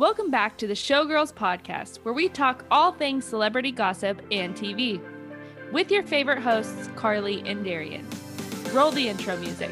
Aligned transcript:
Welcome 0.00 0.30
back 0.30 0.56
to 0.56 0.66
the 0.66 0.72
Showgirls 0.72 1.30
podcast, 1.30 1.98
where 2.04 2.14
we 2.14 2.30
talk 2.30 2.64
all 2.70 2.90
things 2.90 3.22
celebrity 3.22 3.70
gossip 3.70 4.22
and 4.30 4.54
TV. 4.54 4.98
With 5.72 5.90
your 5.90 6.02
favorite 6.02 6.38
hosts, 6.38 6.88
Carley 6.96 7.42
and 7.44 7.62
Darian. 7.62 8.08
Roll 8.72 8.92
the 8.92 9.10
intro 9.10 9.36
music. 9.36 9.70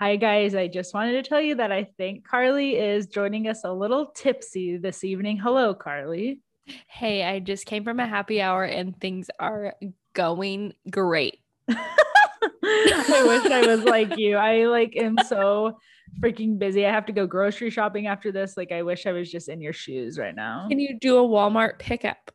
Hi, 0.00 0.16
guys. 0.16 0.56
I 0.56 0.66
just 0.66 0.92
wanted 0.92 1.22
to 1.22 1.22
tell 1.22 1.40
you 1.40 1.54
that 1.54 1.70
I 1.70 1.84
think 1.84 2.26
Carley 2.26 2.74
is 2.74 3.06
joining 3.06 3.46
us 3.46 3.62
a 3.62 3.72
little 3.72 4.06
tipsy 4.06 4.76
this 4.76 5.04
evening. 5.04 5.38
Hello, 5.38 5.72
Carley. 5.72 6.40
Hey, 6.88 7.22
I 7.22 7.38
just 7.38 7.64
came 7.64 7.84
from 7.84 8.00
a 8.00 8.08
happy 8.08 8.42
hour 8.42 8.64
and 8.64 9.00
things 9.00 9.30
are 9.38 9.76
going 10.14 10.74
great. 10.90 11.38
I 12.42 13.24
wish 13.26 13.50
I 13.50 13.66
was 13.66 13.84
like 13.84 14.16
you. 14.16 14.36
I 14.36 14.66
like 14.66 14.96
am 14.96 15.16
so 15.26 15.78
freaking 16.20 16.58
busy. 16.58 16.86
I 16.86 16.92
have 16.92 17.06
to 17.06 17.12
go 17.12 17.26
grocery 17.26 17.70
shopping 17.70 18.06
after 18.06 18.32
this. 18.32 18.56
Like 18.56 18.72
I 18.72 18.82
wish 18.82 19.06
I 19.06 19.12
was 19.12 19.30
just 19.30 19.48
in 19.48 19.60
your 19.60 19.72
shoes 19.72 20.18
right 20.18 20.34
now. 20.34 20.66
Can 20.68 20.78
you 20.78 20.98
do 20.98 21.18
a 21.18 21.22
Walmart 21.22 21.78
pickup? 21.78 22.30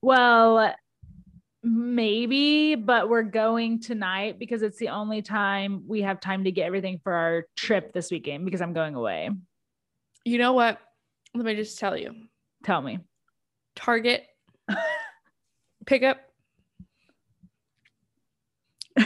Well, 0.00 0.74
maybe, 1.62 2.74
but 2.74 3.08
we're 3.08 3.22
going 3.22 3.80
tonight 3.80 4.38
because 4.38 4.62
it's 4.62 4.78
the 4.78 4.88
only 4.88 5.22
time 5.22 5.84
we 5.86 6.02
have 6.02 6.20
time 6.20 6.44
to 6.44 6.52
get 6.52 6.66
everything 6.66 7.00
for 7.02 7.12
our 7.12 7.46
trip 7.56 7.92
this 7.92 8.10
weekend 8.10 8.44
because 8.44 8.60
I'm 8.60 8.72
going 8.72 8.94
away. 8.94 9.30
You 10.24 10.38
know 10.38 10.52
what? 10.52 10.78
Let 11.34 11.44
me 11.44 11.54
just 11.54 11.78
tell 11.78 11.96
you. 11.96 12.14
Tell 12.64 12.82
me. 12.82 12.98
Target 13.76 14.24
pickup. 15.86 16.18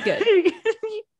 Good. 0.04 0.22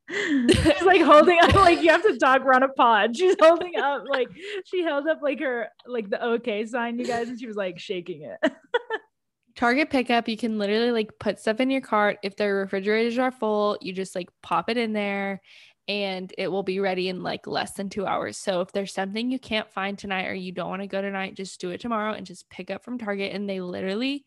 She's 0.09 0.83
like 0.83 1.03
holding 1.03 1.39
up, 1.41 1.55
like 1.55 1.83
you 1.83 1.91
have 1.91 2.03
to 2.03 2.17
talk 2.17 2.45
run 2.45 2.63
a 2.63 2.69
pod. 2.69 3.17
She's 3.17 3.35
holding 3.41 3.77
up, 3.77 4.05
like 4.09 4.29
she 4.65 4.83
held 4.83 5.09
up 5.09 5.19
like 5.21 5.41
her, 5.41 5.69
like 5.85 6.09
the 6.11 6.25
okay 6.25 6.65
sign, 6.65 6.99
you 6.99 7.07
guys, 7.07 7.29
and 7.29 7.39
she 7.39 7.47
was 7.47 7.57
like 7.57 7.79
shaking 7.81 8.23
it. 8.23 8.53
Target 9.57 9.91
pickup, 9.91 10.29
you 10.29 10.37
can 10.37 10.59
literally 10.59 10.93
like 10.93 11.11
put 11.19 11.41
stuff 11.41 11.59
in 11.59 11.71
your 11.71 11.81
cart. 11.81 12.19
If 12.23 12.37
their 12.37 12.55
refrigerators 12.55 13.19
are 13.19 13.33
full, 13.33 13.79
you 13.81 13.93
just 13.93 14.15
like 14.15 14.29
pop 14.43 14.71
it 14.71 14.77
in 14.77 14.93
there 14.93 15.41
and 15.89 16.33
it 16.37 16.49
will 16.49 16.63
be 16.63 16.81
ready 16.81 17.09
in 17.09 17.23
like 17.23 17.47
less 17.47 17.73
than 17.73 17.89
two 17.89 18.07
hours. 18.07 18.37
So 18.37 18.61
if 18.61 18.73
there's 18.73 18.93
something 18.93 19.31
you 19.31 19.39
can't 19.39 19.71
find 19.71 19.99
tonight 19.99 20.27
or 20.27 20.35
you 20.35 20.53
don't 20.53 20.69
want 20.69 20.83
to 20.83 20.89
go 20.89 21.01
tonight, 21.01 21.37
just 21.37 21.61
do 21.61 21.71
it 21.71 21.81
tomorrow 21.81 22.13
and 22.13 22.27
just 22.27 22.51
pick 22.51 22.71
up 22.71 22.85
from 22.85 22.99
Target. 22.99 23.33
And 23.33 23.49
they 23.49 23.61
literally 23.61 24.25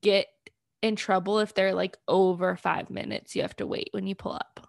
get 0.00 0.26
in 0.84 0.96
trouble 0.96 1.38
if 1.38 1.54
they're 1.54 1.74
like 1.74 1.96
over 2.06 2.56
five 2.56 2.90
minutes. 2.90 3.34
You 3.34 3.40
have 3.40 3.56
to 3.56 3.66
wait 3.66 3.88
when 3.92 4.06
you 4.06 4.14
pull 4.14 4.32
up. 4.32 4.68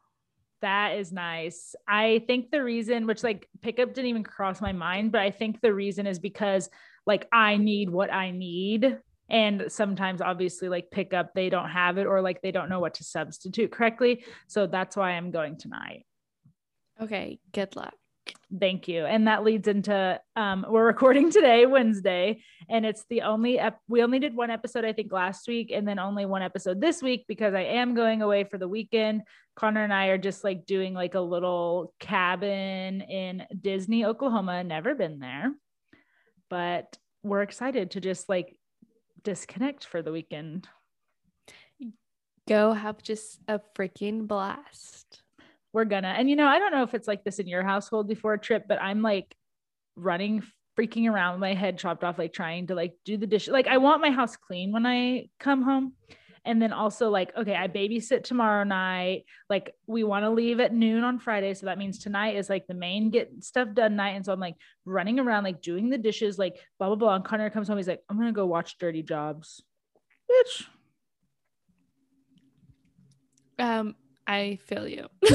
That 0.61 0.97
is 0.97 1.11
nice. 1.11 1.75
I 1.89 2.23
think 2.25 2.51
the 2.51 2.63
reason, 2.63 3.05
which 3.05 3.21
like 3.21 3.49
pickup 3.61 3.93
didn't 3.93 4.07
even 4.07 4.23
cross 4.23 4.61
my 4.61 4.71
mind, 4.71 5.11
but 5.11 5.19
I 5.19 5.29
think 5.29 5.59
the 5.59 5.73
reason 5.73 6.07
is 6.07 6.17
because 6.17 6.69
like 7.05 7.27
I 7.33 7.57
need 7.57 7.89
what 7.89 8.13
I 8.13 8.31
need. 8.31 8.97
And 9.29 9.65
sometimes, 9.67 10.21
obviously, 10.21 10.69
like 10.69 10.89
pickup, 10.89 11.33
they 11.33 11.49
don't 11.49 11.69
have 11.69 11.97
it 11.97 12.05
or 12.05 12.21
like 12.21 12.41
they 12.41 12.51
don't 12.51 12.69
know 12.69 12.79
what 12.79 12.93
to 12.95 13.03
substitute 13.03 13.71
correctly. 13.71 14.23
So 14.47 14.67
that's 14.67 14.95
why 14.95 15.11
I'm 15.11 15.31
going 15.31 15.57
tonight. 15.57 16.05
Okay. 17.01 17.39
Good 17.51 17.75
luck. 17.75 17.93
Thank 18.59 18.87
you. 18.87 19.05
And 19.05 19.27
that 19.27 19.43
leads 19.43 19.67
into 19.67 20.19
um, 20.35 20.65
we're 20.67 20.85
recording 20.85 21.31
today, 21.31 21.65
Wednesday, 21.65 22.41
and 22.69 22.85
it's 22.85 23.05
the 23.09 23.23
only 23.23 23.59
ep- 23.59 23.81
we 23.87 24.03
only 24.03 24.19
did 24.19 24.35
one 24.35 24.49
episode 24.49 24.85
I 24.85 24.93
think 24.93 25.11
last 25.11 25.47
week, 25.47 25.71
and 25.73 25.87
then 25.87 25.99
only 25.99 26.25
one 26.25 26.41
episode 26.41 26.81
this 26.81 27.01
week 27.01 27.25
because 27.27 27.53
I 27.53 27.61
am 27.61 27.95
going 27.95 28.21
away 28.21 28.43
for 28.43 28.57
the 28.57 28.67
weekend. 28.67 29.23
Connor 29.55 29.83
and 29.83 29.93
I 29.93 30.07
are 30.07 30.17
just 30.17 30.43
like 30.43 30.65
doing 30.65 30.93
like 30.93 31.15
a 31.15 31.19
little 31.19 31.93
cabin 31.99 33.01
in 33.01 33.45
Disney, 33.61 34.05
Oklahoma. 34.05 34.63
Never 34.63 34.95
been 34.95 35.19
there, 35.19 35.53
but 36.49 36.97
we're 37.23 37.41
excited 37.41 37.91
to 37.91 38.01
just 38.01 38.29
like 38.29 38.55
disconnect 39.23 39.85
for 39.85 40.01
the 40.01 40.11
weekend. 40.11 40.67
Go 42.47 42.73
have 42.73 43.01
just 43.01 43.39
a 43.47 43.59
freaking 43.75 44.27
blast 44.27 45.23
we're 45.75 45.83
gonna 45.85 46.07
and 46.07 46.29
you 46.29 46.37
know 46.37 46.47
i 46.47 46.57
don't 46.57 46.71
know 46.71 46.83
if 46.83 46.93
it's 46.93 47.07
like 47.07 47.25
this 47.25 47.37
in 47.37 47.47
your 47.47 47.61
household 47.61 48.07
before 48.07 48.33
a 48.33 48.39
trip 48.39 48.63
but 48.67 48.81
i'm 48.81 49.01
like 49.01 49.35
running 49.97 50.41
freaking 50.77 51.11
around 51.11 51.33
with 51.33 51.41
my 51.41 51.53
head 51.53 51.77
chopped 51.77 52.03
off 52.03 52.17
like 52.17 52.31
trying 52.31 52.67
to 52.67 52.75
like 52.75 52.93
do 53.03 53.17
the 53.17 53.27
dish 53.27 53.49
like 53.49 53.67
i 53.67 53.77
want 53.77 54.01
my 54.01 54.09
house 54.09 54.37
clean 54.37 54.71
when 54.71 54.85
i 54.85 55.27
come 55.39 55.61
home. 55.61 55.93
And 56.47 56.61
then 56.61 56.73
also 56.73 57.09
like 57.09 57.35
okay 57.35 57.55
i 57.55 57.67
babysit 57.67 58.23
tomorrow 58.23 58.63
night. 58.63 59.25
Like 59.49 59.73
we 59.87 60.03
want 60.03 60.25
to 60.25 60.29
leave 60.29 60.59
at 60.59 60.75
noon 60.75 61.03
on 61.03 61.17
friday. 61.17 61.55
So 61.55 61.65
that 61.65 61.79
means 61.79 61.97
tonight 61.97 62.35
is 62.35 62.51
like 62.51 62.67
the 62.67 62.75
main 62.75 63.09
get 63.09 63.43
stuff 63.43 63.69
done 63.73 63.95
night. 63.95 64.11
And 64.11 64.23
so 64.23 64.31
i'm 64.31 64.39
like 64.39 64.53
running 64.85 65.19
around 65.19 65.43
like 65.43 65.63
doing 65.63 65.89
the 65.89 65.97
dishes 65.97 66.37
like 66.37 66.59
blah 66.77 66.87
blah 66.87 66.97
blah. 66.97 67.15
And 67.15 67.25
connor 67.25 67.49
comes 67.49 67.67
home. 67.67 67.77
He's 67.77 67.87
like 67.87 68.03
i'm 68.09 68.17
gonna 68.19 68.31
go 68.31 68.45
watch 68.45 68.77
dirty 68.77 69.01
jobs. 69.01 69.63
Bitch. 70.29 70.67
Um 73.57 73.95
I 74.27 74.59
feel 74.65 74.87
you. 74.87 75.07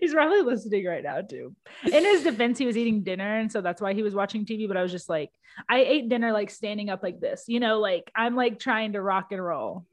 He's 0.00 0.12
probably 0.12 0.42
listening 0.42 0.84
right 0.86 1.02
now 1.02 1.20
too. 1.22 1.54
In 1.84 2.04
his 2.04 2.22
defense, 2.22 2.58
he 2.58 2.66
was 2.66 2.76
eating 2.76 3.02
dinner, 3.02 3.38
and 3.38 3.50
so 3.50 3.60
that's 3.60 3.80
why 3.80 3.94
he 3.94 4.02
was 4.02 4.14
watching 4.14 4.44
TV. 4.44 4.68
But 4.68 4.76
I 4.76 4.82
was 4.82 4.92
just 4.92 5.08
like, 5.08 5.30
I 5.68 5.80
ate 5.80 6.08
dinner 6.08 6.32
like 6.32 6.50
standing 6.50 6.90
up 6.90 7.02
like 7.02 7.20
this, 7.20 7.44
you 7.46 7.60
know, 7.60 7.80
like 7.80 8.10
I'm 8.14 8.36
like 8.36 8.58
trying 8.58 8.92
to 8.92 9.02
rock 9.02 9.32
and 9.32 9.44
roll. 9.44 9.86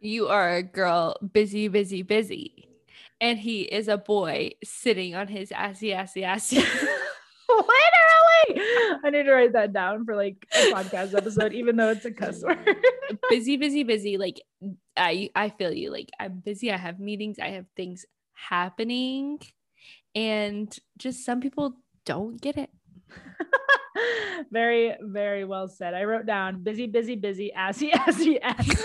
You 0.00 0.28
are 0.28 0.56
a 0.56 0.62
girl, 0.62 1.16
busy, 1.32 1.68
busy, 1.68 2.02
busy, 2.02 2.68
and 3.20 3.38
he 3.38 3.62
is 3.62 3.88
a 3.88 3.98
boy 3.98 4.52
sitting 4.64 5.14
on 5.14 5.28
his 5.28 5.52
assy, 5.52 5.92
assy, 5.92 6.24
assy. 6.24 6.56
Literally, 7.50 8.19
I 9.04 9.10
need 9.10 9.24
to 9.24 9.32
write 9.32 9.52
that 9.52 9.72
down 9.72 10.04
for 10.04 10.16
like 10.16 10.46
a 10.52 10.72
podcast 10.72 11.14
episode, 11.14 11.52
even 11.52 11.76
though 11.76 11.90
it's 11.90 12.04
a 12.04 12.10
cuss 12.10 12.42
word. 12.44 12.58
busy, 13.28 13.56
busy, 13.56 13.82
busy. 13.82 14.16
Like 14.16 14.40
I 14.96 15.30
I 15.34 15.50
feel 15.50 15.72
you. 15.72 15.90
Like 15.90 16.10
I'm 16.18 16.40
busy. 16.40 16.70
I 16.72 16.76
have 16.76 17.00
meetings. 17.00 17.38
I 17.38 17.50
have 17.50 17.66
things 17.76 18.06
happening, 18.34 19.40
and 20.14 20.74
just 20.98 21.24
some 21.24 21.40
people 21.40 21.74
don't 22.04 22.40
get 22.40 22.56
it. 22.56 22.70
very 24.50 24.94
very 25.00 25.44
well 25.44 25.68
said. 25.68 25.94
I 25.94 26.04
wrote 26.04 26.26
down 26.26 26.62
busy, 26.62 26.86
busy, 26.86 27.16
busy, 27.16 27.52
assy, 27.52 27.92
assy, 27.92 28.40
assy. 28.40 28.76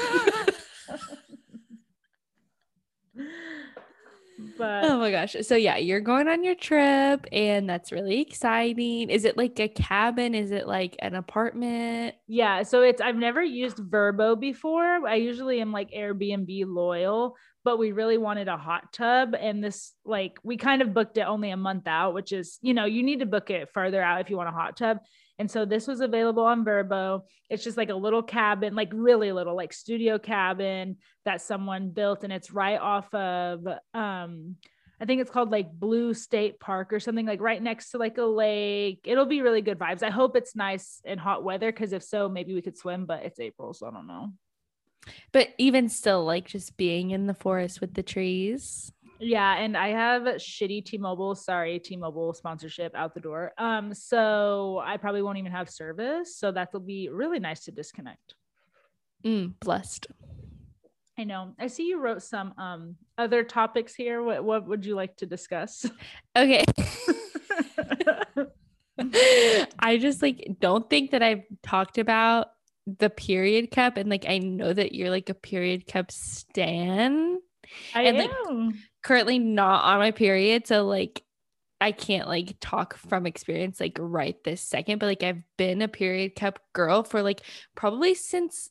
But 4.57 4.85
oh 4.85 4.99
my 4.99 5.11
gosh. 5.11 5.35
So 5.41 5.55
yeah, 5.55 5.77
you're 5.77 5.99
going 5.99 6.27
on 6.27 6.43
your 6.43 6.55
trip 6.55 7.25
and 7.31 7.69
that's 7.69 7.91
really 7.91 8.21
exciting. 8.21 9.09
Is 9.09 9.25
it 9.25 9.37
like 9.37 9.59
a 9.59 9.67
cabin? 9.67 10.33
Is 10.33 10.51
it 10.51 10.67
like 10.67 10.95
an 10.99 11.15
apartment? 11.15 12.15
Yeah, 12.27 12.63
so 12.63 12.81
it's 12.81 13.01
I've 13.01 13.15
never 13.15 13.43
used 13.43 13.77
Vrbo 13.77 14.39
before. 14.39 15.07
I 15.07 15.15
usually 15.15 15.61
am 15.61 15.71
like 15.71 15.91
Airbnb 15.91 16.65
loyal, 16.67 17.35
but 17.63 17.77
we 17.77 17.91
really 17.91 18.17
wanted 18.17 18.47
a 18.47 18.57
hot 18.57 18.93
tub 18.93 19.35
and 19.39 19.63
this 19.63 19.93
like 20.05 20.37
we 20.43 20.57
kind 20.57 20.81
of 20.81 20.93
booked 20.93 21.17
it 21.17 21.21
only 21.21 21.51
a 21.51 21.57
month 21.57 21.87
out, 21.87 22.13
which 22.13 22.31
is, 22.31 22.57
you 22.61 22.73
know, 22.73 22.85
you 22.85 23.03
need 23.03 23.19
to 23.19 23.25
book 23.25 23.49
it 23.49 23.69
further 23.73 24.01
out 24.01 24.21
if 24.21 24.29
you 24.29 24.37
want 24.37 24.49
a 24.49 24.53
hot 24.53 24.77
tub. 24.77 24.99
And 25.37 25.51
so 25.51 25.65
this 25.65 25.87
was 25.87 25.99
available 25.99 26.43
on 26.43 26.63
Vrbo. 26.63 27.23
It's 27.49 27.63
just 27.63 27.77
like 27.77 27.89
a 27.89 27.95
little 27.95 28.23
cabin, 28.23 28.73
like 28.73 28.91
really 28.93 29.31
little, 29.31 29.55
like 29.55 29.73
studio 29.73 30.17
cabin 30.17 30.97
that 31.25 31.41
someone 31.41 31.89
built, 31.89 32.23
and 32.23 32.31
it's 32.31 32.51
right 32.51 32.79
off 32.79 33.13
of 33.13 33.67
um 33.93 34.55
I 34.99 35.05
think 35.05 35.19
it's 35.19 35.31
called 35.31 35.51
like 35.51 35.71
Blue 35.73 36.13
State 36.13 36.59
Park 36.59 36.93
or 36.93 36.99
something 36.99 37.25
like 37.25 37.41
right 37.41 37.61
next 37.61 37.91
to 37.91 37.97
like 37.97 38.17
a 38.17 38.23
lake. 38.23 39.01
It'll 39.03 39.25
be 39.25 39.41
really 39.41 39.61
good 39.61 39.77
vibes. 39.77 40.03
I 40.03 40.09
hope 40.09 40.35
it's 40.35 40.55
nice 40.55 41.01
and 41.03 41.19
hot 41.19 41.43
weather 41.43 41.71
because 41.71 41.91
if 41.91 42.03
so, 42.03 42.29
maybe 42.29 42.53
we 42.53 42.61
could 42.61 42.77
swim, 42.77 43.05
but 43.05 43.23
it's 43.23 43.39
April, 43.39 43.73
so 43.73 43.87
I 43.87 43.91
don't 43.91 44.07
know. 44.07 44.31
But 45.31 45.49
even 45.57 45.89
still, 45.89 46.23
like 46.23 46.47
just 46.47 46.77
being 46.77 47.11
in 47.11 47.27
the 47.27 47.33
forest 47.33 47.81
with 47.81 47.93
the 47.93 48.03
trees. 48.03 48.91
Yeah, 49.19 49.55
and 49.57 49.77
I 49.77 49.89
have 49.89 50.23
shitty 50.23 50.85
T-Mobile. 50.85 51.35
Sorry, 51.35 51.79
T-Mobile 51.79 52.33
sponsorship 52.33 52.93
out 52.95 53.13
the 53.13 53.21
door. 53.21 53.53
Um, 53.57 53.93
so 53.93 54.81
I 54.83 54.97
probably 54.97 55.21
won't 55.21 55.37
even 55.37 55.51
have 55.51 55.69
service. 55.69 56.35
So 56.37 56.51
that'll 56.51 56.79
be 56.81 57.09
really 57.09 57.39
nice 57.39 57.63
to 57.65 57.71
disconnect. 57.71 58.35
Mm, 59.25 59.53
blessed. 59.59 60.07
I 61.17 61.23
know. 61.23 61.53
I 61.57 61.67
see 61.67 61.87
you 61.87 61.99
wrote 61.99 62.21
some 62.21 62.53
um 62.57 62.95
other 63.17 63.43
topics 63.43 63.95
here. 63.95 64.21
What 64.21 64.43
what 64.43 64.67
would 64.67 64.85
you 64.85 64.95
like 64.95 65.15
to 65.17 65.25
discuss? 65.25 65.85
Okay. 66.35 66.65
I 69.79 69.97
just 69.97 70.21
like 70.21 70.57
don't 70.59 70.89
think 70.89 71.11
that 71.11 71.23
I've 71.23 71.43
talked 71.63 71.97
about 71.97 72.47
the 72.85 73.09
period 73.09 73.71
cup 73.71 73.97
and 73.97 74.09
like 74.09 74.25
I 74.27 74.37
know 74.37 74.71
that 74.71 74.93
you're 74.93 75.09
like 75.09 75.29
a 75.29 75.33
period 75.33 75.87
cup 75.87 76.11
stan. 76.11 77.39
I 77.93 78.03
and, 78.03 78.17
am. 78.17 78.67
Like, 78.67 78.75
currently 79.03 79.39
not 79.39 79.83
on 79.83 79.99
my 79.99 80.11
period. 80.11 80.67
So 80.67 80.85
like 80.85 81.23
I 81.81 81.91
can't 81.91 82.27
like 82.27 82.55
talk 82.59 82.97
from 82.97 83.25
experience 83.25 83.79
like 83.79 83.97
right 83.99 84.41
this 84.43 84.61
second, 84.61 84.99
but 84.99 85.07
like 85.07 85.23
I've 85.23 85.43
been 85.57 85.81
a 85.81 85.87
period 85.87 86.35
cup 86.35 86.59
girl 86.73 87.03
for 87.03 87.21
like 87.21 87.41
probably 87.75 88.15
since 88.15 88.69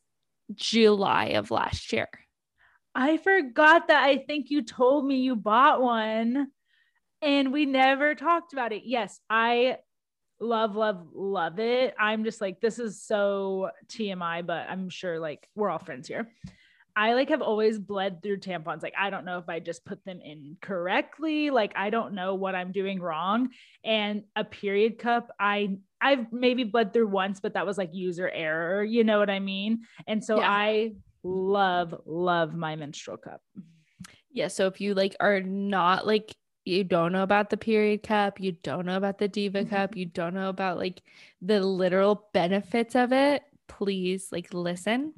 July 0.54 1.26
of 1.26 1.50
last 1.50 1.92
year. 1.92 2.08
I 2.94 3.16
forgot 3.18 3.88
that. 3.88 4.04
I 4.04 4.18
think 4.18 4.50
you 4.50 4.62
told 4.62 5.06
me 5.06 5.16
you 5.16 5.36
bought 5.36 5.82
one 5.82 6.48
and 7.22 7.52
we 7.52 7.66
never 7.66 8.14
talked 8.14 8.52
about 8.52 8.72
it. 8.72 8.82
Yes, 8.84 9.20
I 9.28 9.78
love, 10.40 10.76
love, 10.76 11.08
love 11.12 11.58
it. 11.58 11.94
I'm 11.98 12.24
just 12.24 12.40
like, 12.40 12.60
this 12.60 12.78
is 12.78 13.02
so 13.02 13.70
TMI, 13.88 14.46
but 14.46 14.66
I'm 14.68 14.88
sure 14.88 15.18
like 15.18 15.48
we're 15.54 15.70
all 15.70 15.78
friends 15.78 16.08
here. 16.08 16.28
I 16.96 17.14
like 17.14 17.28
have 17.30 17.42
always 17.42 17.78
bled 17.78 18.22
through 18.22 18.38
tampons. 18.38 18.82
Like, 18.82 18.94
I 18.98 19.10
don't 19.10 19.24
know 19.24 19.38
if 19.38 19.48
I 19.48 19.58
just 19.58 19.84
put 19.84 20.04
them 20.04 20.20
in 20.20 20.56
correctly. 20.60 21.50
Like, 21.50 21.72
I 21.76 21.90
don't 21.90 22.14
know 22.14 22.34
what 22.34 22.54
I'm 22.54 22.70
doing 22.70 23.00
wrong. 23.00 23.50
And 23.84 24.24
a 24.36 24.44
period 24.44 24.98
cup, 24.98 25.30
I 25.40 25.78
I've 26.00 26.32
maybe 26.32 26.64
bled 26.64 26.92
through 26.92 27.08
once, 27.08 27.40
but 27.40 27.54
that 27.54 27.66
was 27.66 27.78
like 27.78 27.94
user 27.94 28.28
error. 28.28 28.84
You 28.84 29.04
know 29.04 29.18
what 29.18 29.30
I 29.30 29.40
mean? 29.40 29.82
And 30.06 30.22
so 30.22 30.38
yeah. 30.38 30.50
I 30.50 30.92
love, 31.22 31.94
love 32.04 32.54
my 32.54 32.76
menstrual 32.76 33.16
cup. 33.16 33.40
Yeah. 34.30 34.48
So 34.48 34.66
if 34.66 34.80
you 34.80 34.94
like 34.94 35.16
are 35.18 35.40
not 35.40 36.06
like 36.06 36.36
you 36.64 36.84
don't 36.84 37.12
know 37.12 37.22
about 37.22 37.50
the 37.50 37.56
period 37.56 38.02
cup, 38.02 38.40
you 38.40 38.52
don't 38.52 38.86
know 38.86 38.96
about 38.96 39.18
the 39.18 39.28
diva 39.28 39.60
mm-hmm. 39.60 39.74
cup, 39.74 39.96
you 39.96 40.06
don't 40.06 40.34
know 40.34 40.48
about 40.48 40.76
like 40.76 41.02
the 41.40 41.60
literal 41.60 42.28
benefits 42.32 42.94
of 42.94 43.12
it, 43.12 43.42
please 43.66 44.28
like 44.30 44.52
listen. 44.52 45.14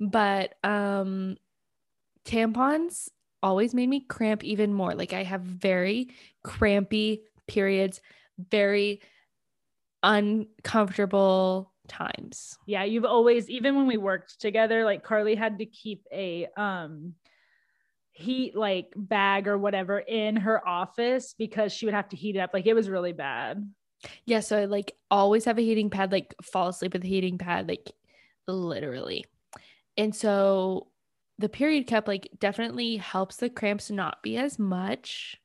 But 0.00 0.54
um 0.64 1.36
tampons 2.24 3.08
always 3.42 3.74
made 3.74 3.88
me 3.88 4.00
cramp 4.00 4.44
even 4.44 4.72
more. 4.72 4.94
Like 4.94 5.12
I 5.12 5.22
have 5.22 5.42
very 5.42 6.10
crampy 6.42 7.22
periods, 7.46 8.00
very 8.38 9.00
uncomfortable 10.02 11.72
times. 11.88 12.58
Yeah, 12.66 12.84
you've 12.84 13.04
always 13.04 13.48
even 13.48 13.76
when 13.76 13.86
we 13.86 13.96
worked 13.96 14.40
together, 14.40 14.84
like 14.84 15.02
Carley 15.02 15.34
had 15.34 15.58
to 15.58 15.66
keep 15.66 16.04
a 16.12 16.48
um 16.56 17.14
heat 18.12 18.56
like 18.56 18.92
bag 18.96 19.46
or 19.46 19.58
whatever 19.58 19.98
in 19.98 20.36
her 20.36 20.66
office 20.66 21.34
because 21.36 21.70
she 21.72 21.84
would 21.84 21.94
have 21.94 22.08
to 22.08 22.16
heat 22.16 22.36
it 22.36 22.40
up. 22.40 22.50
Like 22.54 22.66
it 22.66 22.74
was 22.74 22.88
really 22.88 23.12
bad. 23.12 23.70
Yeah, 24.24 24.40
so 24.40 24.58
I 24.58 24.64
like 24.64 24.92
always 25.10 25.44
have 25.44 25.58
a 25.58 25.62
heating 25.62 25.90
pad, 25.90 26.12
like 26.12 26.34
fall 26.42 26.68
asleep 26.68 26.92
with 26.92 27.04
a 27.04 27.08
heating 27.08 27.38
pad, 27.38 27.68
like 27.68 27.92
literally. 28.46 29.24
And 29.96 30.14
so 30.14 30.88
the 31.38 31.48
period 31.48 31.86
cup 31.86 32.08
like 32.08 32.28
definitely 32.38 32.96
helps 32.96 33.36
the 33.36 33.50
cramps 33.50 33.90
not 33.90 34.22
be 34.22 34.36
as 34.36 34.58
much. 34.58 35.40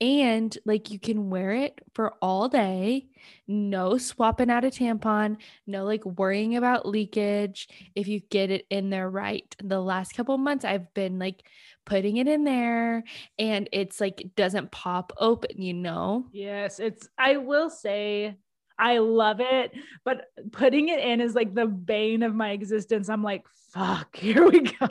And 0.00 0.56
like 0.64 0.92
you 0.92 1.00
can 1.00 1.28
wear 1.28 1.52
it 1.52 1.80
for 1.92 2.14
all 2.22 2.48
day. 2.48 3.08
No 3.48 3.98
swapping 3.98 4.48
out 4.48 4.64
a 4.64 4.68
tampon. 4.68 5.38
No 5.66 5.84
like 5.84 6.04
worrying 6.04 6.56
about 6.56 6.86
leakage. 6.86 7.68
If 7.96 8.06
you 8.06 8.20
get 8.20 8.50
it 8.50 8.64
in 8.70 8.90
there 8.90 9.10
right 9.10 9.54
the 9.62 9.80
last 9.80 10.12
couple 10.14 10.38
months 10.38 10.64
i've 10.64 10.92
been 10.94 11.18
like 11.18 11.42
putting 11.84 12.18
it 12.18 12.28
in 12.28 12.44
there 12.44 13.02
and 13.38 13.68
it's 13.72 14.00
like 14.00 14.30
doesn't 14.36 14.70
pop 14.70 15.12
open 15.18 15.60
you 15.60 15.74
know? 15.74 16.26
Yes 16.32 16.78
it's 16.78 17.08
i 17.18 17.38
will 17.38 17.70
say 17.70 18.36
I 18.78 18.98
love 18.98 19.40
it, 19.40 19.72
but 20.04 20.26
putting 20.52 20.88
it 20.88 21.00
in 21.00 21.20
is 21.20 21.34
like 21.34 21.54
the 21.54 21.66
bane 21.66 22.22
of 22.22 22.34
my 22.34 22.50
existence. 22.50 23.08
I'm 23.08 23.22
like, 23.22 23.44
fuck, 23.72 24.16
here 24.16 24.48
we 24.48 24.60
go. 24.60 24.86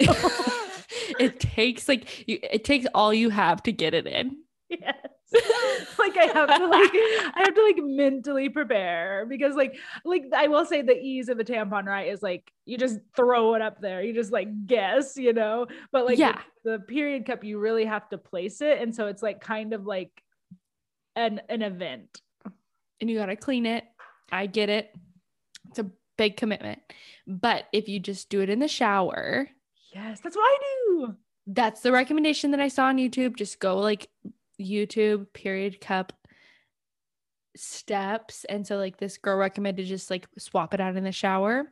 it 1.20 1.40
takes 1.40 1.88
like 1.88 2.28
you, 2.28 2.40
it 2.44 2.64
takes 2.64 2.86
all 2.94 3.14
you 3.14 3.30
have 3.30 3.64
to 3.64 3.72
get 3.72 3.94
it 3.94 4.08
in. 4.08 4.38
Yes. 4.70 4.96
like 6.00 6.16
I 6.16 6.30
have 6.34 6.48
to 6.48 6.68
like 6.68 6.92
I 6.94 7.44
have 7.44 7.54
to 7.54 7.64
like 7.64 7.78
mentally 7.80 8.48
prepare 8.48 9.26
because 9.28 9.56
like 9.56 9.76
like 10.06 10.24
I 10.34 10.48
will 10.48 10.66
say 10.66 10.82
the 10.82 10.98
ease 10.98 11.28
of 11.28 11.40
a 11.40 11.44
tampon 11.44 11.86
right 11.86 12.08
is 12.08 12.24
like 12.24 12.50
you 12.66 12.78
just 12.78 13.00
throw 13.14 13.54
it 13.56 13.62
up 13.62 13.82
there 13.82 14.02
you 14.02 14.14
just 14.14 14.32
like 14.32 14.48
guess 14.66 15.18
you 15.18 15.34
know 15.34 15.68
but 15.92 16.06
like 16.06 16.18
yeah 16.18 16.40
the, 16.64 16.72
the 16.72 16.80
period 16.80 17.26
cup 17.26 17.44
you 17.44 17.60
really 17.60 17.84
have 17.84 18.08
to 18.10 18.18
place 18.18 18.62
it 18.62 18.82
and 18.82 18.96
so 18.96 19.08
it's 19.08 19.22
like 19.22 19.42
kind 19.42 19.74
of 19.74 19.86
like 19.86 20.12
an 21.18 21.42
an 21.50 21.62
event 21.62 22.22
and 23.00 23.10
you 23.10 23.18
got 23.18 23.28
to 23.28 23.36
clean 23.36 23.66
it 23.66 23.84
I 24.32 24.46
get 24.46 24.70
it 24.70 24.94
it's 25.70 25.80
a 25.80 25.90
big 26.18 26.38
commitment 26.38 26.80
but 27.26 27.66
if 27.72 27.88
you 27.88 28.00
just 28.00 28.30
do 28.30 28.42
it 28.42 28.50
in 28.50 28.60
the 28.60 28.68
shower 28.68 29.50
yes 29.94 30.20
that's 30.20 30.36
what 30.36 30.44
I 30.44 30.58
do 30.62 31.16
that's 31.48 31.82
the 31.82 31.92
recommendation 31.92 32.52
that 32.52 32.60
I 32.60 32.68
saw 32.68 32.86
on 32.86 32.98
YouTube 32.98 33.36
just 33.36 33.60
go 33.60 33.78
like 33.78 34.10
YouTube 34.60 35.32
period 35.34 35.80
cup 35.80 36.14
steps. 37.58 38.46
And 38.46 38.66
so, 38.66 38.78
like, 38.78 38.98
this 38.98 39.18
girl 39.18 39.38
recommended 39.38 39.86
just 39.86 40.10
like 40.10 40.28
swap 40.38 40.74
it 40.74 40.82
out 40.82 40.96
in 40.96 41.04
the 41.04 41.12
shower. 41.12 41.72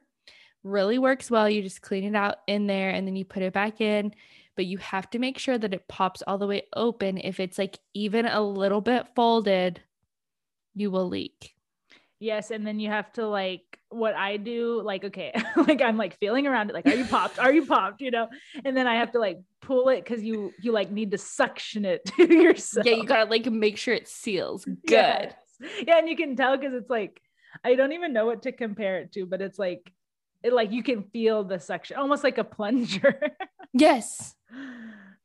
Really 0.63 0.98
works 0.98 1.30
well. 1.30 1.50
You 1.50 1.62
just 1.62 1.81
clean 1.81 2.04
it 2.04 2.16
out 2.16 2.38
in 2.48 2.68
there 2.68 2.89
and 2.89 3.07
then 3.07 3.16
you 3.16 3.24
put 3.24 3.44
it 3.44 3.54
back 3.54 3.81
in. 3.81 4.13
But 4.56 4.66
you 4.66 4.78
have 4.80 5.10
to 5.12 5.19
make 5.19 5.38
sure 5.38 5.57
that 5.57 5.74
it 5.74 5.88
pops 5.88 6.24
all 6.25 6.38
the 6.38 6.48
way 6.48 6.63
open. 6.75 7.18
If 7.18 7.39
it's 7.39 7.57
like 7.57 7.78
even 7.94 8.25
a 8.25 8.42
little 8.42 8.81
bit 8.81 9.07
folded, 9.16 9.81
you 10.75 10.92
will 10.92 11.07
leak. 11.07 11.56
Yes. 12.19 12.51
And 12.51 12.66
then 12.66 12.80
you 12.80 12.89
have 12.89 13.12
to 13.13 13.27
like 13.27 13.80
what 13.89 14.16
I 14.16 14.38
do, 14.38 14.81
like, 14.81 15.04
okay, 15.06 15.33
like 15.56 15.81
I'm 15.81 15.98
like 15.98 16.18
feeling 16.19 16.48
around 16.48 16.69
it, 16.69 16.74
like, 16.74 16.86
are 16.86 16.95
you 16.95 17.06
popped? 17.06 17.39
Are 17.39 17.54
you 17.54 17.66
popped? 17.66 18.01
You 18.01 18.12
know? 18.12 18.27
And 18.63 18.75
then 18.75 18.88
I 18.88 18.95
have 18.95 19.12
to 19.13 19.19
like 19.19 19.39
pull 19.62 19.89
it 19.89 20.04
because 20.04 20.24
you 20.24 20.51
you 20.62 20.72
like 20.72 20.92
need 20.92 21.12
to 21.12 21.18
suction 21.18 21.86
it 21.86 22.06
to 22.06 22.33
yourself. 22.42 22.86
Yeah, 22.86 22.95
you 22.95 23.06
gotta 23.06 23.30
like 23.30 23.45
make 23.45 23.77
sure 23.77 23.94
it 23.94 24.07
seals 24.07 24.66
good. 24.88 24.89
Yes. 24.89 25.33
Yeah, 25.86 26.00
and 26.00 26.10
you 26.10 26.16
can 26.16 26.36
tell 26.36 26.57
because 26.57 26.74
it's 26.74 26.89
like 26.89 27.21
I 27.63 27.75
don't 27.75 27.94
even 27.94 28.13
know 28.13 28.25
what 28.25 28.44
to 28.44 28.51
compare 28.51 29.00
it 29.00 29.13
to, 29.13 29.25
but 29.25 29.42
it's 29.42 29.60
like 29.60 29.92
it 30.44 30.54
like 30.54 30.71
you 30.71 30.83
can 30.83 31.04
feel 31.04 31.44
the 31.44 31.60
suction, 31.60 31.98
almost 31.98 32.24
like 32.24 32.38
a 32.38 32.44
plunger. 32.44 33.19
yes. 33.74 34.36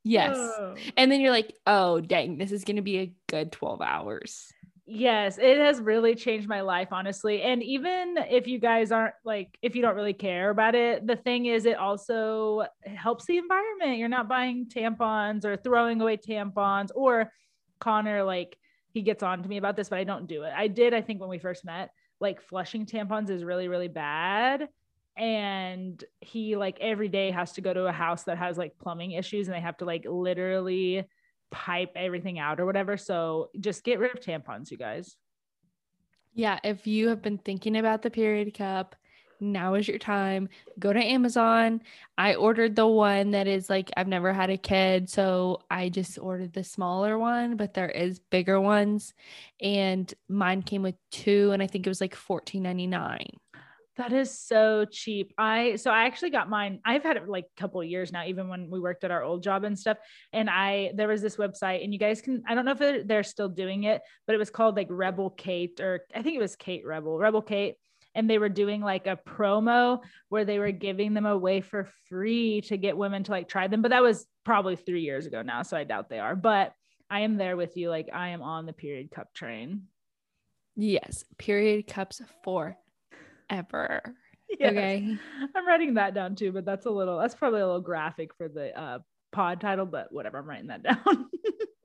Yes. 0.03 0.37
Oh. 0.37 0.75
And 0.96 1.12
then 1.12 1.20
you're 1.20 1.31
like, 1.31 1.55
oh 1.67 2.00
dang, 2.00 2.38
this 2.38 2.53
is 2.53 2.64
gonna 2.64 2.82
be 2.82 2.99
a 2.99 3.12
good 3.29 3.53
12 3.53 3.81
hours. 3.82 4.53
Yes, 4.93 5.39
it 5.39 5.57
has 5.57 5.81
really 5.81 6.17
changed 6.17 6.49
my 6.49 6.63
life, 6.63 6.89
honestly. 6.91 7.43
And 7.43 7.63
even 7.63 8.17
if 8.29 8.49
you 8.49 8.59
guys 8.59 8.91
aren't 8.91 9.15
like, 9.25 9.57
if 9.63 9.77
you 9.77 9.83
don't 9.83 9.95
really 9.95 10.13
care 10.13 10.51
about 10.51 10.75
it, 10.75 11.07
the 11.07 11.15
thing 11.15 11.47
is, 11.47 11.65
it 11.65 11.77
also 11.77 12.65
helps 12.85 13.25
the 13.27 13.39
environment. 13.39 13.99
You're 13.99 14.09
not 14.09 14.29
buying 14.29 14.67
tampons 14.67 15.45
or 15.45 15.57
throwing 15.57 16.01
away 16.01 16.17
tampons, 16.17 16.89
or 16.93 17.31
Connor, 17.79 18.25
like, 18.25 18.57
he 18.93 19.03
gets 19.03 19.23
on 19.23 19.45
to 19.45 19.49
me 19.49 19.59
about 19.59 19.77
this, 19.77 19.89
but 19.89 20.01
I 20.01 20.05
don't 20.05 20.27
do 20.27 20.43
it. 20.43 20.53
I 20.57 20.67
did, 20.67 20.93
I 20.93 21.03
think, 21.03 21.21
when 21.21 21.31
we 21.31 21.39
first 21.39 21.65
met, 21.65 21.91
like, 22.19 22.43
flushing 22.43 22.85
tampons 22.85 23.31
is 23.31 23.45
really, 23.45 23.69
really 23.69 23.87
bad. 23.87 24.67
And 25.17 26.03
he, 26.21 26.57
like, 26.57 26.79
every 26.81 27.09
day 27.09 27.31
has 27.31 27.53
to 27.53 27.61
go 27.61 27.73
to 27.73 27.87
a 27.87 27.93
house 27.93 28.25
that 28.25 28.39
has 28.39 28.59
like 28.59 28.79
plumbing 28.81 29.13
issues 29.13 29.47
and 29.47 29.55
they 29.57 29.61
have 29.61 29.77
to, 29.77 29.85
like, 29.85 30.05
literally 30.09 31.05
pipe 31.51 31.93
everything 31.97 32.39
out 32.39 32.61
or 32.61 32.67
whatever. 32.67 32.97
So 32.97 33.51
just 33.61 33.85
get 33.85 33.99
rid 33.99 34.15
of 34.15 34.21
tampons, 34.23 34.71
you 34.71 34.77
guys. 34.77 35.17
Yeah, 36.33 36.59
if 36.63 36.87
you 36.87 37.09
have 37.09 37.23
been 37.23 37.39
thinking 37.39 37.77
about 37.77 38.03
the 38.03 38.11
period 38.11 38.55
cup, 38.55 38.95
now 39.41 39.75
is 39.75 39.89
your 39.89 39.99
time. 39.99 40.49
Go 40.79 40.93
to 40.93 41.01
Amazon. 41.03 41.83
I 42.19 42.35
ordered 42.35 42.77
the 42.77 42.87
one 42.87 43.31
that 43.33 43.47
is 43.47 43.71
like 43.71 43.91
I've 43.97 44.09
never 44.09 44.33
had 44.33 44.51
a 44.51 44.57
kid, 44.57 45.09
so 45.09 45.63
I 45.71 45.89
just 45.89 46.19
ordered 46.19 46.53
the 46.53 46.65
smaller 46.65 47.19
one, 47.19 47.57
but 47.57 47.75
there 47.75 47.89
is 47.89 48.19
bigger 48.19 48.61
ones 48.61 49.15
and 49.61 50.13
mine 50.29 50.63
came 50.63 50.83
with 50.83 50.97
two 51.11 51.51
and 51.53 51.63
I 51.63 51.67
think 51.67 51.87
it 51.87 51.91
was 51.91 52.01
like 52.01 52.15
$14.99. 52.15 53.27
That 53.97 54.13
is 54.13 54.39
so 54.39 54.85
cheap. 54.91 55.35
I 55.37 55.77
so 55.77 55.91
I 55.91 56.05
actually 56.05 56.31
got 56.31 56.49
mine. 56.49 56.81
I've 56.85 57.03
had 57.03 57.17
it 57.17 57.29
like 57.29 57.44
a 57.44 57.61
couple 57.61 57.82
years 57.82 58.13
now, 58.13 58.25
even 58.25 58.49
when 58.49 58.70
we 58.70 58.81
worked 58.81 59.05
at 59.05 59.11
our 59.11 59.23
old 59.23 59.43
job 59.43 59.65
and 59.65 59.79
stuff. 59.79 59.99
And 60.32 60.49
I 60.49 60.93
there 60.94 61.09
was 61.09 61.20
this 61.20 61.37
website, 61.37 61.82
and 61.82 61.93
you 61.93 61.99
guys 61.99 62.23
can 62.23 62.43
I 62.47 62.55
don't 62.55 62.65
know 62.65 62.77
if 62.79 63.06
they're 63.06 63.23
still 63.23 63.49
doing 63.49 63.85
it, 63.85 64.01
but 64.27 64.35
it 64.35 64.39
was 64.39 64.51
called 64.51 64.77
like 64.77 64.87
Rebel 64.91 65.31
Kate, 65.31 65.81
or 65.81 66.01
I 66.15 66.23
think 66.23 66.37
it 66.37 66.41
was 66.41 66.56
Kate 66.56 66.87
Rebel, 66.87 67.19
Rebel 67.19 67.43
Kate. 67.43 67.75
And 68.15 68.29
they 68.29 68.39
were 68.39 68.49
doing 68.49 68.81
like 68.81 69.06
a 69.06 69.17
promo 69.17 70.01
where 70.31 70.44
they 70.44 70.59
were 70.59 70.73
giving 70.73 71.15
them 71.15 71.27
away 71.27 71.61
for 71.61 71.89
free 72.09 72.61
to 72.63 72.77
get 72.77 72.97
women 72.97 73.23
to 73.25 73.31
like 73.31 73.49
try 73.49 73.69
them. 73.69 73.82
But 73.82 73.93
that 73.93 74.03
was 74.03 74.27
probably 74.44 74.75
three 74.75 75.03
years 75.03 75.27
ago 75.27 75.43
now. 75.43 75.63
So 75.63 75.77
I 75.77 75.85
doubt 75.85 76.09
they 76.09 76.19
are. 76.19 76.35
But 76.35 76.73
I 77.09 77.20
am 77.20 77.37
there 77.37 77.56
with 77.56 77.77
you. 77.77 77.89
Like 77.89 78.09
I 78.13 78.31
am 78.31 78.43
on 78.43 78.67
the 78.67 78.73
period 78.73 79.11
cup 79.11 79.32
train. 79.32 79.82
Yes, 80.75 81.25
period 81.39 81.87
cups 81.87 82.20
for 82.43 82.77
ever. 83.51 84.03
Yes. 84.59 84.73
Okay. 84.73 85.17
I'm 85.55 85.65
writing 85.65 85.95
that 85.95 86.13
down 86.13 86.35
too, 86.35 86.51
but 86.51 86.65
that's 86.65 86.85
a 86.85 86.91
little 86.91 87.21
that's 87.21 87.37
probably 87.37 87.61
a 87.61 87.67
little 87.67 87.81
graphic 87.81 88.35
for 88.35 88.49
the 88.49 88.77
uh 88.77 88.99
pod 89.31 89.61
title, 89.61 89.87
but 89.87 90.13
whatever, 90.13 90.39
I'm 90.39 90.49
writing 90.49 90.67
that 90.67 90.83
down. 90.83 91.27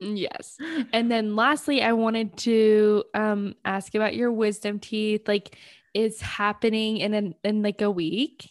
yes. 0.00 0.56
And 0.92 1.08
then 1.08 1.36
lastly, 1.36 1.80
I 1.80 1.92
wanted 1.92 2.36
to 2.38 3.04
um 3.14 3.54
ask 3.64 3.94
about 3.94 4.16
your 4.16 4.32
wisdom 4.32 4.80
teeth. 4.80 5.28
Like 5.28 5.56
is 5.94 6.20
happening 6.20 6.96
in 6.96 7.14
an 7.14 7.34
in 7.44 7.62
like 7.62 7.82
a 7.82 7.90
week. 7.90 8.50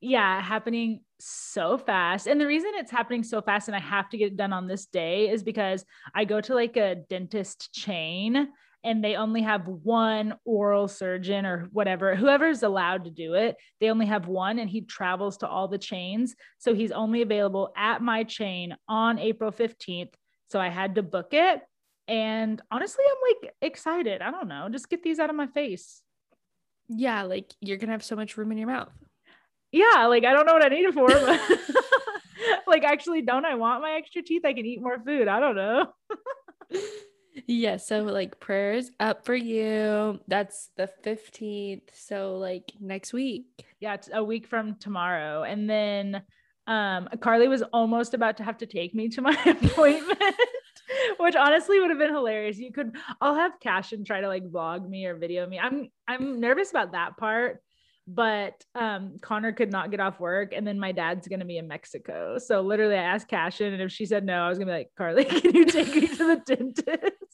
Yeah, 0.00 0.40
happening 0.40 1.00
so 1.18 1.78
fast. 1.78 2.26
And 2.26 2.40
the 2.40 2.46
reason 2.46 2.70
it's 2.74 2.90
happening 2.90 3.22
so 3.22 3.40
fast 3.42 3.68
and 3.68 3.76
I 3.76 3.80
have 3.80 4.08
to 4.10 4.18
get 4.18 4.28
it 4.28 4.36
done 4.36 4.52
on 4.52 4.66
this 4.66 4.86
day 4.86 5.28
is 5.28 5.42
because 5.42 5.84
I 6.14 6.24
go 6.24 6.40
to 6.40 6.54
like 6.54 6.76
a 6.76 6.94
dentist 6.94 7.72
chain 7.72 8.48
and 8.86 9.02
they 9.02 9.16
only 9.16 9.42
have 9.42 9.66
one 9.66 10.36
oral 10.44 10.86
surgeon 10.86 11.44
or 11.44 11.68
whatever, 11.72 12.14
whoever's 12.14 12.62
allowed 12.62 13.04
to 13.04 13.10
do 13.10 13.34
it. 13.34 13.56
They 13.80 13.90
only 13.90 14.06
have 14.06 14.28
one, 14.28 14.60
and 14.60 14.70
he 14.70 14.82
travels 14.82 15.38
to 15.38 15.48
all 15.48 15.66
the 15.66 15.76
chains. 15.76 16.36
So 16.58 16.72
he's 16.72 16.92
only 16.92 17.20
available 17.20 17.72
at 17.76 18.00
my 18.00 18.22
chain 18.22 18.76
on 18.88 19.18
April 19.18 19.50
15th. 19.50 20.14
So 20.48 20.60
I 20.60 20.68
had 20.68 20.94
to 20.94 21.02
book 21.02 21.30
it. 21.32 21.62
And 22.06 22.62
honestly, 22.70 23.04
I'm 23.10 23.34
like 23.42 23.54
excited. 23.60 24.22
I 24.22 24.30
don't 24.30 24.46
know. 24.46 24.68
Just 24.70 24.88
get 24.88 25.02
these 25.02 25.18
out 25.18 25.30
of 25.30 25.36
my 25.36 25.48
face. 25.48 26.02
Yeah, 26.88 27.24
like 27.24 27.52
you're 27.60 27.78
gonna 27.78 27.90
have 27.90 28.04
so 28.04 28.14
much 28.14 28.36
room 28.36 28.52
in 28.52 28.58
your 28.58 28.68
mouth. 28.68 28.92
Yeah, 29.72 30.06
like 30.06 30.24
I 30.24 30.32
don't 30.32 30.46
know 30.46 30.52
what 30.52 30.64
I 30.64 30.68
need 30.68 30.84
it 30.84 30.94
for, 30.94 31.08
but 31.08 31.40
like 32.68 32.84
actually, 32.84 33.22
don't 33.22 33.44
I 33.44 33.56
want 33.56 33.82
my 33.82 33.94
extra 33.94 34.22
teeth? 34.22 34.44
I 34.44 34.52
can 34.52 34.64
eat 34.64 34.80
more 34.80 35.00
food. 35.00 35.26
I 35.26 35.40
don't 35.40 35.56
know. 35.56 35.92
yeah, 37.46 37.76
so 37.76 38.02
like 38.02 38.40
prayers 38.40 38.90
up 39.00 39.24
for 39.24 39.34
you. 39.34 40.20
That's 40.28 40.70
the 40.76 40.88
15th. 41.04 41.90
So 41.94 42.36
like 42.36 42.72
next 42.80 43.12
week. 43.12 43.46
Yeah, 43.80 43.94
it's 43.94 44.08
a 44.12 44.22
week 44.22 44.46
from 44.46 44.76
tomorrow. 44.76 45.42
And 45.42 45.68
then 45.68 46.22
um 46.66 47.08
Carley 47.20 47.48
was 47.48 47.62
almost 47.72 48.14
about 48.14 48.38
to 48.38 48.44
have 48.44 48.58
to 48.58 48.66
take 48.66 48.94
me 48.94 49.08
to 49.10 49.22
my 49.22 49.36
appointment. 49.62 50.20
which 51.18 51.34
honestly 51.36 51.80
would 51.80 51.90
have 51.90 51.98
been 51.98 52.14
hilarious. 52.14 52.58
You 52.58 52.72
could 52.72 52.96
I'll 53.20 53.34
have 53.34 53.60
Cash 53.60 53.92
and 53.92 54.06
try 54.06 54.20
to 54.20 54.28
like 54.28 54.44
vlog 54.44 54.88
me 54.88 55.06
or 55.06 55.16
video 55.16 55.46
me. 55.46 55.58
I'm 55.58 55.88
I'm 56.08 56.40
nervous 56.40 56.70
about 56.70 56.92
that 56.92 57.16
part 57.16 57.60
but 58.06 58.62
um, 58.74 59.18
Connor 59.20 59.52
could 59.52 59.72
not 59.72 59.90
get 59.90 60.00
off 60.00 60.20
work, 60.20 60.52
and 60.54 60.66
then 60.66 60.78
my 60.78 60.92
dad's 60.92 61.26
gonna 61.26 61.44
be 61.44 61.58
in 61.58 61.66
Mexico. 61.66 62.38
So 62.38 62.60
literally, 62.60 62.94
I 62.94 63.02
asked 63.02 63.28
Cashin, 63.28 63.72
and 63.72 63.82
if 63.82 63.90
she 63.90 64.06
said 64.06 64.24
no, 64.24 64.44
I 64.44 64.48
was 64.48 64.58
gonna 64.58 64.70
be 64.70 64.76
like, 64.78 64.90
Carley, 64.96 65.24
can 65.40 65.54
you 65.54 65.64
take 65.64 65.94
me 65.94 66.06
to 66.06 66.16
the 66.16 66.42
dentist? 66.46 67.25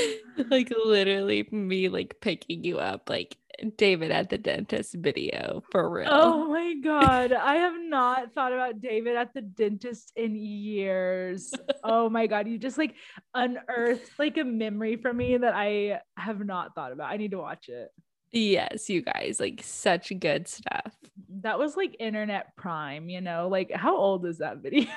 like 0.50 0.72
literally 0.84 1.48
me 1.50 1.88
like 1.88 2.16
picking 2.20 2.64
you 2.64 2.78
up 2.78 3.08
like 3.08 3.36
David 3.76 4.10
at 4.10 4.30
the 4.30 4.38
dentist 4.38 4.94
video 4.94 5.62
for 5.70 5.88
real. 5.88 6.08
Oh 6.10 6.48
my 6.48 6.74
god, 6.82 7.32
I 7.32 7.56
have 7.56 7.74
not 7.78 8.32
thought 8.32 8.52
about 8.52 8.80
David 8.80 9.16
at 9.16 9.34
the 9.34 9.42
dentist 9.42 10.12
in 10.16 10.34
years. 10.34 11.52
oh 11.84 12.08
my 12.08 12.26
god, 12.26 12.48
you 12.48 12.58
just 12.58 12.78
like 12.78 12.94
unearthed 13.34 14.10
like 14.18 14.38
a 14.38 14.44
memory 14.44 14.96
for 14.96 15.12
me 15.12 15.36
that 15.36 15.54
I 15.54 16.00
have 16.16 16.44
not 16.44 16.74
thought 16.74 16.92
about. 16.92 17.10
I 17.10 17.16
need 17.16 17.32
to 17.32 17.38
watch 17.38 17.68
it. 17.68 17.90
Yes, 18.32 18.88
you 18.88 19.02
guys, 19.02 19.38
like 19.38 19.60
such 19.62 20.12
good 20.18 20.48
stuff. 20.48 20.94
That 21.42 21.58
was 21.58 21.76
like 21.76 21.96
internet 22.00 22.56
prime, 22.56 23.08
you 23.10 23.20
know? 23.20 23.48
Like 23.48 23.70
how 23.72 23.96
old 23.96 24.26
is 24.26 24.38
that 24.38 24.58
video? 24.58 24.90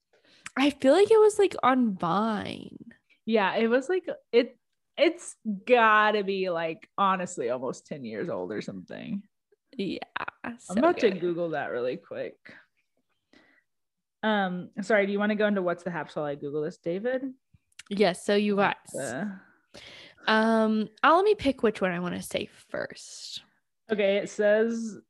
I 0.56 0.70
feel 0.70 0.92
like 0.92 1.10
it 1.10 1.18
was 1.18 1.38
like 1.38 1.56
on 1.62 1.94
Vine. 1.94 2.76
Yeah, 3.26 3.54
it 3.56 3.68
was 3.68 3.88
like 3.88 4.06
it 4.32 4.56
it's 4.96 5.36
gotta 5.66 6.22
be 6.24 6.50
like 6.50 6.88
honestly 6.98 7.50
almost 7.50 7.86
10 7.86 8.04
years 8.04 8.28
old 8.28 8.52
or 8.52 8.60
something. 8.60 9.22
Yeah. 9.76 9.98
So 10.58 10.72
I'm 10.72 10.78
about 10.78 11.00
good. 11.00 11.14
to 11.14 11.20
Google 11.20 11.50
that 11.50 11.70
really 11.70 11.96
quick. 11.96 12.36
Um, 14.22 14.70
sorry, 14.82 15.06
do 15.06 15.12
you 15.12 15.18
want 15.18 15.30
to 15.30 15.36
go 15.36 15.46
into 15.46 15.62
what's 15.62 15.82
the 15.82 15.90
haps 15.90 16.14
while 16.14 16.26
I 16.26 16.34
Google 16.34 16.62
this, 16.62 16.76
David? 16.76 17.22
Yes, 17.88 18.24
so 18.24 18.34
you 18.34 18.56
guys. 18.56 18.74
Uh, 18.94 19.26
um, 20.26 20.88
I'll 21.02 21.16
let 21.16 21.24
me 21.24 21.34
pick 21.34 21.62
which 21.62 21.80
one 21.80 21.90
I 21.90 21.98
want 21.98 22.14
to 22.14 22.22
say 22.22 22.48
first. 22.68 23.42
Okay, 23.90 24.18
it 24.18 24.30
says 24.30 25.00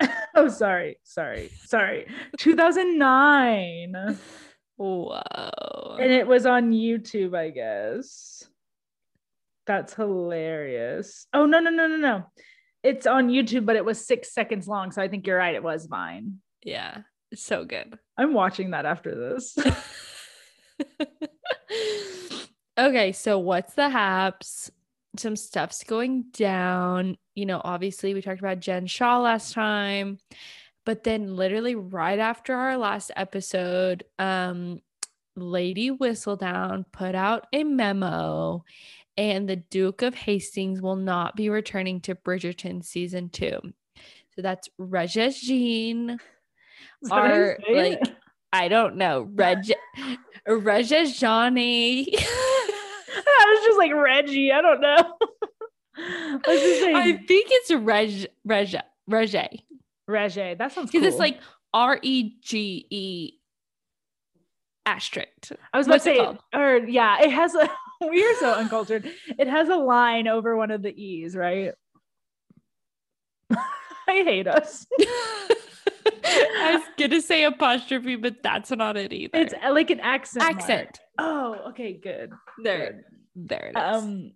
Oh, 0.34 0.48
sorry. 0.48 0.98
Sorry. 1.02 1.50
Sorry. 1.64 2.06
2009. 2.38 4.18
Whoa. 4.76 5.96
And 6.00 6.12
it 6.12 6.26
was 6.26 6.46
on 6.46 6.72
YouTube, 6.72 7.36
I 7.36 7.50
guess. 7.50 8.44
That's 9.66 9.94
hilarious. 9.94 11.26
Oh, 11.32 11.46
no, 11.46 11.60
no, 11.60 11.70
no, 11.70 11.86
no, 11.86 11.96
no. 11.96 12.24
It's 12.82 13.06
on 13.06 13.28
YouTube, 13.28 13.66
but 13.66 13.76
it 13.76 13.84
was 13.84 14.06
six 14.06 14.32
seconds 14.32 14.68
long. 14.68 14.92
So 14.92 15.02
I 15.02 15.08
think 15.08 15.26
you're 15.26 15.38
right. 15.38 15.54
It 15.54 15.62
was 15.62 15.86
Vine. 15.86 16.40
Yeah. 16.62 16.98
It's 17.32 17.42
so 17.42 17.64
good. 17.64 17.98
I'm 18.16 18.32
watching 18.32 18.70
that 18.70 18.86
after 18.86 19.14
this. 19.14 19.56
Okay, 22.78 23.12
so 23.12 23.38
what's 23.38 23.72
the 23.72 23.88
haps? 23.88 24.70
Some 25.16 25.34
stuff's 25.36 25.82
going 25.82 26.26
down. 26.32 27.16
You 27.34 27.46
know, 27.46 27.60
obviously, 27.64 28.12
we 28.12 28.20
talked 28.20 28.40
about 28.40 28.60
Jen 28.60 28.86
Shah 28.86 29.18
last 29.18 29.54
time, 29.54 30.18
but 30.86 31.02
then 31.02 31.36
literally 31.36 31.74
right 31.74 32.18
after 32.18 32.54
our 32.54 32.78
last 32.78 33.10
episode, 33.16 34.04
um, 34.20 34.80
Lady 35.34 35.90
Whistledown 35.90 36.84
put 36.92 37.14
out 37.14 37.46
a 37.52 37.64
memo, 37.64 38.64
and 39.18 39.48
the 39.48 39.56
Duke 39.56 40.00
of 40.02 40.14
Hastings 40.14 40.80
will 40.80 40.96
not 40.96 41.36
be 41.36 41.50
returning 41.50 42.00
to 42.02 42.14
Bridgerton 42.14 42.84
season 42.84 43.28
two. 43.28 43.58
So 44.36 44.42
that's 44.42 44.68
Regé-Jean, 44.80 46.18
our 47.10 47.58
like 47.70 48.00
I 48.52 48.68
don't 48.68 48.96
know, 48.96 49.28
Reg 49.34 49.72
Regé-Johnny. 50.48 52.14
I 52.16 53.44
was 53.48 53.64
just 53.66 53.78
like 53.78 53.92
Reggie. 53.92 54.52
I 54.52 54.62
don't 54.62 54.80
know. 54.80 55.16
I 55.98 57.20
think 57.26 57.48
it's 57.50 57.72
Reg 57.72 58.28
Reg 58.44 58.76
Regé. 59.10 59.62
Regé. 60.08 60.56
That 60.56 60.72
sounds 60.72 60.90
because 60.90 61.02
cool. 61.02 61.08
it's 61.08 61.18
like 61.18 61.40
R 61.72 61.98
E 62.02 62.38
G 62.40 62.86
E 62.90 63.32
asterisk. 64.84 65.28
I 65.72 65.78
was 65.78 65.86
about 65.86 65.94
What's 65.94 66.04
to 66.04 66.14
say, 66.14 66.38
or 66.58 66.78
yeah, 66.78 67.22
it 67.22 67.30
has 67.30 67.54
a. 67.54 67.68
we 68.08 68.24
are 68.24 68.34
so 68.36 68.54
uncultured. 68.54 69.10
It 69.38 69.48
has 69.48 69.68
a 69.68 69.76
line 69.76 70.28
over 70.28 70.56
one 70.56 70.70
of 70.70 70.82
the 70.82 70.94
E's, 70.94 71.36
right? 71.36 71.72
I 73.52 73.56
hate 74.06 74.46
us. 74.46 74.86
I 76.24 76.76
was 76.76 76.82
gonna 76.98 77.20
say 77.20 77.44
apostrophe, 77.44 78.16
but 78.16 78.42
that's 78.42 78.70
not 78.70 78.96
it 78.96 79.12
either. 79.12 79.38
It's 79.38 79.54
like 79.70 79.90
an 79.90 80.00
accent. 80.00 80.44
Accent. 80.44 81.00
Mark. 81.18 81.30
Oh, 81.30 81.70
okay, 81.70 81.92
good. 81.92 82.32
There. 82.62 82.92
Good. 82.92 83.04
There 83.48 83.72
it 83.74 83.78
is. 83.78 84.02
Um, 84.02 84.32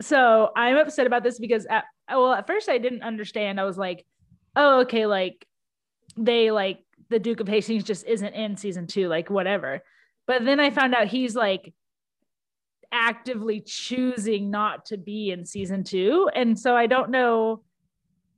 so 0.00 0.50
I'm 0.56 0.76
upset 0.76 1.06
about 1.06 1.22
this 1.22 1.38
because 1.38 1.66
at 1.66 1.84
well, 2.08 2.32
at 2.32 2.46
first 2.46 2.68
I 2.68 2.78
didn't 2.78 3.02
understand. 3.02 3.60
I 3.60 3.64
was 3.64 3.76
like, 3.76 4.06
oh, 4.58 4.80
okay, 4.80 5.06
like 5.06 5.46
they 6.18 6.50
like 6.50 6.80
the 7.08 7.18
Duke 7.18 7.40
of 7.40 7.48
Hastings 7.48 7.84
just 7.84 8.04
isn't 8.04 8.34
in 8.34 8.56
season 8.56 8.86
two, 8.86 9.08
like 9.08 9.30
whatever. 9.30 9.82
But 10.26 10.44
then 10.44 10.60
I 10.60 10.70
found 10.70 10.94
out 10.94 11.06
he's 11.06 11.34
like 11.34 11.72
actively 12.92 13.60
choosing 13.60 14.50
not 14.50 14.86
to 14.86 14.98
be 14.98 15.30
in 15.30 15.46
season 15.46 15.84
two. 15.84 16.28
And 16.34 16.58
so 16.58 16.76
I 16.76 16.86
don't 16.86 17.10
know 17.10 17.62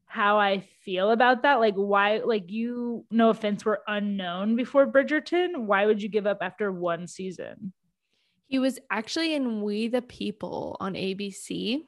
how 0.07 0.39
I 0.39 0.61
feel 0.83 1.11
about 1.11 1.43
that. 1.43 1.61
Like, 1.61 1.75
why, 1.75 2.19
like, 2.19 2.50
you, 2.50 3.07
no 3.11 3.31
offense, 3.31 3.65
were 3.65 3.83
unknown 3.87 4.57
before 4.57 4.87
Bridgerton. 4.87 5.67
Why 5.67 5.87
would 5.87 6.03
you 6.03 6.09
give 6.09 6.27
up 6.27 6.39
after 6.41 6.73
one 6.73 7.07
season? 7.07 7.73
He 8.47 8.59
was 8.59 8.79
actually 8.91 9.35
in 9.35 9.62
We 9.62 9.89
the 9.89 10.03
People 10.03 10.77
on 10.81 10.95
ABC. 10.95 11.83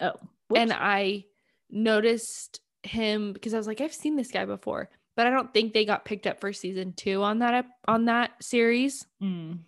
Oh. 0.00 0.12
Whoops. 0.48 0.60
And 0.60 0.72
I 0.72 1.24
noticed 1.70 2.60
him 2.82 3.32
because 3.32 3.54
I 3.54 3.58
was 3.58 3.66
like, 3.66 3.80
I've 3.80 3.94
seen 3.94 4.16
this 4.16 4.30
guy 4.30 4.44
before, 4.44 4.88
but 5.16 5.26
I 5.26 5.30
don't 5.30 5.52
think 5.52 5.72
they 5.72 5.84
got 5.84 6.04
picked 6.04 6.26
up 6.26 6.40
for 6.40 6.52
season 6.52 6.92
two 6.92 7.22
on 7.22 7.40
that 7.40 7.66
on 7.86 8.06
that 8.06 8.42
series. 8.42 9.06
Mm. 9.22 9.60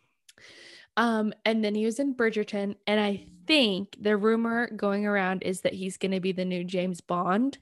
Um, 0.96 1.32
and 1.44 1.64
then 1.64 1.74
he 1.74 1.86
was 1.86 1.98
in 1.98 2.14
Bridgerton, 2.14 2.76
and 2.86 3.00
I 3.00 3.24
think 3.46 3.96
the 3.98 4.16
rumor 4.16 4.70
going 4.70 5.06
around 5.06 5.42
is 5.42 5.62
that 5.62 5.72
he's 5.72 5.96
going 5.96 6.12
to 6.12 6.20
be 6.20 6.32
the 6.32 6.44
new 6.44 6.62
James 6.62 7.00
Bond. 7.00 7.58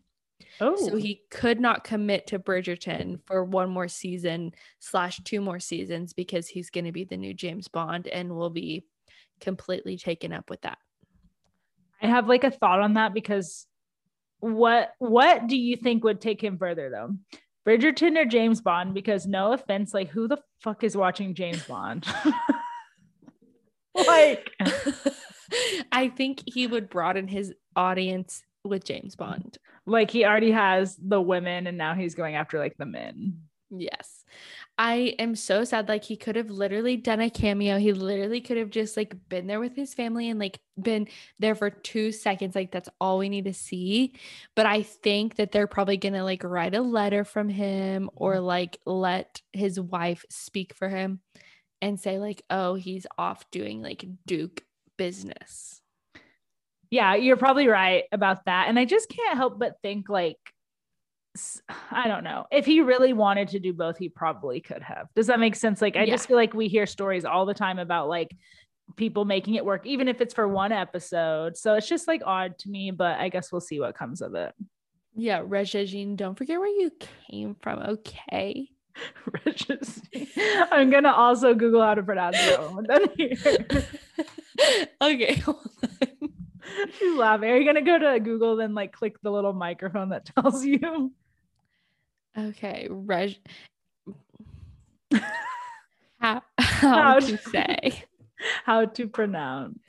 Oh, 0.60 0.76
so 0.76 0.96
he 0.96 1.22
could 1.30 1.60
not 1.60 1.84
commit 1.84 2.26
to 2.28 2.38
Bridgerton 2.38 3.20
for 3.26 3.44
one 3.44 3.70
more 3.70 3.86
season 3.86 4.54
slash 4.80 5.20
two 5.24 5.40
more 5.40 5.60
seasons 5.60 6.12
because 6.12 6.48
he's 6.48 6.70
going 6.70 6.84
to 6.84 6.92
be 6.92 7.04
the 7.04 7.16
new 7.16 7.32
James 7.32 7.68
Bond 7.68 8.08
and 8.08 8.34
will 8.34 8.50
be 8.50 8.84
completely 9.40 9.96
taken 9.96 10.32
up 10.32 10.50
with 10.50 10.62
that. 10.62 10.78
I 12.02 12.06
have 12.06 12.28
like 12.28 12.44
a 12.44 12.50
thought 12.50 12.80
on 12.80 12.94
that 12.94 13.14
because 13.14 13.67
what 14.40 14.92
what 14.98 15.46
do 15.46 15.56
you 15.56 15.76
think 15.76 16.04
would 16.04 16.20
take 16.20 16.42
him 16.42 16.58
further 16.58 16.90
though? 16.90 17.14
Bridgerton 17.66 18.16
or 18.16 18.24
James 18.24 18.60
Bond? 18.60 18.94
Because 18.94 19.26
no 19.26 19.52
offense, 19.52 19.92
like 19.92 20.08
who 20.08 20.28
the 20.28 20.38
fuck 20.62 20.84
is 20.84 20.96
watching 20.96 21.34
James 21.34 21.62
Bond? 21.64 22.06
like 24.06 24.50
I 25.92 26.08
think 26.08 26.42
he 26.46 26.66
would 26.66 26.88
broaden 26.88 27.28
his 27.28 27.52
audience 27.76 28.42
with 28.64 28.84
James 28.84 29.16
Bond. 29.16 29.58
Like 29.86 30.10
he 30.10 30.24
already 30.24 30.52
has 30.52 30.96
the 30.96 31.20
women 31.20 31.66
and 31.66 31.78
now 31.78 31.94
he's 31.94 32.14
going 32.14 32.36
after 32.36 32.58
like 32.58 32.76
the 32.78 32.86
men. 32.86 33.42
Yes. 33.70 34.24
I 34.80 35.16
am 35.18 35.34
so 35.34 35.64
sad. 35.64 35.88
Like 35.88 36.04
he 36.04 36.16
could 36.16 36.36
have 36.36 36.50
literally 36.50 36.96
done 36.96 37.20
a 37.20 37.28
cameo. 37.28 37.78
He 37.78 37.92
literally 37.92 38.40
could 38.40 38.56
have 38.56 38.70
just 38.70 38.96
like 38.96 39.16
been 39.28 39.48
there 39.48 39.58
with 39.58 39.74
his 39.74 39.92
family 39.92 40.30
and 40.30 40.38
like 40.38 40.60
been 40.80 41.08
there 41.40 41.56
for 41.56 41.68
two 41.68 42.12
seconds. 42.12 42.54
Like 42.54 42.70
that's 42.70 42.88
all 43.00 43.18
we 43.18 43.28
need 43.28 43.46
to 43.46 43.54
see. 43.54 44.14
But 44.54 44.66
I 44.66 44.82
think 44.84 45.34
that 45.34 45.50
they're 45.50 45.66
probably 45.66 45.96
gonna 45.96 46.22
like 46.22 46.44
write 46.44 46.76
a 46.76 46.80
letter 46.80 47.24
from 47.24 47.48
him 47.48 48.08
or 48.14 48.34
mm-hmm. 48.34 48.44
like 48.44 48.78
let 48.86 49.42
his 49.52 49.80
wife 49.80 50.24
speak 50.30 50.72
for 50.74 50.88
him 50.88 51.20
and 51.82 51.98
say, 51.98 52.18
like, 52.18 52.42
oh, 52.48 52.74
he's 52.74 53.06
off 53.18 53.50
doing 53.50 53.82
like 53.82 54.04
Duke 54.26 54.62
business. 54.96 55.80
Yeah, 56.90 57.16
you're 57.16 57.36
probably 57.36 57.66
right 57.66 58.04
about 58.12 58.44
that. 58.46 58.68
And 58.68 58.78
I 58.78 58.84
just 58.84 59.08
can't 59.08 59.36
help 59.36 59.58
but 59.58 59.76
think 59.82 60.08
like 60.08 60.38
I 61.90 62.08
don't 62.08 62.24
know. 62.24 62.46
If 62.50 62.66
he 62.66 62.80
really 62.80 63.12
wanted 63.12 63.48
to 63.48 63.58
do 63.58 63.72
both, 63.72 63.98
he 63.98 64.08
probably 64.08 64.60
could 64.60 64.82
have. 64.82 65.08
Does 65.14 65.26
that 65.28 65.40
make 65.40 65.56
sense? 65.56 65.82
Like 65.82 65.96
I 65.96 66.04
yeah. 66.04 66.12
just 66.12 66.28
feel 66.28 66.36
like 66.36 66.54
we 66.54 66.68
hear 66.68 66.86
stories 66.86 67.24
all 67.24 67.46
the 67.46 67.54
time 67.54 67.78
about 67.78 68.08
like 68.08 68.36
people 68.96 69.24
making 69.24 69.54
it 69.54 69.64
work, 69.64 69.86
even 69.86 70.08
if 70.08 70.20
it's 70.20 70.34
for 70.34 70.48
one 70.48 70.72
episode. 70.72 71.56
So 71.56 71.74
it's 71.74 71.88
just 71.88 72.08
like 72.08 72.22
odd 72.24 72.58
to 72.60 72.70
me, 72.70 72.90
but 72.90 73.18
I 73.18 73.28
guess 73.28 73.52
we'll 73.52 73.60
see 73.60 73.80
what 73.80 73.96
comes 73.96 74.22
of 74.22 74.34
it. 74.34 74.54
Yeah, 75.14 75.42
Regine, 75.44 76.16
don't 76.16 76.36
forget 76.38 76.58
where 76.58 76.68
you 76.68 76.92
came 77.28 77.56
from, 77.60 77.80
okay? 77.80 78.70
I'm 80.72 80.90
gonna 80.90 81.12
also 81.12 81.54
Google 81.54 81.82
how 81.82 81.94
to 81.94 82.02
pronounce 82.02 82.36
it. 82.38 83.86
okay. 85.00 85.42
She's 86.98 87.16
laughing. 87.16 87.50
Are 87.50 87.56
you 87.56 87.64
gonna 87.64 87.82
go 87.82 87.98
to 87.98 88.20
Google 88.20 88.56
then 88.56 88.74
like 88.74 88.92
click 88.92 89.20
the 89.22 89.30
little 89.30 89.52
microphone 89.52 90.10
that 90.10 90.30
tells 90.36 90.64
you? 90.64 91.12
Okay, 92.36 92.88
Reg. 92.90 93.36
how, 95.12 95.20
how, 96.20 96.42
how 96.58 97.20
to 97.20 97.38
say? 97.38 98.04
How 98.64 98.84
to 98.84 99.08
pronounce? 99.08 99.80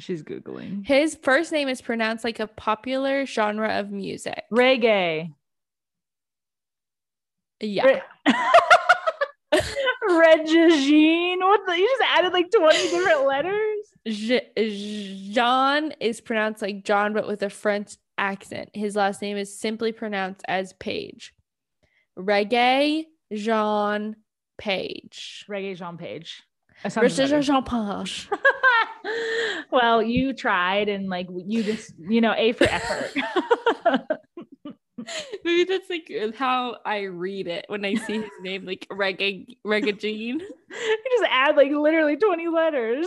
She's 0.00 0.22
googling. 0.22 0.84
His 0.84 1.16
first 1.22 1.52
name 1.52 1.68
is 1.68 1.80
pronounced 1.80 2.24
like 2.24 2.40
a 2.40 2.46
popular 2.46 3.26
genre 3.26 3.78
of 3.78 3.90
music. 3.92 4.42
Reggae. 4.52 5.32
Yeah. 7.60 7.84
Re- 7.84 8.02
Regine. 10.08 11.38
What 11.40 11.60
the, 11.66 11.76
you 11.76 11.86
just 11.86 12.10
added 12.16 12.32
like 12.32 12.50
20 12.50 12.78
different 12.90 13.26
letters? 13.26 13.86
Jean 14.08 15.92
is 16.00 16.20
pronounced 16.20 16.62
like 16.62 16.84
John, 16.84 17.12
but 17.12 17.26
with 17.26 17.42
a 17.42 17.50
French 17.50 17.96
accent. 18.20 18.70
His 18.74 18.94
last 18.94 19.22
name 19.22 19.36
is 19.36 19.58
simply 19.58 19.90
pronounced 19.90 20.42
as 20.46 20.72
Page. 20.74 21.34
Reggae 22.16 23.06
Jean 23.32 24.16
Page. 24.58 25.44
Reggae 25.48 25.76
Jean 25.76 25.96
Page. 25.96 26.42
Jean 26.84 27.42
Jean 27.42 27.64
Page. 27.64 28.28
well, 29.72 30.02
you 30.02 30.32
tried 30.32 30.88
and 30.88 31.08
like 31.08 31.28
you 31.46 31.62
just, 31.62 31.94
you 31.98 32.20
know, 32.20 32.34
A 32.36 32.52
for 32.52 32.64
effort. 32.64 33.12
Maybe 35.44 35.64
that's 35.64 35.90
like 35.90 36.34
how 36.36 36.76
I 36.84 37.02
read 37.02 37.46
it 37.48 37.64
when 37.68 37.84
I 37.84 37.94
see 37.94 38.20
his 38.20 38.30
name, 38.42 38.66
like 38.66 38.86
Reggae 38.90 39.56
Reggae 39.66 39.98
Jean. 39.98 40.40
you 40.40 41.04
just 41.18 41.30
add 41.30 41.56
like 41.56 41.70
literally 41.70 42.16
20 42.16 42.48
letters. 42.48 43.06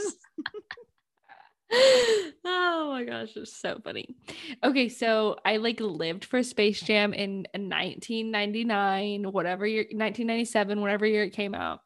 Oh 3.09 3.11
my 3.11 3.19
gosh, 3.19 3.35
it's 3.35 3.55
so 3.55 3.79
funny. 3.83 4.15
Okay, 4.63 4.89
so 4.89 5.37
I 5.45 5.57
like 5.57 5.79
lived 5.79 6.25
for 6.25 6.43
Space 6.43 6.81
Jam 6.81 7.13
in 7.13 7.45
1999, 7.53 9.31
whatever 9.31 9.65
year, 9.65 9.83
1997, 9.83 10.81
whatever 10.81 11.05
year 11.05 11.23
it 11.23 11.31
came 11.31 11.55
out. 11.55 11.79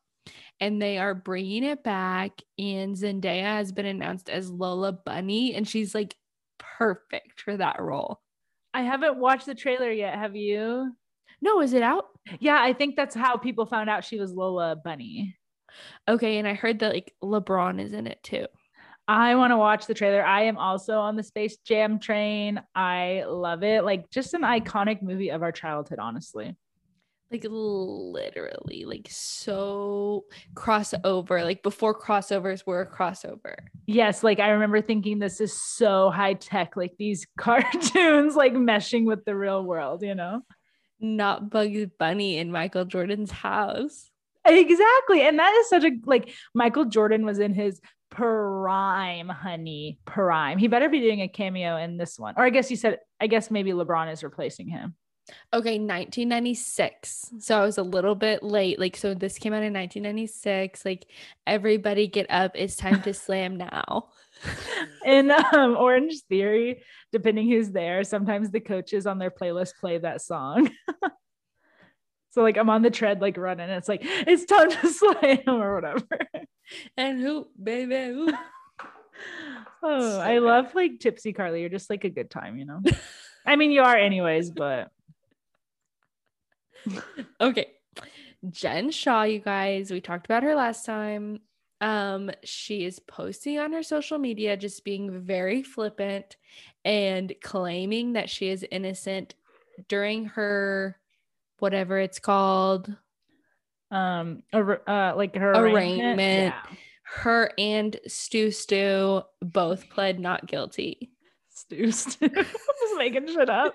And 0.59 0.81
they 0.81 0.97
are 0.97 1.13
bringing 1.13 1.63
it 1.63 1.83
back, 1.83 2.41
and 2.57 2.95
Zendaya 2.95 3.43
has 3.43 3.71
been 3.71 3.85
announced 3.85 4.29
as 4.29 4.49
Lola 4.49 4.91
Bunny, 4.91 5.53
and 5.53 5.67
she's 5.67 5.93
like 5.93 6.15
perfect 6.57 7.41
for 7.41 7.55
that 7.57 7.79
role. 7.79 8.21
I 8.73 8.81
haven't 8.81 9.17
watched 9.17 9.45
the 9.45 9.55
trailer 9.55 9.91
yet. 9.91 10.15
Have 10.15 10.35
you? 10.35 10.91
No, 11.41 11.61
is 11.61 11.73
it 11.73 11.83
out? 11.83 12.05
Yeah, 12.39 12.57
I 12.59 12.73
think 12.73 12.95
that's 12.95 13.15
how 13.15 13.37
people 13.37 13.67
found 13.67 13.89
out 13.89 14.03
she 14.03 14.19
was 14.19 14.33
Lola 14.33 14.75
Bunny. 14.75 15.37
Okay, 16.07 16.39
and 16.39 16.47
I 16.47 16.55
heard 16.55 16.79
that 16.79 16.93
like 16.93 17.13
LeBron 17.23 17.79
is 17.79 17.93
in 17.93 18.07
it 18.07 18.21
too. 18.23 18.47
I 19.07 19.35
want 19.35 19.51
to 19.51 19.57
watch 19.57 19.85
the 19.85 19.93
trailer. 19.93 20.23
I 20.23 20.43
am 20.43 20.57
also 20.57 20.99
on 20.99 21.15
the 21.15 21.23
Space 21.23 21.57
Jam 21.57 21.97
train. 21.99 22.61
I 22.75 23.23
love 23.25 23.63
it. 23.63 23.85
Like 23.85 24.09
just 24.09 24.33
an 24.33 24.41
iconic 24.41 25.01
movie 25.01 25.29
of 25.29 25.43
our 25.43 25.53
childhood, 25.53 25.99
honestly. 25.99 26.55
Like 27.31 27.45
literally, 27.49 28.85
like 28.85 29.07
so 29.09 30.25
crossover. 30.53 31.43
Like 31.43 31.63
before 31.63 31.97
crossovers 31.97 32.65
were 32.65 32.81
a 32.81 32.89
crossover. 32.89 33.55
Yes, 33.85 34.23
like 34.23 34.39
I 34.39 34.49
remember 34.49 34.81
thinking 34.81 35.19
this 35.19 35.39
is 35.41 35.53
so 35.53 36.09
high 36.09 36.33
tech, 36.33 36.75
like 36.75 36.93
these 36.97 37.27
cartoons 37.37 38.35
like 38.35 38.53
meshing 38.53 39.05
with 39.05 39.23
the 39.25 39.35
real 39.35 39.63
world, 39.63 40.03
you 40.03 40.15
know? 40.15 40.41
Not 40.99 41.49
Bugs 41.49 41.85
Bunny 41.99 42.37
in 42.37 42.51
Michael 42.51 42.85
Jordan's 42.85 43.31
house. 43.31 44.09
Exactly. 44.45 45.21
And 45.21 45.39
that 45.39 45.53
is 45.53 45.69
such 45.69 45.83
a 45.83 45.91
like 46.05 46.33
Michael 46.53 46.85
Jordan 46.85 47.25
was 47.25 47.39
in 47.39 47.53
his 47.53 47.81
prime, 48.09 49.29
honey, 49.29 49.99
prime. 50.05 50.57
He 50.57 50.67
better 50.67 50.89
be 50.89 50.99
doing 50.99 51.21
a 51.21 51.27
cameo 51.27 51.77
in 51.77 51.97
this 51.97 52.17
one. 52.19 52.33
Or 52.37 52.43
I 52.43 52.49
guess 52.49 52.69
you 52.71 52.77
said, 52.77 52.99
I 53.19 53.27
guess 53.27 53.51
maybe 53.51 53.71
LeBron 53.71 54.11
is 54.11 54.23
replacing 54.23 54.69
him. 54.69 54.95
Okay, 55.53 55.77
1996. 55.77 57.31
So 57.39 57.59
I 57.59 57.65
was 57.65 57.77
a 57.77 57.83
little 57.83 58.15
bit 58.15 58.43
late. 58.43 58.79
Like, 58.79 58.95
so 58.95 59.13
this 59.13 59.37
came 59.37 59.53
out 59.53 59.63
in 59.63 59.73
1996. 59.73 60.85
Like, 60.85 61.05
everybody 61.45 62.07
get 62.07 62.27
up. 62.29 62.53
It's 62.55 62.77
time 62.77 63.01
to 63.01 63.13
slam 63.13 63.57
now. 63.57 64.09
in 65.05 65.31
um, 65.31 65.75
Orange 65.75 66.21
Theory, 66.29 66.81
depending 67.11 67.49
who's 67.49 67.71
there, 67.71 68.03
sometimes 68.03 68.51
the 68.51 68.61
coaches 68.61 69.05
on 69.05 69.19
their 69.19 69.31
playlist 69.31 69.73
play 69.79 69.97
that 69.97 70.21
song. 70.21 70.69
So 72.31 72.41
like 72.41 72.57
I'm 72.57 72.69
on 72.69 72.81
the 72.81 72.91
tread, 72.91 73.21
like 73.21 73.37
running. 73.37 73.69
it's 73.69 73.89
like 73.89 74.01
it's 74.03 74.45
time 74.45 74.69
to 74.69 74.87
slam 74.93 75.39
or 75.47 75.75
whatever. 75.75 76.07
And 76.97 77.19
who, 77.19 77.47
baby, 77.61 78.13
who? 78.13 78.29
oh, 79.83 80.11
so 80.11 80.21
I 80.21 80.35
good. 80.35 80.43
love 80.43 80.75
like 80.75 80.99
Tipsy 80.99 81.33
Carley. 81.33 81.61
You're 81.61 81.69
just 81.69 81.89
like 81.89 82.03
a 82.03 82.09
good 82.09 82.29
time, 82.29 82.57
you 82.57 82.65
know. 82.65 82.81
I 83.45 83.55
mean, 83.55 83.71
you 83.71 83.81
are 83.81 83.95
anyways, 83.95 84.51
but 84.51 84.89
okay. 87.41 87.67
Jen 88.49 88.91
Shah, 88.91 89.23
you 89.23 89.39
guys, 89.39 89.89
we 89.89 90.01
talked 90.01 90.25
about 90.25 90.43
her 90.43 90.55
last 90.55 90.85
time. 90.85 91.39
Um, 91.79 92.31
she 92.43 92.85
is 92.85 92.99
posting 92.99 93.59
on 93.59 93.71
her 93.73 93.83
social 93.83 94.17
media, 94.17 94.57
just 94.57 94.83
being 94.83 95.21
very 95.21 95.63
flippant 95.63 96.37
and 96.83 97.33
claiming 97.41 98.13
that 98.13 98.29
she 98.29 98.49
is 98.49 98.65
innocent 98.71 99.35
during 99.87 100.25
her 100.25 100.99
whatever 101.59 101.99
it's 101.99 102.19
called. 102.19 102.93
Um 103.91 104.43
uh, 104.51 105.13
like 105.15 105.35
her 105.35 105.51
arraignment, 105.51 106.19
arraignment. 106.19 106.55
Yeah. 106.55 106.75
her 107.03 107.51
and 107.57 107.97
stu 108.07 108.51
stu 108.51 109.21
both 109.41 109.89
pled 109.89 110.19
not 110.19 110.45
guilty. 110.45 111.11
Stu 111.49 111.91
stu 111.91 112.27
just 112.35 112.97
making 112.97 113.27
shit 113.27 113.49
up. 113.49 113.73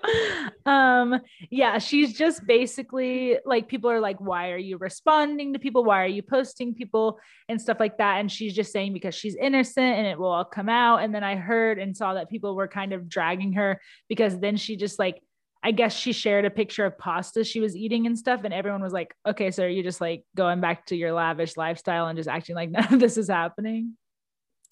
Um 0.66 1.18
yeah 1.50 1.78
she's 1.78 2.12
just 2.12 2.46
basically 2.46 3.38
like 3.46 3.68
people 3.68 3.90
are 3.90 4.00
like 4.00 4.20
why 4.20 4.50
are 4.50 4.58
you 4.58 4.76
responding 4.76 5.54
to 5.54 5.58
people? 5.58 5.82
Why 5.82 6.02
are 6.02 6.06
you 6.06 6.22
posting 6.22 6.74
people? 6.74 7.18
and 7.48 7.60
stuff 7.60 7.78
like 7.78 7.98
that. 7.98 8.18
And 8.18 8.32
she's 8.32 8.54
just 8.54 8.72
saying 8.72 8.92
because 8.92 9.14
she's 9.14 9.36
innocent 9.36 9.98
and 9.98 10.06
it 10.06 10.18
will 10.18 10.30
all 10.30 10.44
come 10.44 10.68
out. 10.68 11.02
And 11.02 11.14
then 11.14 11.22
i 11.22 11.36
heard 11.36 11.78
and 11.78 11.96
saw 11.96 12.14
that 12.14 12.30
people 12.30 12.56
were 12.56 12.68
kind 12.68 12.92
of 12.92 13.08
dragging 13.08 13.52
her 13.54 13.80
because 14.08 14.38
then 14.38 14.56
she 14.56 14.76
just 14.76 14.98
like 14.98 15.22
I 15.62 15.70
guess 15.70 15.94
she 15.94 16.12
shared 16.12 16.44
a 16.44 16.50
picture 16.50 16.84
of 16.84 16.98
pasta 16.98 17.44
she 17.44 17.60
was 17.60 17.76
eating 17.76 18.06
and 18.06 18.18
stuff. 18.18 18.40
And 18.44 18.52
everyone 18.52 18.82
was 18.82 18.92
like, 18.92 19.14
okay, 19.26 19.50
so 19.50 19.64
are 19.64 19.68
you 19.68 19.82
just 19.82 20.00
like 20.00 20.24
going 20.36 20.60
back 20.60 20.86
to 20.86 20.96
your 20.96 21.12
lavish 21.12 21.56
lifestyle 21.56 22.06
and 22.06 22.16
just 22.16 22.28
acting 22.28 22.56
like 22.56 22.70
none 22.72 22.94
of 22.94 23.00
this 23.00 23.16
is 23.16 23.28
happening? 23.28 23.96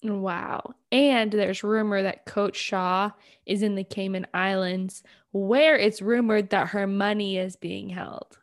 Wow. 0.03 0.73
And 0.91 1.31
there's 1.31 1.63
rumor 1.63 2.03
that 2.03 2.25
Coach 2.25 2.57
Shah 2.57 3.11
is 3.45 3.61
in 3.61 3.75
the 3.75 3.83
Cayman 3.83 4.27
Islands 4.33 5.03
where 5.31 5.77
it's 5.77 6.01
rumored 6.01 6.49
that 6.49 6.69
her 6.69 6.87
money 6.87 7.37
is 7.37 7.55
being 7.55 7.89
held. 7.89 8.37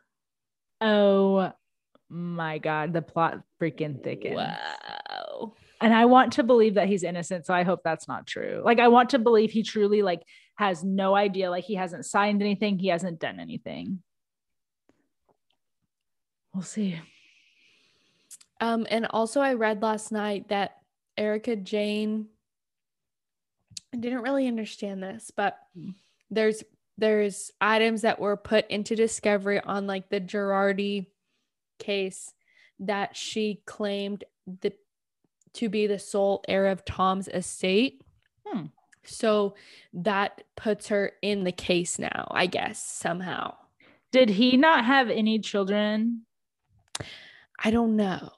Oh 0.81 1.51
my 2.09 2.57
God. 2.57 2.93
The 2.93 3.01
plot 3.01 3.41
freaking 3.61 4.01
thickens. 4.03 4.37
Wow. 4.37 5.53
And 5.81 5.93
I 5.93 6.05
want 6.05 6.33
to 6.33 6.43
believe 6.43 6.75
that 6.75 6.87
he's 6.87 7.03
innocent. 7.03 7.45
So 7.45 7.53
I 7.53 7.63
hope 7.63 7.81
that's 7.83 8.07
not 8.07 8.25
true. 8.25 8.61
Like, 8.65 8.79
I 8.79 8.87
want 8.87 9.11
to 9.11 9.19
believe 9.19 9.51
he 9.51 9.63
truly 9.63 10.01
like 10.01 10.23
has 10.59 10.83
no 10.83 11.15
idea. 11.15 11.49
Like 11.49 11.63
he 11.63 11.75
hasn't 11.75 12.05
signed 12.05 12.41
anything, 12.41 12.77
he 12.79 12.89
hasn't 12.89 13.21
done 13.21 13.39
anything. 13.39 14.03
We'll 16.53 16.63
see. 16.63 16.99
Um, 18.59 18.85
and 18.89 19.07
also 19.09 19.39
I 19.39 19.53
read 19.53 19.81
last 19.81 20.11
night 20.11 20.49
that 20.49 20.75
Erika 21.17 21.55
Jayne. 21.55 22.27
I 23.93 23.97
didn't 23.97 24.21
really 24.21 24.49
understand 24.49 25.01
this, 25.01 25.31
but 25.33 25.57
there's 26.29 26.61
there's 26.97 27.51
items 27.61 28.01
that 28.01 28.19
were 28.19 28.35
put 28.35 28.69
into 28.69 28.97
discovery 28.97 29.61
on 29.61 29.87
like 29.87 30.09
the 30.09 30.19
Girardi 30.19 31.05
case 31.77 32.33
that 32.79 33.15
she 33.15 33.61
claimed 33.65 34.25
the 34.59 34.73
to 35.53 35.69
be 35.69 35.87
the 35.87 35.99
sole 35.99 36.43
heir 36.49 36.65
of 36.67 36.83
Tom's 36.83 37.29
estate. 37.29 38.03
Hmm. 38.45 38.65
So 39.05 39.55
that 39.93 40.43
puts 40.55 40.89
her 40.89 41.13
in 41.21 41.43
the 41.43 41.51
case 41.51 41.99
now, 41.99 42.27
I 42.31 42.45
guess, 42.45 42.83
somehow. 42.83 43.55
Did 44.11 44.29
he 44.29 44.57
not 44.57 44.85
have 44.85 45.09
any 45.09 45.39
children? 45.39 46.25
I 47.63 47.71
don't 47.71 47.95
know. 47.95 48.31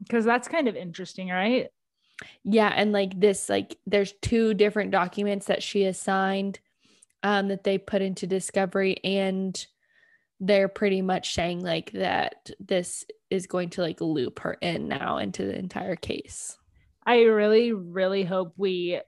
Because 0.00 0.24
that's 0.24 0.48
kind 0.48 0.68
of 0.68 0.76
interesting, 0.76 1.28
right? 1.28 1.68
Yeah, 2.44 2.72
and 2.74 2.92
like 2.92 3.18
this, 3.18 3.48
like 3.48 3.78
there's 3.86 4.12
two 4.22 4.54
different 4.54 4.90
documents 4.90 5.46
that 5.46 5.62
she 5.62 5.82
has 5.82 5.98
signed 6.00 6.60
um 7.24 7.48
that 7.48 7.62
they 7.62 7.78
put 7.78 8.02
into 8.02 8.26
discovery 8.26 8.96
and 9.04 9.66
they're 10.40 10.68
pretty 10.68 11.02
much 11.02 11.34
saying 11.34 11.60
like 11.60 11.92
that 11.92 12.50
this 12.58 13.04
is 13.30 13.46
going 13.46 13.70
to 13.70 13.80
like 13.80 14.00
loop 14.00 14.40
her 14.40 14.54
in 14.60 14.88
now 14.88 15.18
into 15.18 15.44
the 15.44 15.56
entire 15.56 15.94
case. 15.94 16.58
I 17.06 17.22
really, 17.22 17.72
really 17.72 18.24
hope 18.24 18.54
we 18.56 19.00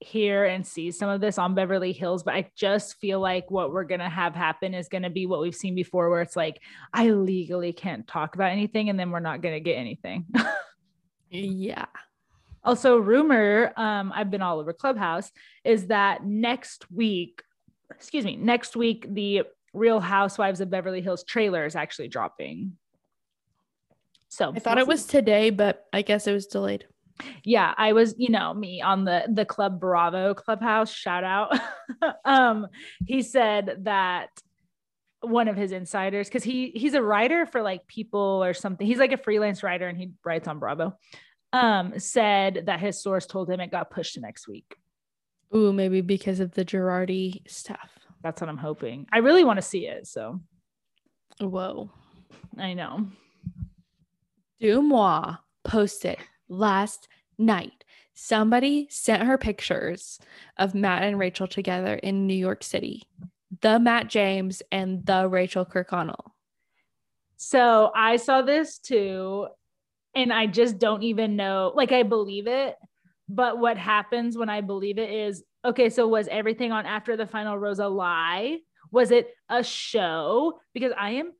hear 0.00 0.44
and 0.44 0.66
see 0.66 0.90
some 0.90 1.08
of 1.08 1.20
this 1.20 1.38
on 1.38 1.54
Beverly 1.54 1.92
Hills, 1.92 2.22
but 2.22 2.34
I 2.34 2.50
just 2.56 2.96
feel 2.98 3.20
like 3.20 3.50
what 3.50 3.72
we're 3.72 3.84
going 3.84 4.00
to 4.00 4.08
have 4.08 4.34
happen 4.34 4.74
is 4.74 4.88
going 4.88 5.02
to 5.02 5.10
be 5.10 5.26
what 5.26 5.40
we've 5.40 5.54
seen 5.54 5.74
before, 5.74 6.10
where 6.10 6.22
it's 6.22 6.36
like, 6.36 6.60
I 6.92 7.10
legally 7.10 7.72
can't 7.72 8.06
talk 8.06 8.34
about 8.34 8.52
anything, 8.52 8.90
and 8.90 8.98
then 8.98 9.10
we're 9.10 9.20
not 9.20 9.40
going 9.40 9.54
to 9.54 9.60
get 9.60 9.74
anything. 9.74 10.26
yeah. 11.30 11.86
Also, 12.62 12.96
rumor, 12.96 13.72
um, 13.76 14.12
I've 14.14 14.30
been 14.30 14.42
all 14.42 14.58
over 14.58 14.72
Clubhouse, 14.72 15.30
is 15.64 15.88
that 15.88 16.24
next 16.24 16.90
week, 16.90 17.42
excuse 17.90 18.24
me, 18.24 18.36
next 18.36 18.76
week, 18.76 19.06
the 19.12 19.42
Real 19.72 20.00
Housewives 20.00 20.60
of 20.60 20.70
Beverly 20.70 21.00
Hills 21.00 21.24
trailer 21.24 21.66
is 21.66 21.76
actually 21.76 22.08
dropping. 22.08 22.76
So 24.28 24.52
I 24.54 24.58
thought 24.58 24.78
it 24.78 24.86
was 24.86 25.06
today, 25.06 25.50
but 25.50 25.84
I 25.92 26.02
guess 26.02 26.26
it 26.26 26.32
was 26.32 26.46
delayed 26.46 26.86
yeah 27.44 27.72
i 27.76 27.92
was 27.92 28.14
you 28.18 28.28
know 28.28 28.52
me 28.52 28.82
on 28.82 29.04
the 29.04 29.24
the 29.32 29.44
club 29.44 29.78
bravo 29.80 30.34
clubhouse 30.34 30.92
shout 30.92 31.24
out. 31.24 31.58
Um 32.24 32.66
he 33.06 33.22
said 33.22 33.80
that 33.84 34.30
one 35.20 35.48
of 35.48 35.56
his 35.56 35.72
insiders 35.72 36.28
because 36.28 36.42
he 36.42 36.70
he's 36.74 36.94
a 36.94 37.02
writer 37.02 37.46
for 37.46 37.62
like 37.62 37.86
people 37.86 38.42
or 38.42 38.54
something. 38.54 38.86
He's 38.86 38.98
like 38.98 39.12
a 39.12 39.18
freelance 39.18 39.62
writer 39.62 39.86
and 39.86 39.98
he 39.98 40.12
writes 40.24 40.48
on 40.48 40.58
bravo. 40.58 40.96
Um 41.52 41.98
said 41.98 42.64
that 42.66 42.80
his 42.80 43.02
source 43.02 43.26
told 43.26 43.50
him 43.50 43.60
it 43.60 43.70
got 43.70 43.90
pushed 43.90 44.14
to 44.14 44.20
next 44.20 44.48
week. 44.48 44.76
Ooh, 45.54 45.72
maybe 45.72 46.00
because 46.00 46.40
of 46.40 46.52
the 46.52 46.64
Girardi 46.64 47.48
stuff. 47.48 47.90
that's 48.22 48.40
what 48.40 48.48
i'm 48.50 48.56
hoping. 48.58 49.06
I 49.12 49.18
really 49.18 49.44
want 49.44 49.58
to 49.58 49.62
see 49.62 49.86
it 49.86 50.06
so. 50.06 50.40
Whoa. 51.40 51.90
i 52.58 52.72
know. 52.74 53.06
DeuxMoi 54.62 55.38
posted 55.64 56.18
last 56.48 57.08
night. 57.38 57.84
Somebody 58.14 58.86
sent 58.90 59.24
her 59.24 59.38
pictures 59.38 60.18
of 60.56 60.74
Matt 60.74 61.02
and 61.02 61.18
Rachel 61.18 61.48
together 61.48 61.94
in 61.94 62.26
New 62.26 62.34
York 62.34 62.62
City. 62.62 63.02
The 63.60 63.78
Matt 63.78 64.08
James 64.08 64.62
and 64.70 65.04
the 65.04 65.28
Rachel 65.28 65.64
Kirkconnell. 65.64 66.32
So 67.36 67.90
I 67.94 68.16
saw 68.16 68.42
this 68.42 68.78
too, 68.78 69.48
and 70.14 70.32
I 70.32 70.46
just 70.46 70.78
don't 70.78 71.02
even 71.02 71.36
know. 71.36 71.72
Like, 71.74 71.92
I 71.92 72.04
believe 72.04 72.46
it, 72.46 72.76
but 73.28 73.58
what 73.58 73.76
happens 73.76 74.38
when 74.38 74.48
I 74.48 74.60
believe 74.60 74.98
it 74.98 75.10
is 75.10 75.42
okay, 75.64 75.88
so 75.90 76.06
was 76.06 76.28
everything 76.28 76.72
on 76.72 76.86
After 76.86 77.16
the 77.16 77.26
Final 77.26 77.58
Rose 77.58 77.78
a 77.78 77.88
lie? 77.88 78.58
Was 78.90 79.10
it 79.10 79.34
a 79.48 79.64
show? 79.64 80.60
Because 80.72 80.92
I 80.96 81.10
am 81.12 81.32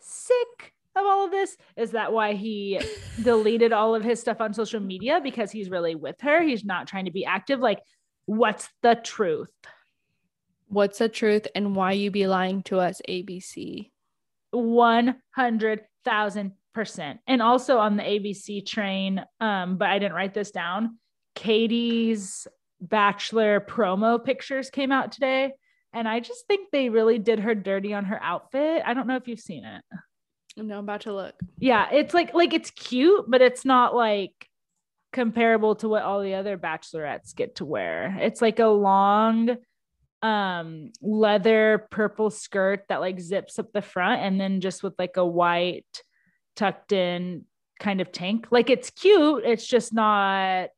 sick 0.00 0.74
of 1.00 1.06
all 1.06 1.24
of 1.24 1.30
this. 1.30 1.56
Is 1.76 1.92
that 1.92 2.12
why 2.12 2.34
he 2.34 2.80
deleted 3.22 3.72
all 3.72 3.94
of 3.94 4.04
his 4.04 4.20
stuff 4.20 4.40
on 4.40 4.54
social 4.54 4.80
media? 4.80 5.20
Because 5.22 5.50
he's 5.50 5.70
really 5.70 5.94
with 5.94 6.20
her. 6.20 6.42
He's 6.42 6.64
not 6.64 6.86
trying 6.86 7.06
to 7.06 7.10
be 7.10 7.24
active. 7.24 7.60
Like, 7.60 7.80
what's 8.26 8.68
the 8.82 8.94
truth? 8.94 9.48
What's 10.68 10.98
the 10.98 11.08
truth 11.08 11.46
and 11.54 11.74
why 11.74 11.92
you 11.92 12.10
be 12.10 12.26
lying 12.26 12.62
to 12.64 12.78
us, 12.78 13.00
ABC? 13.08 13.90
100,000%. 14.54 17.18
And 17.26 17.42
also 17.42 17.78
on 17.78 17.96
the 17.96 18.04
ABC 18.04 18.64
train, 18.64 19.24
um, 19.40 19.78
but 19.78 19.88
I 19.88 19.98
didn't 19.98 20.14
write 20.14 20.34
this 20.34 20.52
down. 20.52 20.98
Katie's 21.34 22.46
bachelor 22.80 23.60
promo 23.60 24.24
pictures 24.24 24.70
came 24.70 24.92
out 24.92 25.12
today. 25.12 25.52
And 25.92 26.08
I 26.08 26.20
just 26.20 26.46
think 26.46 26.70
they 26.70 26.88
really 26.88 27.18
did 27.18 27.40
her 27.40 27.54
dirty 27.54 27.94
on 27.94 28.04
her 28.04 28.22
outfit. 28.22 28.82
I 28.86 28.94
don't 28.94 29.08
know 29.08 29.16
if 29.16 29.26
you've 29.26 29.40
seen 29.40 29.64
it. 29.64 29.82
No, 30.62 30.78
I'm 30.78 30.84
about 30.84 31.02
to 31.02 31.12
look. 31.12 31.34
Yeah, 31.58 31.88
it's 31.90 32.14
like 32.14 32.34
like 32.34 32.52
it's 32.52 32.70
cute, 32.70 33.24
but 33.28 33.40
it's 33.40 33.64
not 33.64 33.94
like 33.94 34.48
comparable 35.12 35.74
to 35.76 35.88
what 35.88 36.02
all 36.02 36.22
the 36.22 36.34
other 36.34 36.56
bachelorettes 36.56 37.34
get 37.34 37.56
to 37.56 37.64
wear. 37.64 38.16
It's 38.20 38.42
like 38.42 38.58
a 38.58 38.66
long 38.66 39.56
um 40.22 40.92
leather 41.00 41.86
purple 41.90 42.28
skirt 42.28 42.84
that 42.88 43.00
like 43.00 43.18
zips 43.18 43.58
up 43.58 43.72
the 43.72 43.80
front 43.80 44.20
and 44.20 44.38
then 44.38 44.60
just 44.60 44.82
with 44.82 44.92
like 44.98 45.16
a 45.16 45.24
white 45.24 46.02
tucked 46.56 46.92
in 46.92 47.44
kind 47.78 48.00
of 48.00 48.12
tank. 48.12 48.48
Like 48.50 48.68
it's 48.68 48.90
cute, 48.90 49.44
it's 49.44 49.66
just 49.66 49.94
not 49.94 50.70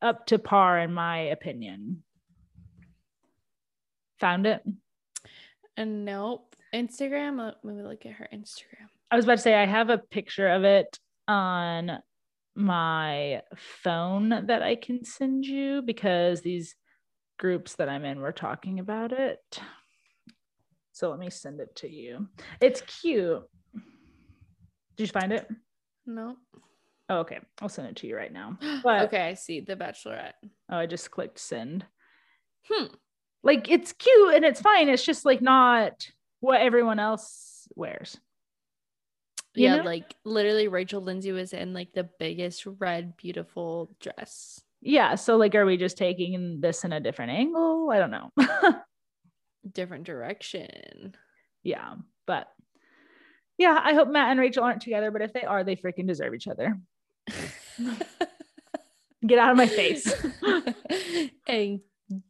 up 0.00 0.26
to 0.26 0.38
par 0.38 0.78
in 0.80 0.92
my 0.92 1.18
opinion. 1.18 2.02
Found 4.20 4.46
it? 4.46 4.62
And 5.76 6.04
nope. 6.04 6.54
Instagram. 6.74 7.38
Let 7.38 7.64
me 7.64 7.82
look 7.82 8.04
at 8.04 8.12
her 8.12 8.28
Instagram. 8.32 8.88
I 9.14 9.16
was 9.16 9.26
about 9.26 9.36
to 9.36 9.42
say 9.42 9.54
I 9.54 9.64
have 9.64 9.90
a 9.90 9.98
picture 9.98 10.48
of 10.48 10.64
it 10.64 10.98
on 11.28 12.00
my 12.56 13.42
phone 13.54 14.46
that 14.46 14.60
I 14.60 14.74
can 14.74 15.04
send 15.04 15.46
you 15.46 15.82
because 15.82 16.40
these 16.40 16.74
groups 17.38 17.76
that 17.76 17.88
I'm 17.88 18.04
in 18.04 18.18
were 18.18 18.32
talking 18.32 18.80
about 18.80 19.12
it. 19.12 19.38
So 20.90 21.10
let 21.10 21.20
me 21.20 21.30
send 21.30 21.60
it 21.60 21.76
to 21.76 21.88
you. 21.88 22.26
It's 22.60 22.80
cute. 22.80 23.44
Did 24.96 25.04
you 25.04 25.06
find 25.06 25.32
it? 25.32 25.46
No. 26.04 26.34
Oh, 27.08 27.18
okay. 27.18 27.38
I'll 27.62 27.68
send 27.68 27.86
it 27.86 27.96
to 27.98 28.08
you 28.08 28.16
right 28.16 28.32
now. 28.32 28.58
But 28.82 29.02
okay, 29.02 29.28
I 29.28 29.34
see 29.34 29.60
the 29.60 29.76
Bachelorette. 29.76 30.32
oh, 30.70 30.76
I 30.76 30.86
just 30.86 31.12
clicked 31.12 31.38
send. 31.38 31.86
Hmm. 32.68 32.86
Like 33.44 33.70
it's 33.70 33.92
cute 33.92 34.34
and 34.34 34.44
it's 34.44 34.60
fine. 34.60 34.88
It's 34.88 35.06
just 35.06 35.24
like 35.24 35.40
not 35.40 36.08
what 36.40 36.60
everyone 36.60 36.98
else 36.98 37.68
wears. 37.76 38.18
Yeah, 39.54 39.76
know? 39.76 39.84
like 39.84 40.14
literally 40.24 40.68
Rachel 40.68 41.00
Lindsay 41.00 41.32
was 41.32 41.52
in 41.52 41.72
like 41.72 41.92
the 41.92 42.08
biggest 42.18 42.66
red, 42.66 43.16
beautiful 43.16 43.90
dress. 44.00 44.60
Yeah. 44.80 45.14
So 45.14 45.36
like 45.36 45.54
are 45.54 45.64
we 45.64 45.76
just 45.76 45.96
taking 45.96 46.60
this 46.60 46.84
in 46.84 46.92
a 46.92 47.00
different 47.00 47.32
angle? 47.32 47.90
I 47.90 47.98
don't 47.98 48.10
know. 48.10 48.30
Different 49.72 50.04
direction. 50.04 51.14
yeah. 51.62 51.94
But 52.26 52.48
yeah, 53.56 53.80
I 53.82 53.94
hope 53.94 54.08
Matt 54.08 54.30
and 54.30 54.40
Rachel 54.40 54.64
aren't 54.64 54.82
together, 54.82 55.10
but 55.10 55.22
if 55.22 55.32
they 55.32 55.44
are, 55.44 55.64
they 55.64 55.76
freaking 55.76 56.06
deserve 56.06 56.34
each 56.34 56.48
other. 56.48 56.78
Get 59.26 59.38
out 59.38 59.52
of 59.52 59.56
my 59.56 59.66
face. 59.66 60.12
and 61.48 61.80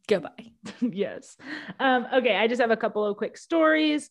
goodbye. 0.07 0.51
yes. 0.81 1.35
Um, 1.79 2.07
okay, 2.13 2.37
I 2.37 2.47
just 2.47 2.61
have 2.61 2.71
a 2.71 2.77
couple 2.77 3.05
of 3.05 3.17
quick 3.17 3.37
stories 3.37 4.09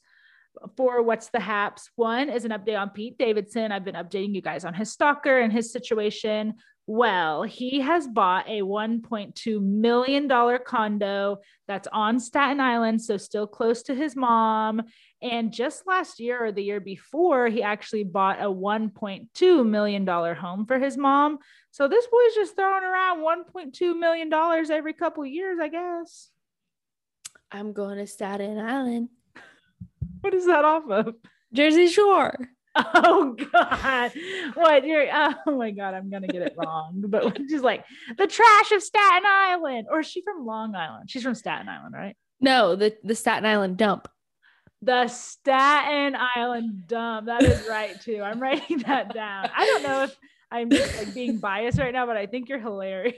for 0.77 1.03
what's 1.03 1.29
the 1.29 1.41
haps. 1.41 1.91
One 1.97 2.29
is 2.29 2.45
an 2.45 2.51
update 2.51 2.81
on 2.81 2.91
Pete 2.91 3.19
Davidson. 3.19 3.73
I've 3.73 3.85
been 3.85 3.95
updating 3.95 4.35
you 4.35 4.43
guys 4.43 4.65
on 4.65 4.75
his 4.75 4.93
stalker 4.93 5.41
and 5.41 5.53
his 5.53 5.73
situation. 5.73 6.55
Well, 6.87 7.45
he 7.45 7.81
has 7.81 8.07
bought 8.07 8.47
a 8.47 8.61
$1.2 8.61 9.63
million 9.63 10.29
condo 10.67 11.39
that's 11.67 11.89
on 11.91 12.21
Staten 12.21 12.61
Island, 12.61 13.01
so 13.01 13.17
still 13.17 13.47
close 13.47 13.83
to 13.85 13.95
his 13.95 14.15
mom. 14.15 14.83
And 15.23 15.51
just 15.51 15.87
last 15.87 16.21
year 16.21 16.45
or 16.45 16.53
the 16.53 16.63
year 16.63 16.81
before, 16.81 17.49
he 17.49 17.63
actually 17.63 18.05
bought 18.05 18.43
a 18.43 18.51
$1.2 18.51 19.67
million 19.67 20.07
home 20.07 20.67
for 20.67 20.79
his 20.79 20.99
mom. 20.99 21.39
So 21.71 21.89
this 21.89 22.07
boy's 22.07 22.35
just 22.35 22.55
throwing 22.55 22.85
around 22.85 23.21
$1.2 23.21 23.99
million 23.99 24.31
every 24.71 24.93
couple 24.93 25.25
years, 25.25 25.59
I 25.59 25.69
guess. 25.69 26.29
I'm 27.51 27.73
going 27.73 27.97
to 27.97 28.07
Staten 28.07 28.59
Island. 28.59 29.09
What 30.25 30.33
is 30.33 30.47
that 30.47 30.65
off 30.65 30.89
of? 30.89 31.15
Jersey 31.53 31.89
Shore. 31.89 32.35
Oh 32.77 33.37
God! 33.53 34.11
What 34.55 34.85
you're? 34.85 35.07
Oh 35.13 35.57
my 35.57 35.71
God! 35.71 35.95
I'm 35.95 36.11
gonna 36.11 36.27
get 36.27 36.43
it 36.43 36.57
wrong, 36.57 37.05
but 37.07 37.39
she's 37.49 37.61
like 37.61 37.85
the 38.19 38.27
trash 38.27 38.73
of 38.73 38.83
Staten 38.83 39.23
Island, 39.25 39.87
or 39.89 40.01
is 40.01 40.09
she 40.09 40.23
from 40.23 40.45
Long 40.45 40.75
Island? 40.75 41.09
She's 41.09 41.23
from 41.23 41.37
Staten 41.37 41.69
Island, 41.69 41.95
right? 41.95 42.17
No, 42.41 42.75
the 42.75 42.97
the 43.05 43.15
Staten 43.15 43.47
Island 43.47 43.77
dump. 43.77 44.09
The 44.83 45.07
Staten 45.07 46.17
Island 46.17 46.89
dump. 46.89 47.27
That 47.27 47.45
is 47.45 47.65
right 47.69 48.01
too. 48.01 48.21
I'm 48.25 48.41
writing 48.41 48.79
that 48.79 49.15
down. 49.15 49.51
I 49.57 49.67
don't 49.67 49.85
know 49.85 50.03
if 50.03 50.17
I'm 50.51 50.69
like 50.69 51.15
being 51.15 51.39
biased 51.39 51.79
right 51.79 51.93
now, 51.93 52.07
but 52.07 52.17
I 52.17 52.27
think 52.27 52.49
you're 52.49 52.59
hilarious. 52.59 53.15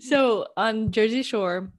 so 0.00 0.46
on 0.56 0.92
Jersey 0.92 1.22
Shore, 1.22 1.70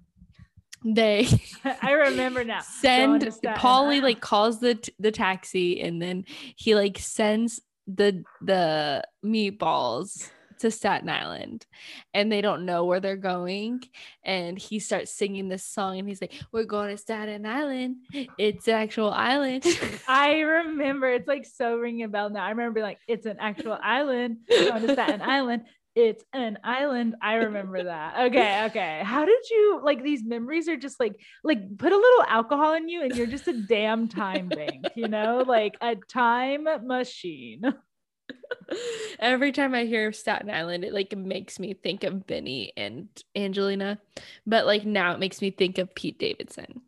they 0.86 1.28
I 1.82 1.92
remember 1.92 2.44
now. 2.44 2.62
send 2.62 3.24
Paulie 3.24 4.02
like 4.02 4.22
calls 4.22 4.60
the 4.60 4.78
the 5.00 5.12
taxi 5.12 5.82
and 5.82 6.02
then 6.02 6.26
he 6.56 6.76
like 6.76 7.00
sends 7.00 7.60
the 7.88 8.24
the 8.42 9.04
meatballs 9.24 10.30
to 10.60 10.72
Staten 10.72 11.10
Island 11.10 11.66
and 12.14 12.32
they 12.32 12.40
don't 12.40 12.66
know 12.66 12.86
where 12.86 13.02
they're 13.02 13.18
going 13.18 13.82
and 14.24 14.58
he 14.58 14.80
starts 14.80 15.12
singing 15.12 15.50
this 15.50 15.66
song 15.66 16.00
and 16.00 16.08
he's 16.08 16.22
like 16.22 16.34
we're 16.52 16.64
going 16.64 16.90
to 16.90 16.98
Staten 16.98 17.46
Island 17.46 17.98
it's 18.38 18.68
an 18.68 18.76
actual 18.76 19.10
island 19.10 19.66
I 20.08 20.40
remember 20.40 21.08
it's 21.10 21.28
like 21.28 21.46
so 21.46 21.78
ringing 21.78 22.04
a 22.04 22.08
bell 22.08 22.30
now. 22.30 22.44
I 22.46 22.50
remember 22.50 22.82
like, 22.82 23.00
it's 23.08 23.26
an 23.26 23.38
actual 23.40 23.78
island 23.82 24.38
going 24.50 24.88
to 24.88 24.94
Staten 24.94 25.22
Island. 25.24 25.64
It's 25.96 26.24
an 26.34 26.60
island. 26.64 27.16
I 27.22 27.36
remember 27.36 27.86
that. 27.86 28.28
Okay, 28.28 28.66
okay. 28.66 29.02
How 29.04 29.24
did 29.24 29.50
you 29.50 29.80
like 29.84 30.04
these 30.04 30.24
memories 30.26 30.68
are 30.68 30.76
just 30.76 31.00
like 31.00 31.20
like 31.44 31.78
put 31.78 31.92
a 31.92 31.98
little 31.98 32.24
alcohol 32.28 32.74
in 32.74 32.90
you 32.90 33.02
and 33.04 33.16
you're 33.16 33.28
just 33.28 33.48
a 33.48 33.54
damn 33.54 34.10
time 34.10 34.50
bank, 34.50 34.92
you 34.96 35.08
know, 35.08 35.44
like 35.48 35.78
a 35.82 35.96
time 35.96 36.68
machine. 36.86 37.62
Every 39.20 39.52
time 39.52 39.74
I 39.74 39.86
hear 39.86 40.08
of 40.08 40.16
Staten 40.16 40.50
Island, 40.50 40.84
it 40.84 40.94
like 40.94 41.16
makes 41.16 41.60
me 41.60 41.74
think 41.74 42.04
of 42.04 42.28
Benny 42.28 42.74
and 42.76 43.08
Angelina, 43.36 44.00
but 44.46 44.66
like 44.66 44.86
now 44.86 45.14
it 45.14 45.20
makes 45.20 45.42
me 45.42 45.50
think 45.50 45.78
of 45.78 45.96
Pete 45.96 46.20
Davidson. 46.20 46.82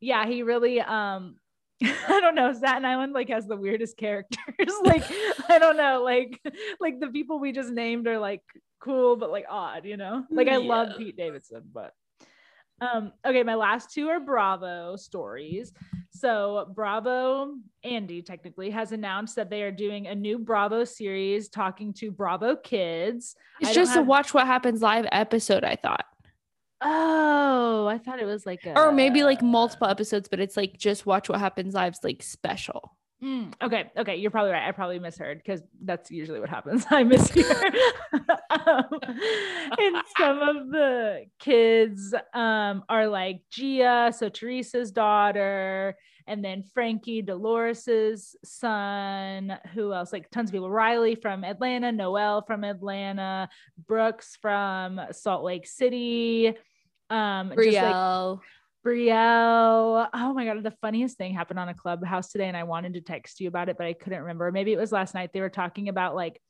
Yeah, 0.00 0.26
he 0.26 0.42
really 0.42 0.80
um 0.80 1.36
I 2.08 2.20
don't 2.20 2.34
know. 2.34 2.52
Staten 2.52 2.84
Island 2.84 3.12
like 3.12 3.28
has 3.28 3.46
the 3.46 3.56
weirdest 3.56 3.96
characters. 3.96 4.72
like 4.84 5.04
I 5.48 5.58
don't 5.58 5.76
know, 5.76 6.02
like 6.02 6.40
like 6.80 7.00
the 7.00 7.08
people 7.08 7.38
we 7.38 7.52
just 7.52 7.70
named 7.70 8.06
are 8.08 8.18
like 8.18 8.42
cool 8.80 9.16
but 9.16 9.30
like 9.30 9.46
odd, 9.48 9.84
you 9.84 9.96
know? 9.96 10.24
Like 10.30 10.48
I 10.48 10.58
yeah. 10.58 10.68
love 10.68 10.98
Pete 10.98 11.16
Davidson, 11.16 11.62
but 11.72 11.92
um 12.80 13.12
okay, 13.24 13.42
my 13.42 13.54
last 13.54 13.92
two 13.92 14.08
are 14.08 14.18
Bravo 14.18 14.96
stories. 14.96 15.72
So 16.10 16.72
Bravo 16.74 17.54
Andy 17.84 18.22
technically 18.22 18.70
has 18.70 18.90
announced 18.90 19.36
that 19.36 19.50
they 19.50 19.62
are 19.62 19.70
doing 19.70 20.08
a 20.08 20.14
new 20.14 20.38
Bravo 20.38 20.82
series 20.84 21.48
talking 21.48 21.92
to 21.94 22.10
Bravo 22.10 22.56
kids. 22.56 23.36
It's 23.60 23.72
just 23.72 23.94
have- 23.94 24.02
a 24.02 24.06
watch 24.06 24.34
what 24.34 24.46
happens 24.46 24.82
live 24.82 25.06
episode, 25.12 25.62
I 25.62 25.76
thought. 25.76 26.06
Oh, 26.80 27.86
I 27.86 27.98
thought 27.98 28.20
it 28.20 28.24
was 28.24 28.46
like 28.46 28.64
a 28.64 28.78
or 28.78 28.92
maybe 28.92 29.24
like 29.24 29.42
multiple 29.42 29.88
episodes, 29.88 30.28
but 30.28 30.40
it's 30.40 30.56
like 30.56 30.78
just 30.78 31.06
watch 31.06 31.28
what 31.28 31.40
happens 31.40 31.74
live's 31.74 32.00
like 32.04 32.22
special. 32.22 32.96
Mm, 33.22 33.52
okay, 33.60 33.90
okay, 33.96 34.16
you're 34.16 34.30
probably 34.30 34.52
right. 34.52 34.68
I 34.68 34.70
probably 34.70 35.00
misheard 35.00 35.42
because 35.44 35.60
that's 35.82 36.08
usually 36.08 36.38
what 36.38 36.48
happens. 36.48 36.86
I 36.90 37.02
mishear. 37.02 37.74
um, 38.50 38.84
and 39.78 40.02
some 40.16 40.38
of 40.38 40.70
the 40.70 41.24
kids 41.40 42.14
um, 42.32 42.84
are 42.88 43.08
like 43.08 43.40
Gia, 43.50 44.12
so 44.16 44.28
Teresa's 44.28 44.92
daughter, 44.92 45.96
and 46.28 46.44
then 46.44 46.62
Frankie, 46.62 47.22
Dolores's 47.22 48.36
son. 48.44 49.58
Who 49.74 49.92
else? 49.92 50.12
Like 50.12 50.30
tons 50.30 50.50
of 50.50 50.52
people. 50.52 50.70
Riley 50.70 51.14
from 51.14 51.42
Atlanta, 51.42 51.90
Noel 51.90 52.42
from 52.42 52.62
Atlanta, 52.62 53.48
Brooks 53.86 54.36
from 54.40 55.00
Salt 55.10 55.42
Lake 55.42 55.66
City. 55.66 56.54
Um, 57.10 57.50
Brielle. 57.50 58.36
Like, 58.36 58.40
Brielle. 58.84 60.08
Oh 60.12 60.34
my 60.34 60.44
God. 60.44 60.62
The 60.62 60.74
funniest 60.80 61.18
thing 61.18 61.34
happened 61.34 61.58
on 61.58 61.68
a 61.68 61.74
clubhouse 61.74 62.30
today, 62.30 62.48
and 62.48 62.56
I 62.56 62.64
wanted 62.64 62.94
to 62.94 63.00
text 63.00 63.40
you 63.40 63.48
about 63.48 63.68
it, 63.68 63.76
but 63.76 63.86
I 63.86 63.92
couldn't 63.92 64.20
remember. 64.20 64.50
Maybe 64.52 64.72
it 64.72 64.78
was 64.78 64.92
last 64.92 65.14
night. 65.14 65.30
They 65.32 65.40
were 65.40 65.48
talking 65.48 65.88
about 65.88 66.14
like 66.14 66.40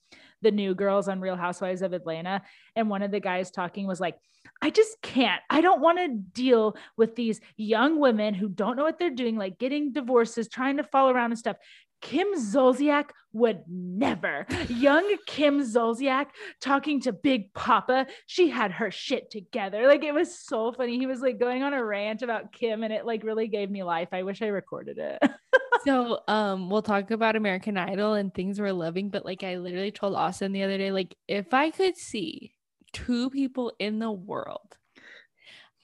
the 0.43 0.51
new 0.51 0.75
girls 0.75 1.09
on 1.09 1.21
Real 1.21 1.37
Housewives 1.37 1.83
of 1.83 1.93
Atlanta. 1.93 2.43
And 2.77 2.89
one 2.89 3.03
of 3.03 3.11
the 3.11 3.21
guys 3.21 3.51
talking 3.51 3.87
was 3.87 4.01
like, 4.01 4.17
I 4.63 4.71
just 4.71 5.01
can't. 5.03 5.43
I 5.51 5.61
don't 5.61 5.81
want 5.81 5.99
to 5.99 6.09
deal 6.09 6.77
with 6.97 7.17
these 7.17 7.41
young 7.57 7.99
women 7.99 8.35
who 8.35 8.49
don't 8.49 8.77
know 8.77 8.85
what 8.85 8.99
they're 8.99 9.11
doing, 9.11 9.37
like 9.37 9.59
getting 9.59 9.93
divorces, 9.93 10.49
trying 10.49 10.77
to 10.79 10.85
fall 10.85 11.11
around 11.11 11.33
and 11.33 11.39
stuff. 11.39 11.57
Kim 12.01 12.29
Zolciak 12.35 13.11
would 13.33 13.63
never. 13.69 14.47
Young 14.69 15.17
Kim 15.27 15.61
Zolciak 15.61 16.27
talking 16.61 17.01
to 17.03 17.13
Big 17.13 17.53
Papa, 17.55 18.07
she 18.27 18.49
had 18.49 18.73
her 18.73 18.91
shit 18.91 19.31
together. 19.31 19.87
Like 19.87 20.05
it 20.05 20.15
was 20.15 20.39
so 20.39 20.73
funny. 20.73 20.99
He 20.99 21.07
was 21.07 21.21
like 21.21 21.39
going 21.39 21.63
on 21.63 21.75
a 21.75 21.85
rant 21.85 22.23
about 22.23 22.53
Kim 22.53 22.83
and 22.83 22.93
it 22.93 23.05
like 23.05 23.25
really 23.25 23.49
gave 23.49 23.71
me 23.71 23.83
life. 23.83 24.09
I 24.13 24.23
wish 24.23 24.43
I 24.43 24.47
recorded 24.47 24.99
it. 24.99 25.23
so 25.85 26.21
um 26.29 26.71
we'll 26.71 26.83
talk 26.83 27.11
about 27.11 27.37
American 27.37 27.77
Idol 27.77 28.15
and 28.15 28.33
things 28.33 28.61
we're 28.61 28.73
loving, 28.73 29.11
but 29.11 29.25
like 29.25 29.43
I 29.43 29.57
literally 29.57 29.93
told 29.93 30.15
Austin 30.15 30.53
the 30.53 30.63
other 30.63 30.79
day, 30.79 30.91
like 30.91 31.17
if 31.27 31.53
I 31.53 31.71
could 31.71 31.97
see 31.97 32.55
two 32.93 33.31
people 33.31 33.73
in 33.79 33.99
the 33.99 34.11
world, 34.11 34.77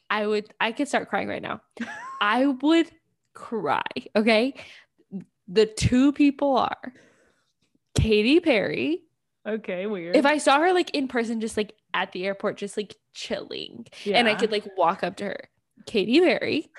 I 0.09 0.27
would 0.27 0.53
I 0.61 0.73
could 0.73 0.89
start 0.89 1.09
crying 1.09 1.29
right 1.29 1.43
now. 1.43 1.61
I 2.21 2.47
would 2.47 2.91
cry. 3.35 3.83
Okay 4.15 4.55
the 5.49 5.67
two 5.67 6.13
people 6.13 6.57
are 6.57 6.93
Katy 7.95 8.41
Perry. 8.41 9.03
Okay, 9.47 9.87
weird. 9.87 10.17
If 10.17 10.25
I 10.25 10.39
saw 10.39 10.59
her 10.59 10.73
like 10.73 10.91
in 10.91 11.09
person, 11.09 11.41
just 11.41 11.57
like 11.57 11.75
at 11.93 12.13
the 12.13 12.25
airport, 12.25 12.57
just 12.57 12.77
like 12.77 12.97
chilling, 13.13 13.87
yeah. 14.05 14.19
and 14.19 14.29
I 14.29 14.35
could 14.35 14.51
like 14.51 14.67
walk 14.77 15.05
up 15.05 15.17
to 15.17 15.25
her, 15.25 15.49
Katy 15.87 16.21
Perry. 16.21 16.71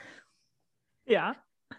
Yeah. 1.06 1.34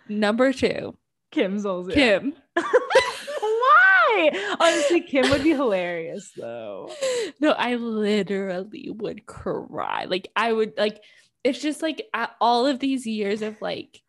Number 0.09 0.53
two, 0.53 0.97
Kim 1.33 1.59
Zolciak. 1.59 1.95
Kim. 1.95 2.35
Why? 2.57 4.57
Honestly, 4.61 5.01
Kim 5.01 5.29
would 5.31 5.43
be 5.43 5.51
hilarious 5.51 6.33
though. 6.37 6.91
No, 7.41 7.53
I 7.53 7.75
literally 7.75 8.91
would 8.91 9.27
cry. 9.27 10.05
Like 10.05 10.29
I 10.37 10.53
would 10.53 10.75
like. 10.77 11.03
It's 11.45 11.61
just 11.61 11.81
like 11.81 12.03
all 12.41 12.67
of 12.67 12.81
these 12.81 13.07
years 13.07 13.41
of 13.43 13.63
like, 13.63 14.03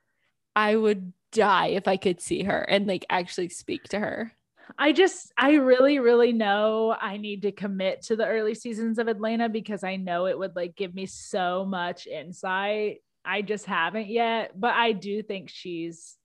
I 0.55 0.75
would 0.75 1.13
die 1.31 1.67
if 1.67 1.87
I 1.87 1.97
could 1.97 2.21
see 2.21 2.43
her 2.43 2.59
and 2.59 2.87
like 2.87 3.05
actually 3.09 3.49
speak 3.49 3.83
to 3.89 3.99
her. 3.99 4.31
I 4.77 4.91
just, 4.91 5.31
I 5.37 5.53
really, 5.53 5.99
really 5.99 6.33
know 6.33 6.95
I 6.99 7.17
need 7.17 7.43
to 7.43 7.51
commit 7.51 8.01
to 8.03 8.15
the 8.15 8.27
early 8.27 8.53
seasons 8.53 8.99
of 8.99 9.07
Atlanta 9.07 9.47
because 9.49 9.83
I 9.83 9.95
know 9.95 10.25
it 10.25 10.37
would 10.37 10.55
like 10.55 10.75
give 10.75 10.93
me 10.93 11.05
so 11.05 11.65
much 11.65 12.05
insight. 12.05 12.97
I 13.23 13.41
just 13.41 13.65
haven't 13.65 14.07
yet, 14.07 14.59
but 14.59 14.73
I 14.73 14.91
do 14.91 15.23
think 15.23 15.49
she's 15.49 16.17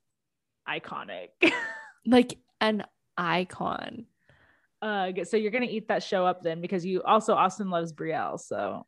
iconic. 0.68 1.28
like 2.06 2.38
an 2.60 2.84
icon. 3.16 4.06
Uh, 4.80 5.12
so 5.24 5.36
you're 5.36 5.52
gonna 5.52 5.66
eat 5.66 5.88
that 5.88 6.02
show 6.02 6.26
up 6.26 6.42
then 6.42 6.60
because 6.60 6.84
you 6.84 7.02
also 7.02 7.34
Austin 7.34 7.70
loves 7.70 7.92
Brielle. 7.92 8.40
So, 8.40 8.84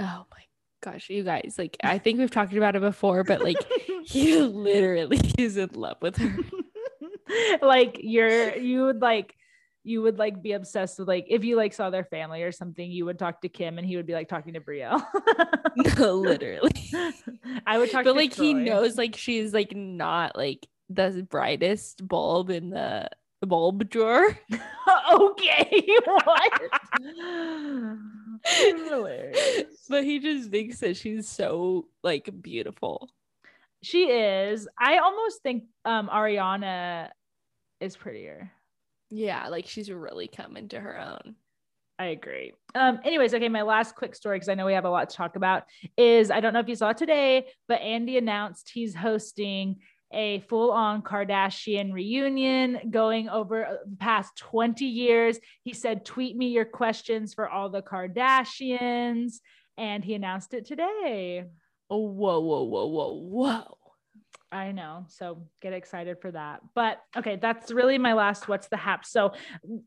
oh 0.00 0.26
my 0.30 0.42
gosh, 0.84 1.08
you 1.08 1.22
guys, 1.22 1.54
like 1.58 1.76
I 1.82 1.98
think 1.98 2.18
we've 2.18 2.30
talked 2.30 2.52
about 2.52 2.76
it 2.76 2.82
before, 2.82 3.24
but 3.24 3.42
like 3.42 3.56
he 4.04 4.40
literally 4.40 5.20
is 5.38 5.56
in 5.56 5.70
love 5.74 5.96
with 6.02 6.16
her. 6.18 6.36
like 7.62 7.98
you're 8.00 8.56
you 8.56 8.84
would 8.84 9.00
like 9.00 9.34
you 9.82 10.02
would 10.02 10.18
like 10.18 10.42
be 10.42 10.52
obsessed 10.52 10.98
with 10.98 11.08
like 11.08 11.26
if 11.28 11.44
you 11.44 11.56
like 11.56 11.72
saw 11.72 11.90
their 11.90 12.04
family 12.04 12.42
or 12.42 12.52
something, 12.52 12.90
you 12.90 13.04
would 13.06 13.18
talk 13.18 13.40
to 13.42 13.48
Kim 13.48 13.78
and 13.78 13.86
he 13.86 13.96
would 13.96 14.06
be 14.06 14.14
like 14.14 14.28
talking 14.28 14.54
to 14.54 14.60
Brielle. 14.60 15.04
no, 15.98 16.14
literally. 16.14 16.72
I 17.66 17.78
would 17.78 17.90
talk 17.90 18.04
to 18.04 18.10
him. 18.10 18.14
but 18.14 18.16
like 18.16 18.34
Troy. 18.34 18.44
he 18.44 18.54
knows 18.54 18.96
like 18.96 19.16
she's 19.16 19.52
like 19.52 19.74
not 19.74 20.36
like 20.36 20.66
the 20.90 21.26
brightest 21.28 22.06
bulb 22.06 22.50
in 22.50 22.70
the 22.70 23.08
bulb 23.42 23.88
drawer. 23.90 24.38
okay. 25.12 25.86
What? 26.04 26.52
but 29.88 30.04
he 30.04 30.18
just 30.18 30.50
thinks 30.50 30.80
that 30.80 30.96
she's 30.96 31.28
so 31.28 31.86
like 32.02 32.30
beautiful. 32.42 33.10
She 33.82 34.04
is. 34.04 34.68
I 34.78 34.98
almost 34.98 35.42
think 35.42 35.64
um 35.84 36.08
Ariana 36.08 37.10
is 37.80 37.96
prettier. 37.96 38.50
Yeah, 39.10 39.48
like 39.48 39.66
she's 39.66 39.90
really 39.90 40.28
coming 40.28 40.68
to 40.68 40.80
her 40.80 40.98
own. 40.98 41.36
I 41.98 42.06
agree. 42.06 42.52
Um, 42.74 42.98
anyways, 43.04 43.34
okay, 43.34 43.48
my 43.48 43.62
last 43.62 43.94
quick 43.94 44.16
story, 44.16 44.36
because 44.36 44.48
I 44.48 44.54
know 44.54 44.66
we 44.66 44.72
have 44.72 44.84
a 44.84 44.90
lot 44.90 45.08
to 45.10 45.16
talk 45.16 45.36
about, 45.36 45.62
is 45.96 46.30
I 46.30 46.40
don't 46.40 46.52
know 46.52 46.58
if 46.58 46.68
you 46.68 46.74
saw 46.74 46.92
today, 46.92 47.46
but 47.68 47.80
Andy 47.80 48.18
announced 48.18 48.70
he's 48.74 48.96
hosting 48.96 49.76
a 50.14 50.40
full 50.48 50.70
on 50.70 51.02
Kardashian 51.02 51.92
reunion 51.92 52.90
going 52.90 53.28
over 53.28 53.66
uh, 53.66 53.76
the 53.88 53.96
past 53.96 54.36
20 54.36 54.84
years. 54.84 55.38
He 55.62 55.74
said, 55.74 56.04
Tweet 56.04 56.36
me 56.36 56.48
your 56.48 56.64
questions 56.64 57.34
for 57.34 57.48
all 57.48 57.68
the 57.68 57.82
Kardashians. 57.82 59.34
And 59.76 60.04
he 60.04 60.14
announced 60.14 60.54
it 60.54 60.64
today. 60.64 61.44
Oh, 61.90 62.06
whoa, 62.06 62.40
whoa, 62.40 62.62
whoa, 62.62 62.86
whoa, 62.86 63.12
whoa. 63.14 63.78
I 64.52 64.70
know. 64.70 65.06
So 65.08 65.48
get 65.60 65.72
excited 65.72 66.18
for 66.22 66.30
that. 66.30 66.60
But 66.76 67.00
okay, 67.16 67.36
that's 67.36 67.72
really 67.72 67.98
my 67.98 68.12
last 68.12 68.46
what's 68.46 68.68
the 68.68 68.76
hap. 68.76 69.04
So 69.04 69.32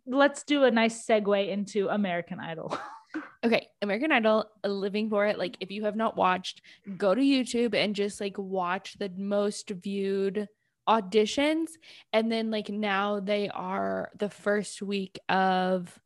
let's 0.06 0.44
do 0.44 0.66
a 0.66 0.72
nice 0.72 1.06
segue 1.06 1.50
into 1.50 1.88
American 1.88 2.40
Idol. 2.42 2.78
okay, 3.44 3.68
American 3.82 4.12
Idol, 4.12 4.46
living 4.64 5.10
for 5.10 5.26
it. 5.26 5.38
Like 5.38 5.58
if 5.60 5.72
you 5.72 5.84
have 5.86 5.96
not 5.96 6.18
watched, 6.18 6.62
go 6.98 7.14
to 7.16 7.22
YouTube 7.22 7.74
and 7.74 7.96
just 7.96 8.20
like 8.20 8.38
watch 8.38 8.98
the 9.00 9.12
most 9.16 9.70
viewed 9.70 10.48
auditions 10.88 11.68
and 12.14 12.32
then 12.32 12.50
like 12.50 12.70
now 12.70 13.20
they 13.20 13.50
are 13.50 14.10
the 14.18 14.30
first 14.30 14.82
week 14.82 15.20
of 15.28 16.00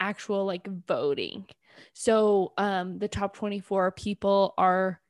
actual 0.00 0.44
like 0.44 0.66
voting. 0.86 1.46
So 1.92 2.52
um 2.58 2.98
the 2.98 3.08
top 3.08 3.36
24 3.36 3.92
people 3.92 4.54
are 4.58 5.00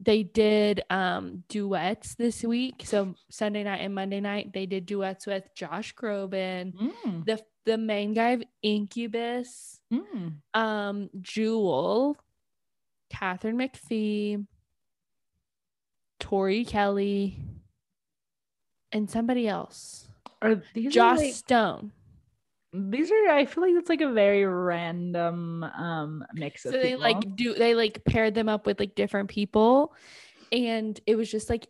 they 0.00 0.22
did 0.22 0.82
um 0.90 1.44
duets 1.48 2.14
this 2.14 2.42
week. 2.42 2.82
So 2.84 3.14
Sunday 3.30 3.64
night 3.64 3.80
and 3.80 3.94
Monday 3.94 4.20
night 4.20 4.52
they 4.52 4.66
did 4.66 4.86
duets 4.86 5.26
with 5.26 5.48
Josh 5.54 5.94
Groban, 5.94 6.74
mm. 6.74 7.24
the 7.26 7.40
the 7.66 7.78
main 7.78 8.14
guy 8.14 8.30
of 8.30 8.42
Incubus, 8.62 9.80
mm. 9.92 10.34
um, 10.54 11.10
Jewel, 11.20 12.16
Katharine 13.10 13.58
McPhee, 13.58 14.46
Tori 16.18 16.64
Kelly, 16.64 17.38
and 18.92 19.10
somebody 19.10 19.46
else. 19.46 20.08
Are 20.42 20.62
these 20.74 20.92
Joss 20.92 21.18
like- 21.18 21.34
Stone. 21.34 21.92
These 22.72 23.10
are 23.10 23.28
I 23.30 23.46
feel 23.46 23.64
like 23.64 23.74
it's 23.74 23.88
like 23.88 24.00
a 24.00 24.12
very 24.12 24.44
random 24.44 25.64
um 25.64 26.24
mix 26.34 26.62
So 26.62 26.68
of 26.68 26.74
they 26.74 26.94
people. 26.94 27.00
like 27.00 27.36
do 27.36 27.54
they 27.54 27.74
like 27.74 28.04
paired 28.04 28.34
them 28.34 28.48
up 28.48 28.66
with 28.66 28.78
like 28.78 28.94
different 28.94 29.28
people 29.28 29.94
and 30.52 30.98
it 31.06 31.16
was 31.16 31.30
just 31.30 31.50
like 31.50 31.66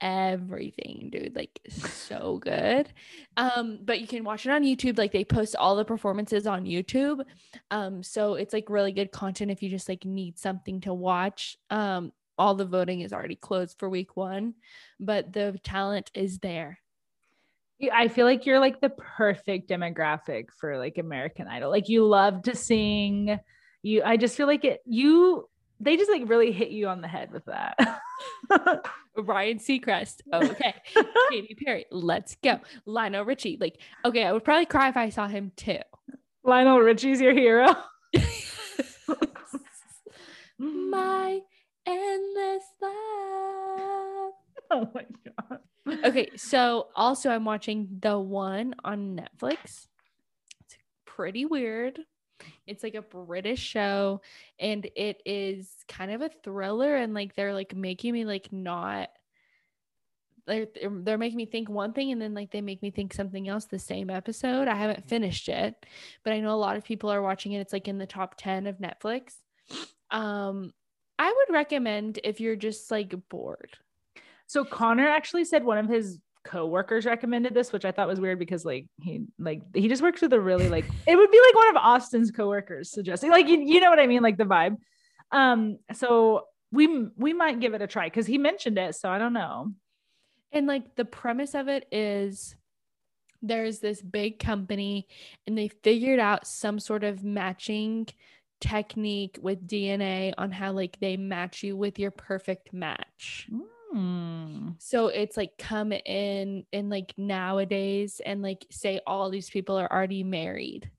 everything 0.00 1.08
dude 1.10 1.34
like 1.34 1.58
so 1.68 2.38
good. 2.38 2.88
Um 3.36 3.80
but 3.82 4.00
you 4.00 4.06
can 4.06 4.22
watch 4.22 4.44
it 4.46 4.50
on 4.50 4.62
youtube 4.62 4.98
like 4.98 5.12
they 5.12 5.24
post 5.24 5.56
all 5.56 5.76
the 5.76 5.84
performances 5.84 6.46
on 6.46 6.64
youtube 6.64 7.24
um 7.70 8.02
so 8.02 8.34
it's 8.34 8.52
like 8.52 8.68
really 8.68 8.92
good 8.92 9.10
content 9.12 9.50
if 9.50 9.62
you 9.62 9.70
just 9.70 9.88
like 9.88 10.04
need 10.04 10.38
something 10.38 10.80
to 10.82 10.94
watch. 10.94 11.56
Um 11.70 12.12
all 12.36 12.54
the 12.54 12.64
voting 12.64 13.00
is 13.00 13.12
already 13.12 13.36
closed 13.36 13.78
for 13.78 13.88
week 13.88 14.16
one 14.16 14.54
but 15.00 15.32
the 15.32 15.58
talent 15.62 16.10
is 16.14 16.38
there 16.40 16.78
I 17.92 18.08
feel 18.08 18.26
like 18.26 18.46
you're 18.46 18.60
like 18.60 18.80
the 18.80 18.90
perfect 18.90 19.68
demographic 19.68 20.46
for 20.58 20.78
like 20.78 20.98
American 20.98 21.48
Idol. 21.48 21.70
Like 21.70 21.88
you 21.88 22.06
love 22.06 22.42
to 22.42 22.54
sing. 22.54 23.38
You 23.82 24.02
I 24.04 24.16
just 24.16 24.36
feel 24.36 24.46
like 24.46 24.64
it 24.64 24.80
you 24.86 25.48
they 25.80 25.96
just 25.96 26.10
like 26.10 26.22
really 26.26 26.52
hit 26.52 26.70
you 26.70 26.88
on 26.88 27.00
the 27.00 27.08
head 27.08 27.32
with 27.32 27.44
that. 27.46 27.76
Ryan 29.16 29.58
Seacrest. 29.58 30.20
Okay. 30.32 30.74
Katy 31.30 31.56
Perry. 31.64 31.86
Let's 31.90 32.36
go. 32.36 32.60
Lionel 32.86 33.24
Richie. 33.24 33.58
Like, 33.60 33.78
okay, 34.04 34.24
I 34.24 34.32
would 34.32 34.44
probably 34.44 34.66
cry 34.66 34.88
if 34.88 34.96
I 34.96 35.10
saw 35.10 35.28
him 35.28 35.52
too. 35.56 35.78
Lionel 36.42 36.80
Richie's 36.80 37.20
your 37.20 37.34
hero. 37.34 37.74
My 40.58 41.40
endless 41.86 42.64
love. 42.80 44.23
Oh 44.70 44.88
my 44.94 45.04
god. 45.24 45.60
Okay, 46.04 46.30
so 46.36 46.88
also 46.96 47.30
I'm 47.30 47.44
watching 47.44 47.98
The 48.00 48.18
One 48.18 48.74
on 48.82 49.20
Netflix. 49.20 49.86
It's 50.60 50.76
pretty 51.04 51.44
weird. 51.44 52.00
It's 52.66 52.82
like 52.82 52.94
a 52.94 53.02
British 53.02 53.60
show 53.60 54.22
and 54.58 54.88
it 54.96 55.22
is 55.24 55.70
kind 55.88 56.10
of 56.10 56.22
a 56.22 56.30
thriller 56.42 56.96
and 56.96 57.14
like 57.14 57.34
they're 57.34 57.54
like 57.54 57.74
making 57.74 58.12
me 58.12 58.24
like 58.24 58.52
not 58.52 59.10
they're 60.46 60.66
they're 60.90 61.18
making 61.18 61.36
me 61.36 61.46
think 61.46 61.68
one 61.68 61.92
thing 61.92 62.12
and 62.12 62.20
then 62.20 62.34
like 62.34 62.50
they 62.50 62.60
make 62.60 62.82
me 62.82 62.90
think 62.90 63.14
something 63.14 63.48
else 63.48 63.66
the 63.66 63.78
same 63.78 64.10
episode. 64.10 64.68
I 64.68 64.74
haven't 64.74 65.08
finished 65.08 65.48
it, 65.48 65.86
but 66.22 66.32
I 66.32 66.40
know 66.40 66.54
a 66.54 66.56
lot 66.56 66.76
of 66.76 66.84
people 66.84 67.10
are 67.10 67.22
watching 67.22 67.52
it. 67.52 67.60
It's 67.60 67.72
like 67.72 67.88
in 67.88 67.98
the 67.98 68.06
top 68.06 68.34
10 68.36 68.66
of 68.66 68.78
Netflix. 68.78 69.34
Um 70.10 70.72
I 71.18 71.32
would 71.32 71.54
recommend 71.54 72.18
if 72.24 72.40
you're 72.40 72.56
just 72.56 72.90
like 72.90 73.14
bored. 73.28 73.76
So 74.46 74.64
Connor 74.64 75.08
actually 75.08 75.44
said 75.44 75.64
one 75.64 75.78
of 75.78 75.88
his 75.88 76.18
coworkers 76.44 77.06
recommended 77.06 77.54
this, 77.54 77.72
which 77.72 77.84
I 77.84 77.90
thought 77.90 78.08
was 78.08 78.20
weird 78.20 78.38
because 78.38 78.64
like 78.64 78.86
he 79.00 79.22
like 79.38 79.62
he 79.74 79.88
just 79.88 80.02
works 80.02 80.20
with 80.20 80.32
a 80.32 80.40
really 80.40 80.68
like 80.68 80.84
it 81.06 81.16
would 81.16 81.30
be 81.30 81.40
like 81.46 81.54
one 81.54 81.68
of 81.70 81.76
Austin's 81.76 82.30
coworkers 82.30 82.90
suggesting 82.90 83.30
like 83.30 83.48
you, 83.48 83.58
you 83.60 83.80
know 83.80 83.90
what 83.90 83.98
I 83.98 84.06
mean 84.06 84.22
like 84.22 84.36
the 84.36 84.44
vibe. 84.44 84.76
Um 85.32 85.78
so 85.92 86.44
we 86.70 87.06
we 87.16 87.32
might 87.32 87.60
give 87.60 87.74
it 87.74 87.82
a 87.82 87.86
try 87.86 88.06
because 88.06 88.26
he 88.26 88.38
mentioned 88.38 88.78
it 88.78 88.94
so 88.94 89.08
I 89.08 89.18
don't 89.18 89.32
know. 89.32 89.72
And 90.52 90.66
like 90.66 90.94
the 90.94 91.04
premise 91.04 91.54
of 91.54 91.68
it 91.68 91.88
is 91.90 92.54
there's 93.42 93.80
this 93.80 94.00
big 94.00 94.38
company 94.38 95.06
and 95.46 95.56
they 95.56 95.68
figured 95.68 96.20
out 96.20 96.46
some 96.46 96.78
sort 96.78 97.04
of 97.04 97.24
matching 97.24 98.06
technique 98.60 99.38
with 99.42 99.66
DNA 99.66 100.32
on 100.38 100.50
how 100.50 100.72
like 100.72 100.98
they 101.00 101.16
match 101.16 101.62
you 101.62 101.76
with 101.76 101.98
your 101.98 102.10
perfect 102.10 102.72
match. 102.72 103.48
Hmm. 103.94 104.70
So 104.78 105.06
it's 105.06 105.36
like 105.36 105.52
come 105.56 105.92
in 105.92 106.64
and 106.72 106.90
like 106.90 107.14
nowadays 107.16 108.20
and 108.24 108.42
like 108.42 108.66
say 108.70 109.00
all 109.06 109.30
these 109.30 109.48
people 109.48 109.78
are 109.78 109.90
already 109.92 110.24
married. 110.24 110.90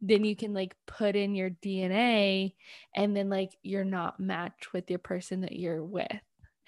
Then 0.00 0.24
you 0.24 0.34
can 0.34 0.52
like 0.52 0.74
put 0.86 1.14
in 1.14 1.36
your 1.36 1.50
DNA 1.50 2.54
and 2.96 3.16
then 3.16 3.30
like 3.30 3.52
you're 3.62 3.84
not 3.84 4.18
matched 4.18 4.72
with 4.72 4.90
your 4.90 4.98
person 4.98 5.42
that 5.42 5.52
you're 5.52 5.84
with. 5.84 6.10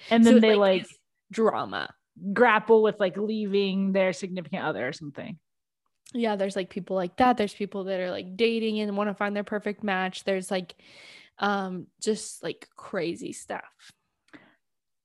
And 0.09 0.25
then 0.25 0.37
it, 0.37 0.40
they 0.40 0.55
like 0.55 0.83
is 0.83 0.99
drama. 1.33 1.92
grapple 2.33 2.83
with 2.83 3.01
like 3.01 3.16
leaving 3.16 3.92
their 3.92 4.12
significant 4.12 4.62
other 4.62 4.87
or 4.87 4.92
something. 4.92 5.38
yeah 6.14 6.37
there's 6.37 6.57
like 6.57 6.71
people 6.71 6.95
like 6.95 7.16
that 7.16 7.37
there's 7.38 7.55
people 7.55 7.85
that 7.85 7.99
are 7.99 8.11
like 8.11 8.37
dating 8.37 8.79
and 8.81 8.97
want 8.97 9.09
to 9.11 9.14
find 9.14 9.35
their 9.35 9.42
perfect 9.45 9.83
match 9.83 10.25
there's 10.25 10.51
like 10.51 10.75
um 11.38 11.87
just 12.01 12.42
like 12.42 12.68
crazy 12.77 13.33
stuff 13.33 13.92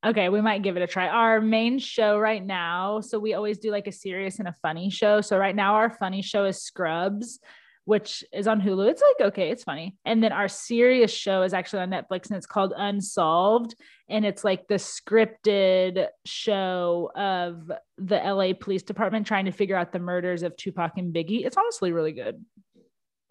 Okay, 0.08 0.30
we 0.30 0.40
might 0.40 0.62
give 0.62 0.78
it 0.78 0.82
a 0.82 0.88
try. 0.88 1.10
Our 1.10 1.42
main 1.42 1.80
show 1.80 2.18
right 2.18 2.44
now, 2.44 3.02
so 3.02 3.20
we 3.20 3.34
always 3.34 3.58
do 3.58 3.72
like 3.72 3.88
a 3.88 3.92
serious 3.92 4.40
and 4.40 4.48
a 4.48 4.56
funny 4.62 4.90
show. 4.90 5.20
So 5.20 5.38
right 5.38 5.56
now 5.56 5.76
our 5.76 5.90
funny 5.90 6.22
show 6.22 6.46
is 6.46 6.62
Scrubs, 6.64 7.42
which 7.84 8.24
is 8.32 8.48
on 8.48 8.62
Hulu. 8.62 8.90
It's 8.90 9.02
like 9.02 9.28
okay, 9.28 9.50
it's 9.50 9.66
funny. 9.66 9.98
And 10.06 10.24
then 10.24 10.32
our 10.32 10.48
serious 10.48 11.12
show 11.12 11.42
is 11.42 11.54
actually 11.54 11.82
on 11.82 11.90
Netflix 11.90 12.30
and 12.30 12.38
it's 12.38 12.46
called 12.46 12.72
Unsolved 12.78 13.76
and 14.08 14.26
it's 14.26 14.46
like 14.46 14.70
the 14.70 14.76
scripted 14.76 16.08
show 16.26 17.12
of 17.14 17.70
the 17.98 18.16
LA 18.16 18.54
Police 18.58 18.84
Department 18.84 19.28
trying 19.28 19.44
to 19.44 19.52
figure 19.52 19.76
out 19.76 19.92
the 19.92 20.00
murders 20.00 20.42
of 20.42 20.56
Tupac 20.56 20.94
and 20.96 21.14
Biggie. 21.14 21.46
It's 21.46 21.58
honestly 21.58 21.92
really 21.92 22.14
good. 22.14 22.46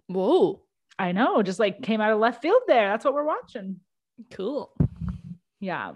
whoa 0.09 0.61
I 0.99 1.13
know, 1.13 1.43
just 1.43 1.59
like 1.59 1.81
came 1.81 2.03
out 2.03 2.13
of 2.13 2.19
left 2.19 2.43
field 2.43 2.63
there. 2.67 2.89
That's 2.91 3.05
what 3.07 3.15
we're 3.15 3.25
watching. 3.25 3.81
cool 4.31 4.75
Yeah. 5.59 5.93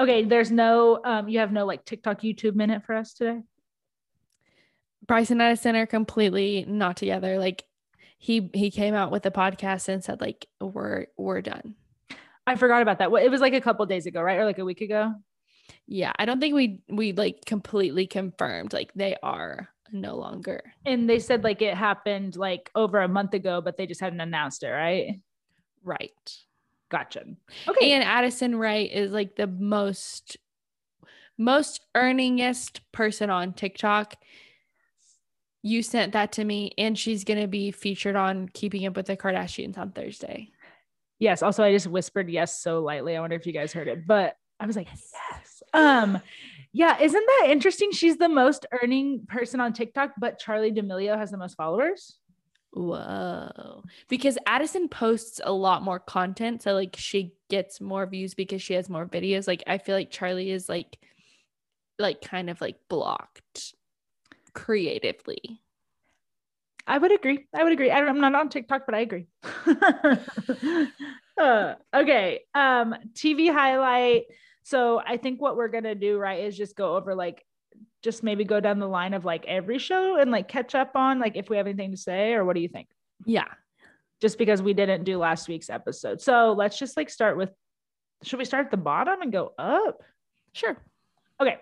Okay, 0.00 0.24
there's 0.24 0.50
no 0.50 1.00
um 1.04 1.28
you 1.28 1.38
have 1.38 1.52
no 1.52 1.64
like 1.66 1.84
TikTok 1.84 2.20
YouTube 2.22 2.54
minute 2.54 2.84
for 2.84 2.94
us 2.94 3.14
today. 3.14 3.40
bryce 5.06 5.30
and 5.30 5.40
addison 5.42 5.76
are 5.76 5.86
completely 5.86 6.64
not 6.66 6.96
together 6.96 7.38
like 7.38 7.64
he 8.18 8.50
he 8.54 8.70
came 8.70 8.94
out 8.94 9.10
with 9.12 9.24
a 9.26 9.30
podcast 9.30 9.88
and 9.88 10.02
said 10.02 10.20
like 10.20 10.46
we're 10.60 11.06
we're 11.16 11.42
done 11.42 11.74
I 12.46 12.56
forgot 12.56 12.82
about 12.82 12.98
that. 12.98 13.10
Well, 13.10 13.24
it 13.24 13.30
was 13.30 13.40
like 13.40 13.54
a 13.54 13.60
couple 13.60 13.86
days 13.86 14.04
ago, 14.04 14.20
right? 14.20 14.38
Or 14.38 14.44
like 14.44 14.58
a 14.58 14.64
week 14.66 14.82
ago. 14.82 15.14
yeah 15.86 16.12
i 16.18 16.24
don't 16.24 16.40
think 16.40 16.54
we 16.54 16.80
we 16.88 17.12
like 17.12 17.44
completely 17.46 18.06
confirmed 18.06 18.72
like 18.72 18.92
they 18.94 19.16
are 19.22 19.68
no 19.92 20.16
longer 20.16 20.60
And 20.86 21.08
they 21.08 21.20
said 21.20 21.44
like 21.44 21.62
it 21.62 21.74
happened 21.74 22.36
like 22.36 22.70
over 22.74 23.00
a 23.00 23.08
month 23.08 23.32
ago, 23.34 23.60
but 23.60 23.76
they 23.76 23.86
just 23.86 24.00
hadn't 24.00 24.20
announced 24.20 24.62
it, 24.64 24.68
right? 24.68 25.20
right 25.84 26.30
Gotcha. 26.94 27.24
Okay. 27.68 27.92
and 27.92 28.04
addison 28.04 28.56
wright 28.56 28.90
is 28.90 29.12
like 29.12 29.36
the 29.36 29.46
most 29.46 30.36
most 31.36 31.80
earningest 31.96 32.78
person 32.92 33.28
on 33.28 33.52
tiktok 33.52 34.14
you 35.62 35.82
sent 35.82 36.12
that 36.12 36.30
to 36.32 36.44
me 36.44 36.70
and 36.78 36.96
she's 36.96 37.24
going 37.24 37.40
to 37.40 37.48
be 37.48 37.72
featured 37.72 38.14
on 38.14 38.48
keeping 38.48 38.86
up 38.86 38.94
with 38.94 39.06
the 39.06 39.16
kardashians 39.16 39.76
on 39.76 39.90
thursday 39.90 40.52
yes. 41.18 41.42
Also, 41.42 41.64
I 41.64 41.72
just 41.72 41.86
whispered 41.86 42.28
yes 42.28 42.60
so 42.60 42.80
lightly. 42.80 43.16
I 43.16 43.20
wonder 43.20 43.36
if 43.36 43.46
you 43.46 43.52
guys 43.52 43.72
heard 43.72 43.88
it, 43.88 44.06
but 44.06 44.36
I 44.60 44.66
was 44.66 44.76
like, 44.76 44.88
yes. 44.92 45.62
Um, 45.72 46.20
yeah, 46.72 47.00
isn't 47.00 47.26
that 47.26 47.48
interesting? 47.50 47.92
She's 47.92 48.16
the 48.16 48.28
most 48.28 48.66
earning 48.82 49.26
person 49.26 49.60
on 49.60 49.72
TikTok, 49.72 50.12
but 50.18 50.40
Charli 50.40 50.74
D'Amelio 50.74 51.16
has 51.16 51.30
the 51.30 51.36
most 51.36 51.56
followers. 51.56 52.16
Whoa 52.74 53.84
because 54.08 54.36
addison 54.46 54.88
posts 54.88 55.40
a 55.44 55.52
lot 55.52 55.82
more 55.82 56.00
content 56.00 56.62
so 56.62 56.72
like 56.74 56.96
she 56.98 57.32
gets 57.48 57.80
more 57.80 58.04
views 58.04 58.34
because 58.34 58.60
she 58.62 58.74
has 58.74 58.90
more 58.90 59.06
videos 59.06 59.46
like 59.46 59.62
i 59.68 59.78
feel 59.78 59.94
like 59.94 60.10
charli 60.10 60.48
is 60.48 60.68
like 60.68 60.98
like 62.00 62.20
kind 62.20 62.50
of 62.50 62.60
like 62.60 62.76
blocked 62.88 63.74
creatively 64.54 65.60
I 66.86 66.98
would 66.98 67.12
agree. 67.12 67.46
I 67.54 67.64
would 67.64 67.72
agree. 67.72 67.90
I 67.90 67.98
I'm 67.98 68.20
not 68.20 68.34
on 68.34 68.50
TikTok, 68.50 68.82
but 68.84 68.94
I 68.94 69.00
agree. 69.00 69.26
Uh, 71.36 71.74
okay. 71.92 72.40
Um, 72.54 72.94
TV 73.12 73.52
highlight. 73.52 74.24
So 74.62 75.00
I 75.04 75.16
think 75.16 75.40
what 75.40 75.56
we're 75.56 75.68
gonna 75.68 75.94
do, 75.94 76.18
right, 76.18 76.44
is 76.44 76.56
just 76.56 76.76
go 76.76 76.96
over 76.96 77.14
like 77.14 77.44
just 78.02 78.22
maybe 78.22 78.44
go 78.44 78.60
down 78.60 78.78
the 78.78 78.88
line 78.88 79.14
of 79.14 79.24
like 79.24 79.44
every 79.46 79.78
show 79.78 80.18
and 80.18 80.30
like 80.30 80.48
catch 80.48 80.74
up 80.74 80.92
on 80.94 81.18
like 81.18 81.36
if 81.36 81.48
we 81.48 81.56
have 81.56 81.66
anything 81.66 81.90
to 81.90 81.96
say, 81.96 82.34
or 82.34 82.44
what 82.44 82.54
do 82.54 82.60
you 82.60 82.68
think? 82.68 82.88
yeah 83.24 83.46
Just 84.20 84.38
because 84.38 84.60
we 84.60 84.74
didn't 84.74 85.04
do 85.04 85.18
last 85.18 85.48
week's 85.48 85.70
episode. 85.70 86.20
So 86.20 86.52
let's 86.52 86.78
just 86.78 86.96
like 86.96 87.10
start 87.10 87.36
with 87.36 87.50
should 88.22 88.38
we 88.38 88.44
start 88.44 88.66
at 88.66 88.70
the 88.70 88.76
bottom 88.76 89.22
and 89.22 89.32
go 89.32 89.52
up? 89.58 90.02
sure 90.52 90.76
Okay. 91.40 91.58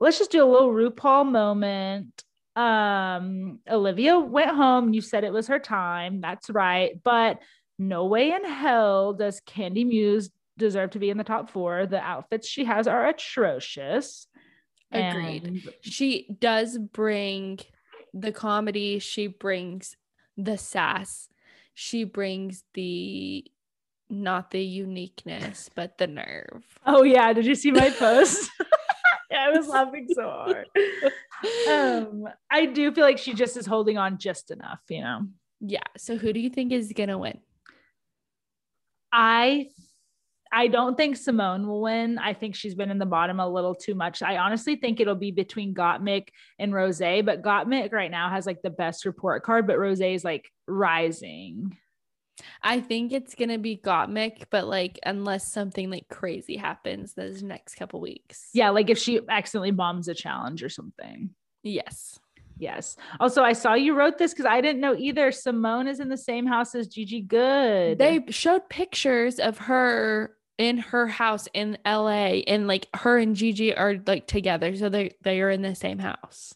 Let's 0.00 0.18
just 0.18 0.30
do 0.30 0.44
a 0.44 0.50
little 0.50 0.70
RuPaul 0.72 1.30
moment. 1.30 2.22
Um, 2.56 3.60
Olivia 3.70 4.18
went 4.18 4.50
home. 4.50 4.92
You 4.92 5.00
said 5.00 5.24
it 5.24 5.32
was 5.32 5.48
her 5.48 5.58
time. 5.58 6.20
That's 6.20 6.50
right. 6.50 7.00
But 7.02 7.40
no 7.78 8.06
way 8.06 8.32
in 8.32 8.44
hell 8.44 9.12
does 9.12 9.40
Kandy 9.40 9.86
Muse 9.86 10.30
deserve 10.56 10.90
to 10.90 10.98
be 10.98 11.10
in 11.10 11.18
the 11.18 11.24
top 11.24 11.50
four. 11.50 11.86
The 11.86 12.00
outfits 12.00 12.48
she 12.48 12.64
has 12.64 12.86
are 12.86 13.06
atrocious. 13.06 14.26
Agreed. 14.94 15.44
And 15.44 15.68
she 15.80 16.28
does 16.40 16.78
bring 16.78 17.58
the 18.12 18.32
comedy 18.32 19.00
she 19.00 19.26
brings 19.26 19.96
the 20.36 20.56
sass 20.56 21.28
she 21.74 22.04
brings 22.04 22.62
the 22.74 23.44
not 24.08 24.52
the 24.52 24.62
uniqueness 24.62 25.68
but 25.74 25.98
the 25.98 26.06
nerve 26.06 26.62
oh 26.86 27.02
yeah, 27.02 27.32
did 27.32 27.44
you 27.44 27.56
see 27.56 27.72
my 27.72 27.90
post? 27.90 28.48
I 29.36 29.50
was 29.50 29.68
laughing 29.68 30.06
so 30.12 30.22
hard. 30.22 30.66
Um, 31.68 32.28
I 32.50 32.66
do 32.66 32.92
feel 32.92 33.04
like 33.04 33.18
she 33.18 33.34
just 33.34 33.56
is 33.56 33.66
holding 33.66 33.98
on 33.98 34.18
just 34.18 34.50
enough, 34.50 34.80
you 34.88 35.00
know. 35.00 35.26
Yeah. 35.60 35.82
So 35.96 36.16
who 36.16 36.32
do 36.32 36.40
you 36.40 36.50
think 36.50 36.72
is 36.72 36.92
gonna 36.94 37.18
win? 37.18 37.38
I 39.12 39.68
I 40.54 40.68
don't 40.68 40.96
think 40.96 41.16
Symone 41.16 41.66
will 41.66 41.82
win. 41.82 42.16
I 42.16 42.32
think 42.32 42.54
she's 42.54 42.76
been 42.76 42.90
in 42.90 42.98
the 42.98 43.06
bottom 43.06 43.40
a 43.40 43.48
little 43.48 43.74
too 43.74 43.96
much. 43.96 44.22
I 44.22 44.36
honestly 44.36 44.76
think 44.76 45.00
it'll 45.00 45.16
be 45.16 45.32
between 45.32 45.74
Gottmik 45.74 46.28
and 46.60 46.72
Rose, 46.72 47.00
but 47.00 47.42
Gottmik 47.42 47.92
right 47.92 48.10
now 48.10 48.30
has 48.30 48.46
like 48.46 48.62
the 48.62 48.70
best 48.70 49.04
report 49.04 49.42
card, 49.42 49.66
but 49.66 49.78
Rose 49.78 50.00
is 50.00 50.22
like 50.22 50.48
rising. 50.68 51.76
I 52.62 52.80
think 52.80 53.12
it's 53.12 53.34
gonna 53.34 53.58
be 53.58 53.76
Gottmik, 53.76 54.44
but 54.50 54.68
like 54.68 55.00
unless 55.04 55.52
something 55.52 55.90
like 55.90 56.08
crazy 56.08 56.56
happens 56.56 57.14
those 57.14 57.42
next 57.42 57.74
couple 57.74 58.00
weeks. 58.00 58.48
Yeah, 58.52 58.70
like 58.70 58.90
if 58.90 58.98
she 58.98 59.20
accidentally 59.28 59.72
bombs 59.72 60.06
a 60.06 60.14
challenge 60.14 60.62
or 60.62 60.68
something. 60.68 61.30
Yes. 61.64 62.18
Yes. 62.56 62.96
Also, 63.18 63.42
I 63.42 63.52
saw 63.52 63.74
you 63.74 63.94
wrote 63.96 64.18
this 64.18 64.32
because 64.32 64.46
I 64.46 64.60
didn't 64.60 64.80
know 64.80 64.94
either. 64.94 65.32
Symone 65.32 65.88
is 65.88 65.98
in 65.98 66.08
the 66.08 66.16
same 66.16 66.46
house 66.46 66.76
as 66.76 66.86
Gigi 66.86 67.20
Goode. 67.20 67.98
They 67.98 68.24
showed 68.30 68.68
pictures 68.68 69.40
of 69.40 69.58
her 69.58 70.36
in 70.58 70.78
her 70.78 71.06
house 71.06 71.48
in 71.52 71.78
LA 71.84 72.42
and 72.46 72.66
like 72.66 72.88
her 72.94 73.18
and 73.18 73.34
Gigi 73.34 73.74
are 73.74 73.96
like 74.06 74.26
together. 74.26 74.76
So 74.76 74.88
they 74.88 75.14
they 75.22 75.40
are 75.40 75.50
in 75.50 75.62
the 75.62 75.74
same 75.74 75.98
house. 75.98 76.54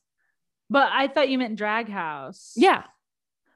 But 0.70 0.90
I 0.92 1.08
thought 1.08 1.28
you 1.28 1.38
meant 1.38 1.56
drag 1.56 1.88
house. 1.88 2.52
Yeah. 2.56 2.84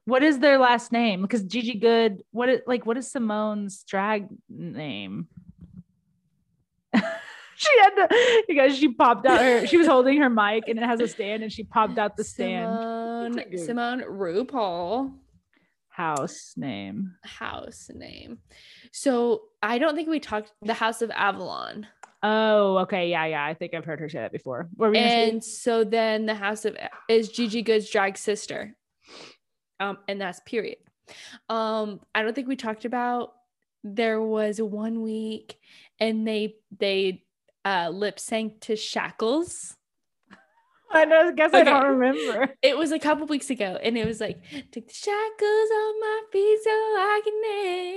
What 0.04 0.22
is 0.22 0.40
their 0.40 0.58
last 0.58 0.90
name? 0.90 1.22
Because 1.22 1.44
Gigi 1.44 1.78
Goode, 1.78 2.22
what 2.32 2.48
is 2.48 2.60
like 2.66 2.86
what 2.86 2.96
is 2.96 3.12
Symone's 3.12 3.84
drag 3.84 4.26
name? 4.48 5.28
she 7.54 7.78
had 7.80 7.90
to 7.90 8.44
because 8.48 8.76
she 8.76 8.92
popped 8.92 9.26
out 9.26 9.40
her 9.40 9.66
she 9.66 9.76
was 9.76 9.86
holding 9.86 10.20
her 10.20 10.28
mic 10.28 10.64
and 10.68 10.78
it 10.78 10.84
has 10.84 11.00
a 11.00 11.08
stand 11.08 11.42
and 11.42 11.52
she 11.52 11.62
popped 11.62 11.98
out 11.98 12.16
the 12.16 12.24
stand. 12.24 13.36
Symone, 13.36 13.54
Symone 13.54 14.04
RuPaul 14.04 15.12
House 15.92 16.54
name. 16.56 17.14
house 17.22 17.90
name. 17.94 18.38
So 18.92 19.42
I 19.62 19.78
don't 19.78 19.94
think 19.94 20.08
we 20.08 20.20
talked 20.20 20.52
the 20.62 20.74
House 20.74 21.02
of 21.02 21.10
Avalon. 21.10 21.86
Oh, 22.22 22.78
okay. 22.78 23.10
Yeah, 23.10 23.26
yeah. 23.26 23.44
I 23.44 23.52
think 23.54 23.74
I've 23.74 23.84
heard 23.84 24.00
her 24.00 24.08
say 24.08 24.20
that 24.20 24.32
before. 24.32 24.68
Were 24.76 24.90
we 24.90 24.96
gonna 24.96 25.10
say? 25.10 25.28
And 25.28 25.44
so 25.44 25.84
then 25.84 26.24
the 26.24 26.34
House 26.34 26.64
of 26.64 26.76
is 27.08 27.28
Gigi 27.28 27.62
Goode's 27.62 27.90
drag 27.90 28.16
sister. 28.16 28.74
Um, 29.80 29.98
and 30.08 30.20
that's 30.20 30.40
period. 30.46 30.78
Um, 31.48 32.00
I 32.14 32.22
don't 32.22 32.34
think 32.34 32.48
we 32.48 32.56
talked 32.56 32.84
about 32.84 33.32
there 33.84 34.22
was 34.22 34.62
one 34.62 35.02
week 35.02 35.58
and 35.98 36.26
they 36.26 36.54
they 36.78 37.24
uh 37.64 37.90
lip 37.92 38.18
sync 38.18 38.60
to 38.62 38.76
shackles. 38.76 39.76
I 41.00 41.04
know, 41.04 41.32
guess 41.32 41.52
I 41.54 41.60
Okay. 41.62 41.70
don't 41.70 41.98
remember. 41.98 42.54
It 42.62 42.76
was 42.76 42.92
a 42.92 42.98
couple 42.98 43.26
weeks 43.26 43.50
ago, 43.50 43.78
and 43.82 43.96
it 43.98 44.06
was 44.06 44.20
like, 44.20 44.42
take 44.70 44.88
the 44.88 44.94
shackles 44.94 45.70
off 45.70 45.94
my 46.00 46.22
feet 46.32 46.58
so 46.62 46.70
I 46.70 47.20
can 47.24 47.42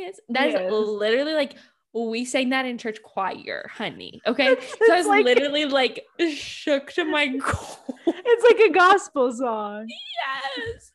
dance. 0.05 0.19
That's 0.29 0.53
Yes. 0.53 0.71
literally 0.71 1.33
like 1.33 1.55
we 1.93 2.25
sang 2.25 2.49
that 2.49 2.65
in 2.65 2.77
church 2.77 3.01
choir, 3.03 3.69
honey. 3.73 4.21
Okay. 4.27 4.47
It's, 4.53 4.75
so 4.85 4.93
I 4.93 4.97
was 4.97 5.07
like 5.07 5.23
literally 5.25 5.65
like 5.65 6.03
shook 6.33 6.91
to 6.93 7.05
my 7.05 7.37
core. 7.41 7.95
it's 8.07 8.43
like 8.43 8.69
a 8.69 8.73
gospel 8.73 9.31
song. 9.33 9.87
yes. 9.87 10.91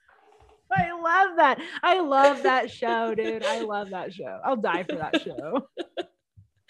I 0.72 0.92
love 0.92 1.36
that. 1.36 1.60
I 1.82 2.00
love 2.00 2.42
that 2.44 2.70
show, 2.70 3.14
dude. 3.14 3.42
I 3.42 3.60
love 3.60 3.90
that 3.90 4.12
show. 4.12 4.40
I'll 4.44 4.56
die 4.56 4.84
for 4.84 4.96
that 4.96 5.20
show. 5.22 5.66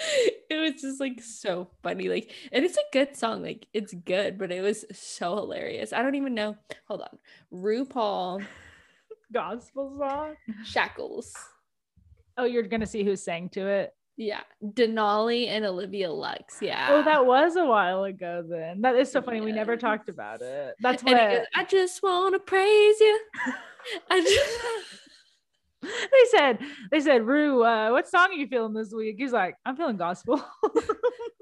It 0.51 0.57
was 0.57 0.83
just 0.83 0.99
like 0.99 1.23
so 1.23 1.69
funny. 1.81 2.09
Like, 2.09 2.33
and 2.51 2.65
it's 2.65 2.77
a 2.77 2.83
good 2.93 3.17
song. 3.17 3.41
Like, 3.41 3.69
it's 3.73 3.95
good, 3.95 4.37
but 4.37 4.51
it 4.51 4.63
was 4.63 4.85
so 4.93 5.37
hilarious. 5.37 5.93
I 5.93 6.03
don't 6.03 6.17
even 6.17 6.35
know. 6.35 6.57
Hold 6.89 7.03
on. 7.03 7.19
RuPaul 7.55 8.45
Gospel 9.33 9.97
song. 9.97 10.35
Shackles. 10.65 11.33
Oh, 12.37 12.47
you're 12.47 12.65
gonna 12.65 12.85
see 12.85 13.05
who 13.05 13.15
sang 13.15 13.49
to 13.51 13.69
it. 13.69 13.95
Yeah. 14.17 14.41
Denali 14.63 15.47
and 15.49 15.65
Olivia 15.65 16.11
Lux. 16.11 16.61
Yeah. 16.61 16.89
Oh, 16.91 17.03
that 17.05 17.25
was 17.25 17.57
a 17.57 17.65
while 17.65 18.05
ago 18.05 18.45
then. 18.47 18.81
That 18.83 18.97
is 18.97 19.11
so 19.11 19.23
funny. 19.23 19.41
We 19.41 19.53
never 19.53 19.77
talked 19.77 20.09
about 20.09 20.43
it. 20.43 20.75
That's 20.81 21.03
And 21.05 21.13
what 21.13 21.31
goes, 21.31 21.47
I 21.55 21.65
just 21.65 22.03
want 22.03 22.35
to 22.35 22.41
praise 22.41 23.01
you. 23.01 23.21
I 24.11 24.21
just, 24.21 24.61
they 25.83 26.25
said. 26.31 26.59
They 26.91 27.01
said, 27.01 27.27
Ru, 27.27 27.65
uh, 27.65 27.91
what 27.91 28.09
song 28.09 28.29
are 28.31 28.35
you 28.35 28.47
feeling 28.47 28.75
this 28.75 28.93
week? 28.93 29.17
He's 29.19 29.33
like, 29.33 29.57
I'm 29.65 29.77
feeling 29.77 29.97
gospel. 29.97 30.43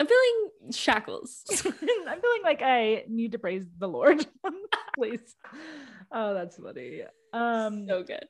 I'm 0.01 0.07
feeling 0.07 0.51
shackles. 0.73 1.43
I'm 1.65 2.21
feeling 2.21 2.43
like 2.45 2.63
I 2.63 3.05
need 3.09 3.33
to 3.33 3.39
praise 3.39 3.65
the 3.79 3.89
Lord. 3.89 4.25
Please. 4.97 5.35
Oh, 6.13 6.35
that's 6.35 6.57
funny. 6.57 7.03
Um 7.33 7.87
so 7.89 8.03
good. 8.03 8.25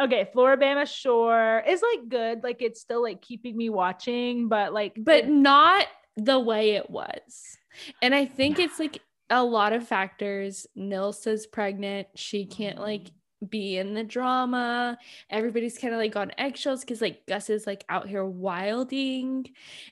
okay, 0.00 0.28
Floribama 0.34 0.86
Shore 0.86 1.62
is 1.66 1.82
like 1.82 2.08
good. 2.08 2.44
Like 2.44 2.62
it's 2.62 2.80
still 2.80 3.02
like 3.02 3.20
keeping 3.20 3.56
me 3.56 3.68
watching, 3.68 4.48
but 4.48 4.72
like 4.72 4.94
But 4.96 5.28
not 5.28 5.86
the 6.16 6.38
way 6.38 6.72
it 6.72 6.88
was. 6.88 7.58
And 8.00 8.14
I 8.14 8.24
think 8.26 8.58
it's 8.58 8.78
like 8.78 9.00
a 9.30 9.42
lot 9.44 9.72
of 9.72 9.86
factors. 9.86 10.66
Nilsa's 10.76 11.46
pregnant. 11.46 12.08
She 12.14 12.46
can't 12.46 12.78
like 12.78 13.10
be 13.46 13.76
in 13.76 13.94
the 13.94 14.04
drama. 14.04 14.98
Everybody's 15.30 15.78
kind 15.78 15.94
of 15.94 15.98
like 15.98 16.16
on 16.16 16.32
eggshells 16.38 16.80
because 16.80 17.00
like 17.00 17.24
Gus 17.26 17.50
is 17.50 17.66
like 17.66 17.84
out 17.88 18.08
here 18.08 18.24
wilding 18.24 19.46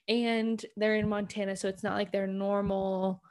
and 0.09 0.65
they're 0.77 0.97
in 0.97 1.09
Montana. 1.09 1.57
So 1.57 1.69
it's 1.69 1.83
not 1.83 1.95
like 1.95 2.13
their 2.13 2.27
normal 2.27 3.23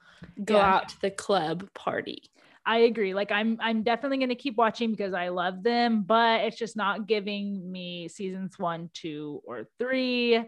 go 0.43 0.55
Yeah. 0.55 0.76
out 0.76 0.89
to 0.89 1.01
the 1.01 1.11
club 1.11 1.68
party. 1.74 2.24
I 2.66 2.80
agree. 2.80 3.13
Like 3.13 3.32
I'm 3.32 3.57
I'm 3.61 3.84
definitely 3.84 4.18
gonna 4.18 4.36
keep 4.36 4.55
watching 4.57 4.89
because 4.91 5.13
I 5.13 5.30
love 5.30 5.61
them, 5.61 6.01
but 6.03 6.41
it's 6.41 6.57
just 6.57 6.76
not 6.76 7.07
giving 7.07 7.72
me 7.72 8.07
seasons 8.07 8.57
one, 8.57 8.89
two, 8.93 9.41
or 9.45 9.68
three. 9.78 10.43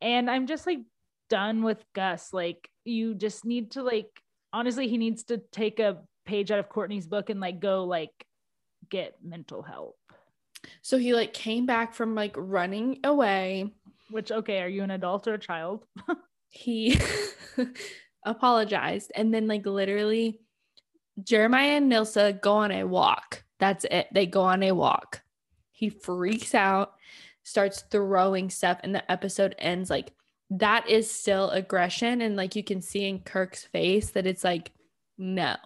And 0.00 0.30
I'm 0.30 0.46
just 0.46 0.66
like 0.66 0.78
done 1.28 1.62
with 1.62 1.84
Gus. 1.94 2.32
Like 2.32 2.70
you 2.84 3.14
just 3.14 3.44
need 3.44 3.72
to 3.72 3.82
like 3.82 4.08
honestly, 4.52 4.88
he 4.88 4.96
needs 4.96 5.24
to 5.24 5.42
take 5.52 5.78
a 5.78 5.98
page 6.24 6.50
out 6.50 6.58
of 6.58 6.70
Kortni's 6.70 7.06
book 7.06 7.28
and 7.28 7.38
like 7.40 7.60
go 7.60 7.84
like 7.84 8.12
get 8.90 9.16
mental 9.22 9.62
help. 9.62 9.96
So 10.82 10.98
he 10.98 11.14
like 11.14 11.32
came 11.32 11.66
back 11.66 11.94
from 11.94 12.14
like 12.14 12.34
running 12.36 13.00
away. 13.04 13.72
Which 14.10 14.32
okay, 14.32 14.62
are 14.62 14.68
you 14.68 14.82
an 14.82 14.90
adult 14.90 15.28
or 15.28 15.34
a 15.34 15.38
child? 15.38 15.84
He 16.50 16.98
apologized 18.24 19.12
and 19.14 19.32
then 19.32 19.46
like 19.46 19.66
literally 19.66 20.40
Jeremiah 21.22 21.76
and 21.76 21.90
Nilsa 21.90 22.40
go 22.40 22.54
on 22.54 22.70
a 22.70 22.84
walk. 22.84 23.44
That's 23.58 23.84
it. 23.90 24.08
They 24.12 24.26
go 24.26 24.42
on 24.42 24.62
a 24.62 24.72
walk. 24.72 25.22
He 25.72 25.90
freaks 25.90 26.54
out, 26.54 26.94
starts 27.42 27.82
throwing 27.90 28.50
stuff, 28.50 28.80
and 28.82 28.94
the 28.94 29.10
episode 29.10 29.54
ends 29.58 29.90
like 29.90 30.12
that 30.50 30.88
is 30.88 31.10
still 31.10 31.50
aggression. 31.50 32.20
And 32.20 32.36
like 32.36 32.56
you 32.56 32.64
can 32.64 32.80
see 32.80 33.04
in 33.04 33.20
Kirk's 33.20 33.64
face 33.64 34.10
that 34.10 34.26
it's 34.26 34.44
like, 34.44 34.72
no, 35.16 35.56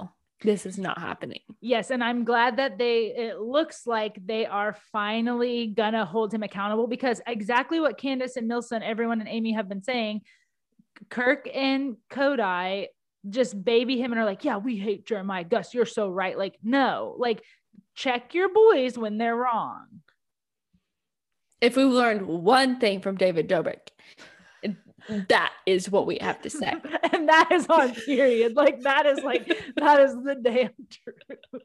this 0.42 0.66
is 0.66 0.78
not 0.78 0.98
happening. 0.98 1.40
Yes, 1.60 1.90
and 1.90 2.02
I'm 2.02 2.24
glad 2.24 2.56
that 2.58 2.78
they 2.78 3.06
it 3.16 3.40
looks 3.40 3.86
like 3.86 4.18
they 4.24 4.46
are 4.46 4.76
finally 4.92 5.68
gonna 5.68 6.04
hold 6.04 6.32
him 6.32 6.42
accountable 6.42 6.86
because 6.86 7.20
exactly 7.26 7.80
what 7.80 7.98
Candace 7.98 8.36
and 8.36 8.50
Nilsa 8.50 8.72
and 8.72 8.84
everyone 8.84 9.20
and 9.20 9.28
Aimee 9.28 9.52
have 9.52 9.68
been 9.68 9.82
saying, 9.82 10.22
Kirk 11.08 11.48
and 11.52 11.96
Codi 12.10 12.88
just 13.28 13.62
baby 13.64 14.00
him 14.00 14.12
and 14.12 14.20
are 14.20 14.24
like, 14.24 14.44
yeah, 14.44 14.56
we 14.56 14.76
hate 14.76 15.06
Jeremiah. 15.06 15.44
Gus, 15.44 15.74
you're 15.74 15.86
so 15.86 16.08
right. 16.08 16.36
Like, 16.36 16.58
no, 16.62 17.14
like 17.18 17.42
check 17.94 18.34
your 18.34 18.52
boys 18.52 18.98
when 18.98 19.18
they're 19.18 19.36
wrong. 19.36 19.86
If 21.60 21.76
we 21.76 21.84
learned 21.84 22.26
one 22.26 22.80
thing 22.80 23.00
from 23.00 23.16
David 23.16 23.48
Dobrik, 23.48 23.91
that 25.28 25.52
is 25.66 25.90
what 25.90 26.06
we 26.06 26.18
have 26.20 26.40
to 26.42 26.50
say. 26.50 26.72
and 27.12 27.28
that 27.28 27.50
is 27.52 27.66
on 27.66 27.94
period. 27.94 28.56
Like 28.56 28.80
that 28.82 29.06
is 29.06 29.22
like 29.22 29.46
that 29.76 30.00
is 30.00 30.14
the 30.22 30.34
damn 30.34 30.70
truth. 30.90 31.62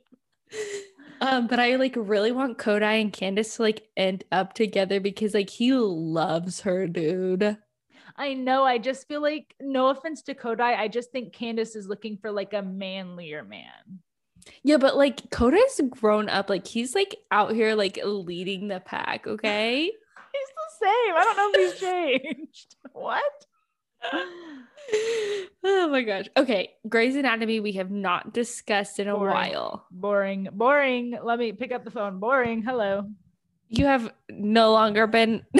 Um, 1.19 1.47
but 1.47 1.59
I 1.59 1.75
like 1.75 1.95
really 1.97 2.31
want 2.31 2.57
Codi 2.57 3.01
and 3.01 3.11
Candace 3.11 3.55
to 3.55 3.63
like 3.63 3.87
end 3.97 4.23
up 4.31 4.53
together 4.53 4.99
because 4.99 5.33
like 5.33 5.49
he 5.49 5.73
loves 5.73 6.61
her, 6.61 6.87
dude. 6.87 7.57
I 8.17 8.33
know. 8.33 8.63
I 8.63 8.77
just 8.79 9.07
feel 9.07 9.21
like, 9.21 9.53
no 9.61 9.89
offense 9.89 10.23
to 10.23 10.33
Codi, 10.33 10.61
I 10.61 10.87
just 10.87 11.11
think 11.11 11.33
Candace 11.33 11.75
is 11.75 11.87
looking 11.87 12.17
for 12.17 12.31
like 12.31 12.53
a 12.53 12.63
manlier 12.63 13.43
man. 13.43 13.99
Yeah, 14.63 14.77
but 14.77 14.97
like 14.97 15.29
Codi's 15.29 15.81
grown 15.89 16.29
up, 16.29 16.49
like 16.49 16.65
he's 16.65 16.95
like 16.95 17.15
out 17.31 17.53
here 17.53 17.75
like 17.75 17.99
leading 18.03 18.67
the 18.67 18.79
pack, 18.79 19.27
okay? 19.27 19.91
Same. 20.81 21.15
I 21.15 21.23
don't 21.23 21.37
know 21.37 21.51
if 21.53 21.71
he's 21.71 21.79
changed. 21.79 22.75
what? 22.93 23.21
oh 25.63 25.87
my 25.89 26.01
gosh. 26.03 26.25
Okay, 26.37 26.71
Grey's 26.87 27.15
Anatomy 27.15 27.59
we 27.59 27.73
have 27.73 27.91
not 27.91 28.33
discussed 28.33 28.99
in 28.99 29.07
a 29.07 29.15
Boring. 29.15 29.33
while. 29.33 29.87
Boring. 29.91 30.47
Boring. 30.51 31.17
Let 31.21 31.39
me 31.39 31.51
pick 31.51 31.71
up 31.71 31.83
the 31.83 31.91
phone. 31.91 32.19
Boring. 32.19 32.61
Hello. 32.61 33.09
You 33.69 33.85
have 33.85 34.11
no 34.29 34.71
longer 34.71 35.07
been 35.07 35.43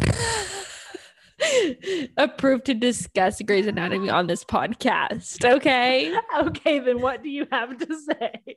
approved 2.18 2.66
to 2.66 2.74
discuss 2.74 3.42
Grey's 3.42 3.68
Anatomy 3.68 4.10
on 4.10 4.28
this 4.28 4.44
podcast. 4.44 5.44
Okay. 5.44 6.14
Okay, 6.38 6.80
then 6.80 7.02
what 7.02 7.24
do 7.24 7.30
you 7.30 7.48
have 7.52 7.78
to 7.78 8.00
say? 8.00 8.56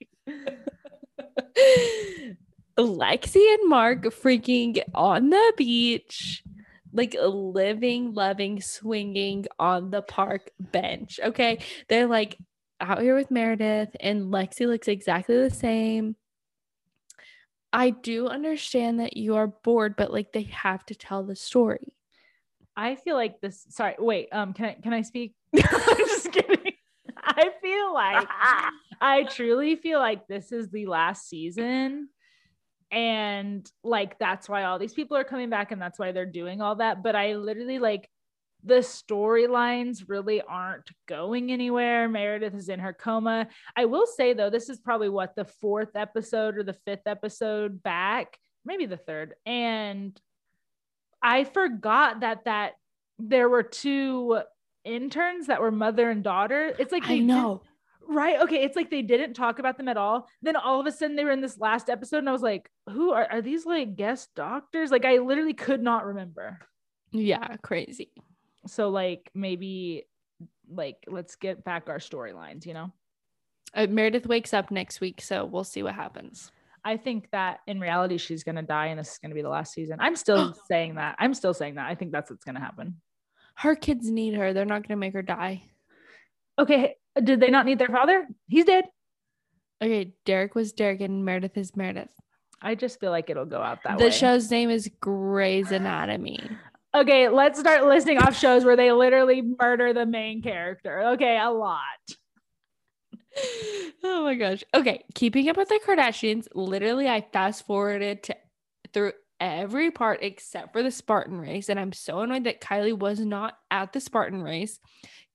Lexie 2.79 3.55
and 3.55 3.69
Mark 3.69 4.03
freaking 4.05 4.83
on 4.95 5.31
the 5.31 5.53
beach, 5.57 6.43
like 6.93 7.17
living, 7.21 8.15
loving, 8.15 8.61
swinging 8.61 9.47
on 9.59 9.91
the 9.91 10.03
park 10.03 10.51
bench. 10.59 11.21
Okay. 11.23 11.61
They're 11.89 12.07
like 12.07 12.39
out 12.81 13.03
here 13.03 13.15
with 13.15 13.31
Meredith, 13.31 13.95
and 14.01 14.33
Lexie 14.33 14.67
looks 14.67 14.89
exactly 14.89 15.37
the 15.37 15.51
same. 15.51 16.17
I 17.73 17.91
do 17.91 18.27
understand 18.27 19.01
that 19.01 19.17
you 19.17 19.37
are 19.37 19.47
bored, 19.47 19.95
but 19.97 20.13
like 20.13 20.33
they 20.33 20.43
have 20.45 20.85
to 20.87 20.95
tell 20.95 21.23
the 21.23 21.37
story. 21.37 21.95
I 22.77 22.97
feel 22.97 23.15
like 23.15 23.41
this. 23.41 23.67
Sorry, 23.69 23.95
wait. 23.99 24.29
Um, 24.33 24.53
can 24.53 24.65
I 24.65 24.75
can 24.83 24.93
I 24.93 25.03
speak? 25.03 25.35
I'm 25.55 25.97
just 25.99 26.33
kidding. 26.33 26.73
I 27.23 27.51
feel 27.61 27.95
like 27.95 28.29
I 29.01 29.25
truly 29.25 29.77
feel 29.77 29.99
like 29.99 30.27
this 30.27 30.53
is 30.53 30.71
the 30.71 30.87
last 30.87 31.29
season, 31.29 32.09
and 32.91 33.71
like 33.85 34.19
that's 34.19 34.49
why 34.49 34.65
all 34.65 34.79
these 34.79 34.95
people 34.95 35.17
are 35.17 35.25
coming 35.25 35.51
back, 35.51 35.73
and 35.73 35.81
that's 35.81 35.99
why 35.99 36.13
they're 36.13 36.27
doing 36.27 36.61
all 36.61 36.77
that. 36.77 37.03
But 37.03 37.17
I 37.17 37.35
literally 37.35 37.79
like 37.79 38.09
the 38.63 38.81
storylines 38.81 40.05
really 40.09 40.43
aren't 40.43 40.91
going 41.09 41.51
anywhere. 41.51 42.09
Meredith 42.09 42.55
is 42.55 42.69
in 42.69 42.81
her 42.81 42.93
coma. 42.93 43.49
I 43.77 43.87
will 43.87 44.07
say 44.07 44.35
though, 44.35 44.51
this 44.51 44.69
is 44.69 44.79
probably 44.79 45.09
what 45.09 45.35
the 45.35 45.45
fourth 45.45 45.97
episode 45.97 46.59
or 46.59 46.63
the 46.63 46.77
fifth 46.85 47.07
episode 47.07 47.83
back, 47.83 48.39
maybe 48.65 48.87
the 48.87 48.97
third, 48.97 49.35
and 49.47 50.21
I 51.23 51.45
forgot 51.45 52.21
that 52.21 52.45
that 52.45 52.73
there 53.19 53.49
were 53.49 53.63
two 53.63 54.41
interns 54.85 55.49
that 55.49 55.61
were 55.61 55.71
mother 55.71 56.11
and 56.11 56.23
daughter. 56.23 56.75
It's 56.79 56.93
like 56.93 57.09
I 57.09 57.19
know. 57.19 57.63
Right. 58.11 58.41
Okay. 58.41 58.65
It's 58.65 58.75
like 58.75 58.91
they 58.91 59.03
didn't 59.03 59.35
talk 59.35 59.61
about 59.61 59.77
them 59.77 59.87
at 59.87 59.97
all. 59.97 60.27
Then 60.43 60.57
all 60.57 60.81
of 60.81 60.87
a 60.87 60.91
sudden 60.91 61.15
they 61.15 61.25
were 61.25 61.31
in 61.31 61.41
this 61.41 61.59
last 61.59 61.89
episode, 61.89 62.19
and 62.19 62.29
I 62.29 62.33
was 62.33 62.43
like, 62.43 62.69
who 62.89 63.13
are, 63.13 63.25
are 63.31 63.41
these 63.41 63.65
like 63.65 63.95
guest 63.95 64.31
doctors? 64.35 64.91
Like 64.91 65.05
I 65.05 65.19
literally 65.19 65.55
could 65.55 65.81
not 65.81 66.05
remember. 66.05 66.59
Yeah, 67.13 67.57
crazy. 67.63 68.11
So 68.67 68.89
like 68.89 69.31
maybe 69.33 70.09
like 70.69 70.97
let's 71.07 71.37
get 71.37 71.63
back 71.63 71.89
our 71.89 71.99
storylines, 71.99 72.67
you 72.67 72.75
know? 72.75 72.93
Uh, 73.75 73.87
Meredith 73.89 74.27
wakes 74.27 74.53
up 74.53 74.73
next 74.73 75.01
week, 75.01 75.21
so 75.21 75.45
we'll 75.45 75.63
see 75.63 75.85
what 75.85 75.95
happens. 75.95 76.51
I 76.85 76.97
think 76.97 77.31
that 77.31 77.61
in 77.69 77.79
reality 77.79 78.19
she's 78.19 78.43
gonna 78.43 78.63
die 78.63 78.87
and 78.87 78.99
this 78.99 79.13
is 79.13 79.19
gonna 79.19 79.37
be 79.37 79.43
the 79.43 79.49
last 79.49 79.73
season. 79.73 79.99
I'm 80.01 80.17
still 80.17 80.53
saying 80.69 80.97
that. 80.97 81.15
I'm 81.21 81.35
still 81.35 81.55
saying 81.55 81.77
that. 81.77 81.89
I 81.89 81.95
think 81.95 82.11
that's 82.11 82.29
what's 82.29 82.45
gonna 82.45 82.59
happen. 82.59 83.01
Her 83.55 83.77
kids 83.77 84.11
need 84.11 84.35
her. 84.35 84.53
They're 84.53 84.65
not 84.65 84.87
gonna 84.87 84.99
make 84.99 85.13
her 85.13 85.23
die. 85.23 85.63
Okay. 86.59 86.97
Did 87.23 87.41
they 87.41 87.51
not 87.51 87.67
need 87.67 87.79
their 87.79 87.89
father? 87.89 88.27
He's 88.49 88.65
dead. 88.65 88.85
Okay, 89.83 90.13
Derek 90.27 90.55
was 90.55 90.73
Derek 90.73 91.01
and 91.01 91.25
Meredith 91.25 91.57
is 91.57 91.75
Meredith. 91.75 92.13
I 92.63 92.75
just 92.75 93.01
feel 93.01 93.11
like 93.11 93.31
it'll 93.31 93.47
go 93.47 93.63
out 93.63 93.79
that 93.85 93.97
the 93.97 94.05
way. 94.05 94.11
The 94.11 94.17
show's 94.17 94.51
name 94.51 94.71
is 94.71 94.91
Grey's 95.01 95.73
Anatomy. 95.73 96.41
Okay, 96.95 97.29
let's 97.29 97.59
start 97.59 97.85
listing 97.85 98.19
off 98.19 98.37
shows 98.37 98.65
where 98.65 98.77
they 98.77 98.93
literally 98.93 99.43
murder 99.43 99.93
the 99.93 100.07
main 100.07 100.43
character. 100.43 101.01
Okay, 101.13 101.39
a 101.39 101.51
lot. 101.51 101.81
oh 104.05 104.25
my 104.25 104.35
gosh. 104.35 104.65
Okay, 104.75 105.05
keeping 105.15 105.49
up 105.49 105.57
with 105.57 105.69
the 105.69 105.81
Kardashians. 105.87 106.49
Literally, 106.55 107.09
I 107.09 107.25
fast 107.33 107.65
forwarded 107.67 108.25
to 108.25 108.37
through 108.93 109.13
every 109.39 109.91
part 109.91 110.19
except 110.23 110.73
for 110.73 110.83
the 110.83 110.91
Spartan 110.91 111.41
race, 111.41 111.69
and 111.69 111.79
I'm 111.79 111.93
so 111.93 112.21
annoyed 112.21 112.45
that 112.45 112.61
Kylie 112.61 112.99
was 112.99 113.21
not 113.21 113.57
at 113.71 113.93
the 113.93 114.01
Spartan 114.01 114.43
race. 114.43 114.81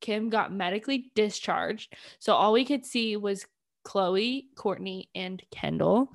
Kim 0.01 0.29
got 0.29 0.51
medically 0.51 1.11
discharged, 1.15 1.93
so 2.19 2.33
all 2.33 2.53
we 2.53 2.65
could 2.65 2.85
see 2.85 3.17
was 3.17 3.45
Khloé, 3.85 4.45
Kourtney, 4.55 5.07
and 5.15 5.41
Kendall. 5.51 6.11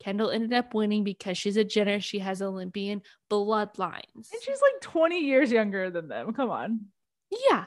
Kendall 0.00 0.30
ended 0.30 0.54
up 0.54 0.72
winning 0.72 1.04
because 1.04 1.36
she's 1.36 1.58
a 1.58 1.64
Jenner. 1.64 2.00
She 2.00 2.18
has 2.20 2.40
Olympian 2.40 3.02
bloodlines. 3.30 4.00
And 4.14 4.42
she's 4.42 4.60
like 4.60 4.80
20 4.80 5.20
years 5.20 5.52
younger 5.52 5.90
than 5.90 6.08
them. 6.08 6.32
Come 6.32 6.50
on. 6.50 6.86
Yeah. 7.30 7.66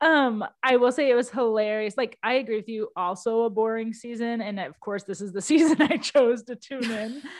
Um, 0.00 0.44
I 0.62 0.76
will 0.76 0.92
say 0.92 1.10
it 1.10 1.14
was 1.14 1.30
hilarious. 1.30 1.96
Like, 1.96 2.18
I 2.22 2.34
agree 2.34 2.56
with 2.56 2.68
you. 2.68 2.88
Also, 2.96 3.42
a 3.42 3.50
boring 3.50 3.92
season, 3.92 4.40
and 4.40 4.58
of 4.58 4.78
course, 4.80 5.04
this 5.04 5.20
is 5.20 5.32
the 5.32 5.42
season 5.50 5.80
I 5.80 5.98
chose 5.98 6.42
to 6.44 6.56
tune 6.56 6.90
in. 6.90 7.22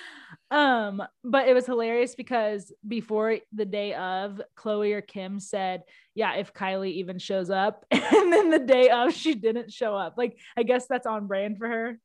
um, 0.50 1.02
but 1.24 1.48
it 1.48 1.54
was 1.54 1.66
hilarious 1.66 2.14
because 2.14 2.72
before 2.86 3.38
the 3.52 3.64
day 3.64 3.94
of, 3.94 4.40
Khloé 4.56 4.94
or 4.94 5.00
Kim 5.00 5.40
said, 5.40 5.82
"Yeah, 6.14 6.34
if 6.34 6.52
Kylie 6.52 6.94
even 6.94 7.18
shows 7.18 7.50
up," 7.50 7.84
and 7.90 8.32
then 8.32 8.50
the 8.50 8.58
day 8.58 8.88
of, 8.90 9.12
she 9.14 9.34
didn't 9.34 9.72
show 9.72 9.94
up. 9.94 10.14
Like, 10.16 10.38
I 10.56 10.62
guess 10.62 10.86
that's 10.88 11.06
on 11.06 11.26
brand 11.26 11.58
for 11.58 11.68
her. 11.68 11.98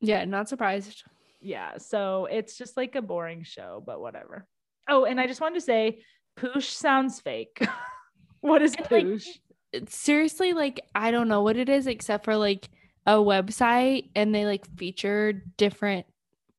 Yeah, 0.00 0.24
not 0.24 0.48
surprised. 0.48 1.04
Yeah, 1.40 1.78
so 1.78 2.26
it's 2.30 2.56
just 2.56 2.76
like 2.76 2.94
a 2.94 3.02
boring 3.02 3.42
show, 3.42 3.82
but 3.84 4.00
whatever. 4.00 4.46
Oh, 4.88 5.04
and 5.04 5.20
I 5.20 5.26
just 5.26 5.40
wanted 5.40 5.56
to 5.56 5.60
say, 5.60 6.02
Poosh 6.36 6.70
sounds 6.70 7.20
fake. 7.20 7.64
what 8.40 8.62
is 8.62 8.74
And, 8.74 8.90
like, 8.90 9.04
Poosh? 9.04 9.28
Seriously, 9.88 10.52
like 10.52 10.80
I 10.94 11.10
don't 11.10 11.28
know 11.28 11.42
what 11.42 11.56
it 11.56 11.68
is 11.68 11.86
except 11.86 12.24
for 12.24 12.36
like 12.36 12.68
a 13.06 13.14
website 13.14 14.10
and 14.14 14.34
they 14.34 14.44
like 14.44 14.66
feature 14.76 15.32
different 15.56 16.06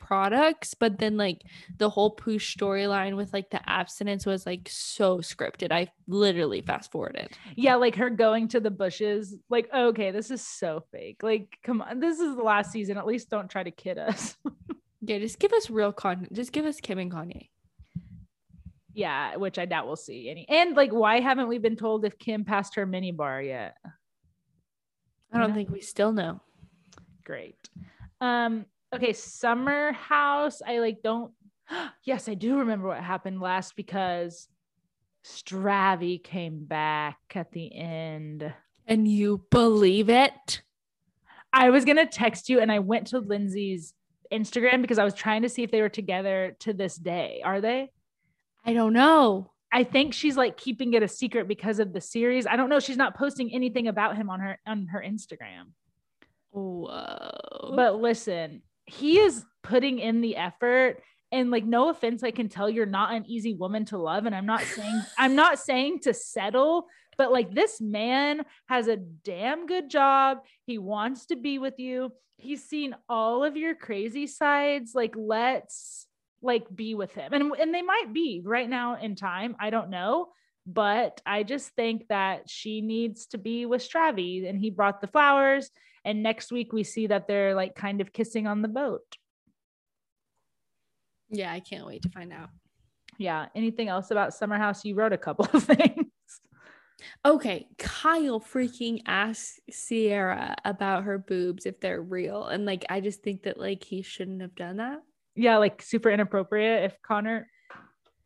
products, 0.04 0.74
but 0.74 1.00
then 1.00 1.18
like 1.18 1.42
the 1.78 1.90
whole 1.90 2.16
Poosh 2.16 2.56
storyline 2.58 3.16
with 3.16 3.32
like 3.34 3.50
the 3.50 3.62
abstinence 3.70 4.26
was 4.26 4.46
like 4.46 4.68
so 4.70 5.20
scripted. 5.20 5.72
I 5.72 5.88
literally 6.08 6.62
fast 6.62 6.92
forwarded. 6.92 7.30
yeah, 7.56 7.76
like 7.76 7.96
her 7.96 8.10
going 8.10 8.50
to 8.50 8.60
the 8.60 8.70
bushes. 8.72 9.36
Like, 9.50 9.70
okay, 9.74 10.12
this 10.12 10.30
is 10.30 10.42
so 10.46 10.84
fake. 10.92 11.24
Like, 11.24 11.58
come 11.64 11.82
on, 11.82 12.00
this 12.00 12.20
is 12.20 12.36
the 12.36 12.44
last 12.44 12.72
season. 12.72 12.98
At 12.98 13.08
least 13.08 13.30
don't 13.30 13.50
try 13.50 13.64
to 13.64 13.72
kid 13.72 13.98
us. 13.98 14.36
Yeah, 15.06 15.20
just 15.20 15.38
give 15.38 15.52
us 15.52 15.70
real 15.70 15.92
content. 15.92 16.32
Just 16.32 16.54
give 16.54 16.64
us 16.64 16.80
Kim 16.80 16.98
and 16.98 17.12
Kanye. 17.12 17.50
yeah, 18.94 19.36
which 19.36 19.60
I 19.60 19.66
doubt 19.66 19.86
we'll 19.86 19.98
see 19.98 20.30
any. 20.30 20.46
And 20.48 20.78
like, 20.78 20.92
why 20.94 21.20
haven't 21.20 21.50
we 21.50 21.58
been 21.58 21.76
told 21.76 22.06
if 22.06 22.18
Kim 22.18 22.46
passed 22.46 22.76
her 22.76 22.86
mini 22.86 23.12
bar 23.12 23.42
yet? 23.42 23.76
I 25.30 25.40
don't 25.40 25.50
Yeah. 25.50 25.56
think 25.56 25.70
we 25.72 25.82
still 25.82 26.14
know. 26.14 26.40
Great. 27.26 27.58
Um, 28.22 28.66
okay, 28.94 29.14
Summer 29.14 29.92
House. 29.94 30.62
I 30.66 30.80
like 30.80 31.02
don't 31.04 31.32
yes, 32.04 32.28
I 32.28 32.34
do 32.34 32.60
remember 32.60 32.88
what 32.88 33.02
happened 33.04 33.42
last 33.42 33.76
because 33.76 34.48
Stravy 35.26 36.24
came 36.24 36.66
back 36.66 37.18
at 37.36 37.52
the 37.52 37.74
end. 37.76 38.54
And 38.86 39.08
you 39.08 39.46
believe 39.50 40.10
it? 40.10 40.62
I 41.52 41.70
was 41.70 41.86
gonna 41.86 42.06
text 42.06 42.50
you 42.50 42.60
and 42.60 42.72
I 42.72 42.80
went 42.80 43.08
to 43.08 43.20
Lindsay's 43.20 43.94
Instagram 44.32 44.82
because 44.82 45.00
I 45.00 45.04
was 45.04 45.14
trying 45.14 45.44
to 45.44 45.50
see 45.50 45.64
if 45.64 45.72
they 45.72 45.82
were 45.82 45.90
together 45.90 46.56
to 46.60 46.74
this 46.74 46.96
day. 46.96 47.42
Are 47.44 47.62
they? 47.62 47.92
I 48.66 48.74
don't 48.74 48.94
know. 48.94 49.52
I 49.72 49.84
think 49.84 50.14
she's 50.14 50.38
like 50.38 50.58
keeping 50.58 50.94
it 50.94 51.04
a 51.04 51.08
secret 51.08 51.48
because 51.48 51.80
of 51.80 51.94
the 51.94 52.02
series. 52.02 52.46
I 52.46 52.56
don't 52.56 52.70
know. 52.70 52.80
She's 52.80 52.98
not 52.98 53.18
posting 53.18 53.54
anything 53.54 53.88
about 53.88 54.16
him 54.16 54.30
on 54.30 54.40
her 54.40 54.60
on 54.68 54.88
her 54.88 55.04
Instagram. 55.06 55.72
Whoa. 56.52 57.74
But 57.76 57.96
listen, 57.96 58.62
he 58.86 59.20
is 59.20 59.46
putting 59.64 60.00
in 60.00 60.22
the 60.22 60.36
effort. 60.36 61.02
And 61.32 61.50
like, 61.50 61.66
no 61.66 61.90
offense, 61.90 62.24
I 62.24 62.32
can 62.32 62.48
tell 62.48 62.70
you're 62.70 62.86
not 62.86 63.14
an 63.14 63.26
easy 63.28 63.54
woman 63.54 63.86
to 63.86 63.98
love. 63.98 64.26
And 64.26 64.36
I'm 64.36 64.46
not 64.46 64.62
saying 64.62 65.02
I'm 65.18 65.36
not 65.36 65.60
saying 65.60 66.02
to 66.02 66.14
settle, 66.14 66.88
but 67.18 67.32
like 67.32 67.54
this 67.54 67.82
man 67.82 68.44
has 68.68 68.88
a 68.88 68.98
damn 68.98 69.66
good 69.66 69.90
job. 69.90 70.40
He 70.66 70.78
wants 70.78 71.28
to 71.28 71.36
be 71.36 71.58
with 71.58 71.80
you. 71.80 72.12
He's 72.38 72.64
seen 72.64 72.96
all 73.10 73.44
of 73.44 73.58
your 73.58 73.74
crazy 73.74 74.28
sides. 74.28 74.92
Like, 74.94 75.16
let's 75.18 76.08
like 76.42 76.66
be 76.74 76.94
with 76.94 77.14
him. 77.14 77.34
And 77.34 77.54
and 77.54 77.74
they 77.74 77.82
might 77.82 78.14
be 78.14 78.42
right 78.44 78.70
now 78.70 78.98
in 78.98 79.16
time. 79.16 79.56
I 79.60 79.70
don't 79.70 79.90
know. 79.90 80.30
But 80.66 81.20
I 81.26 81.44
just 81.44 81.70
think 81.72 82.08
that 82.08 82.50
she 82.50 82.82
needs 82.82 83.26
to 83.28 83.38
be 83.38 83.66
with 83.66 83.88
Stravy 83.88 84.48
And 84.48 84.58
he 84.58 84.70
brought 84.70 85.02
the 85.02 85.08
flowers. 85.08 85.70
And 86.06 86.22
next 86.24 86.52
week 86.52 86.74
we 86.74 86.84
see 86.84 87.08
that 87.08 87.28
they're 87.28 87.56
like 87.56 87.76
kind 87.76 88.02
of 88.02 88.12
kissing 88.14 88.48
on 88.48 88.62
the 88.62 88.68
boat. 88.68 89.18
yeah, 91.30 91.52
I 91.52 91.60
can't 91.60 91.86
wait 91.88 92.04
to 92.04 92.10
find 92.10 92.32
out. 92.34 92.50
Yeah. 93.18 93.48
Anything 93.56 93.88
else 93.88 94.12
about 94.12 94.34
Summer 94.34 94.58
House? 94.58 94.84
You 94.86 94.96
wrote 94.96 95.14
a 95.14 95.18
couple 95.18 95.48
of 95.54 95.64
things. 95.76 96.08
Okay, 97.26 97.68
Kyle 97.78 98.40
freaking 98.40 99.02
asked 99.06 99.60
Ciara 99.72 100.56
about 100.64 101.04
her 101.04 101.18
boobs 101.18 101.66
if 101.66 101.80
they're 101.80 102.02
real. 102.02 102.46
And 102.46 102.66
like 102.66 102.86
I 102.90 103.02
just 103.02 103.24
think 103.24 103.44
that 103.44 103.60
like 103.60 103.84
he 103.84 104.02
shouldn't 104.02 104.42
have 104.42 104.56
done 104.56 104.78
that. 104.78 105.00
Yeah, 105.36 105.58
like 105.58 105.82
super 105.82 106.10
inappropriate. 106.10 106.84
If 106.86 107.02
Connor, 107.02 107.48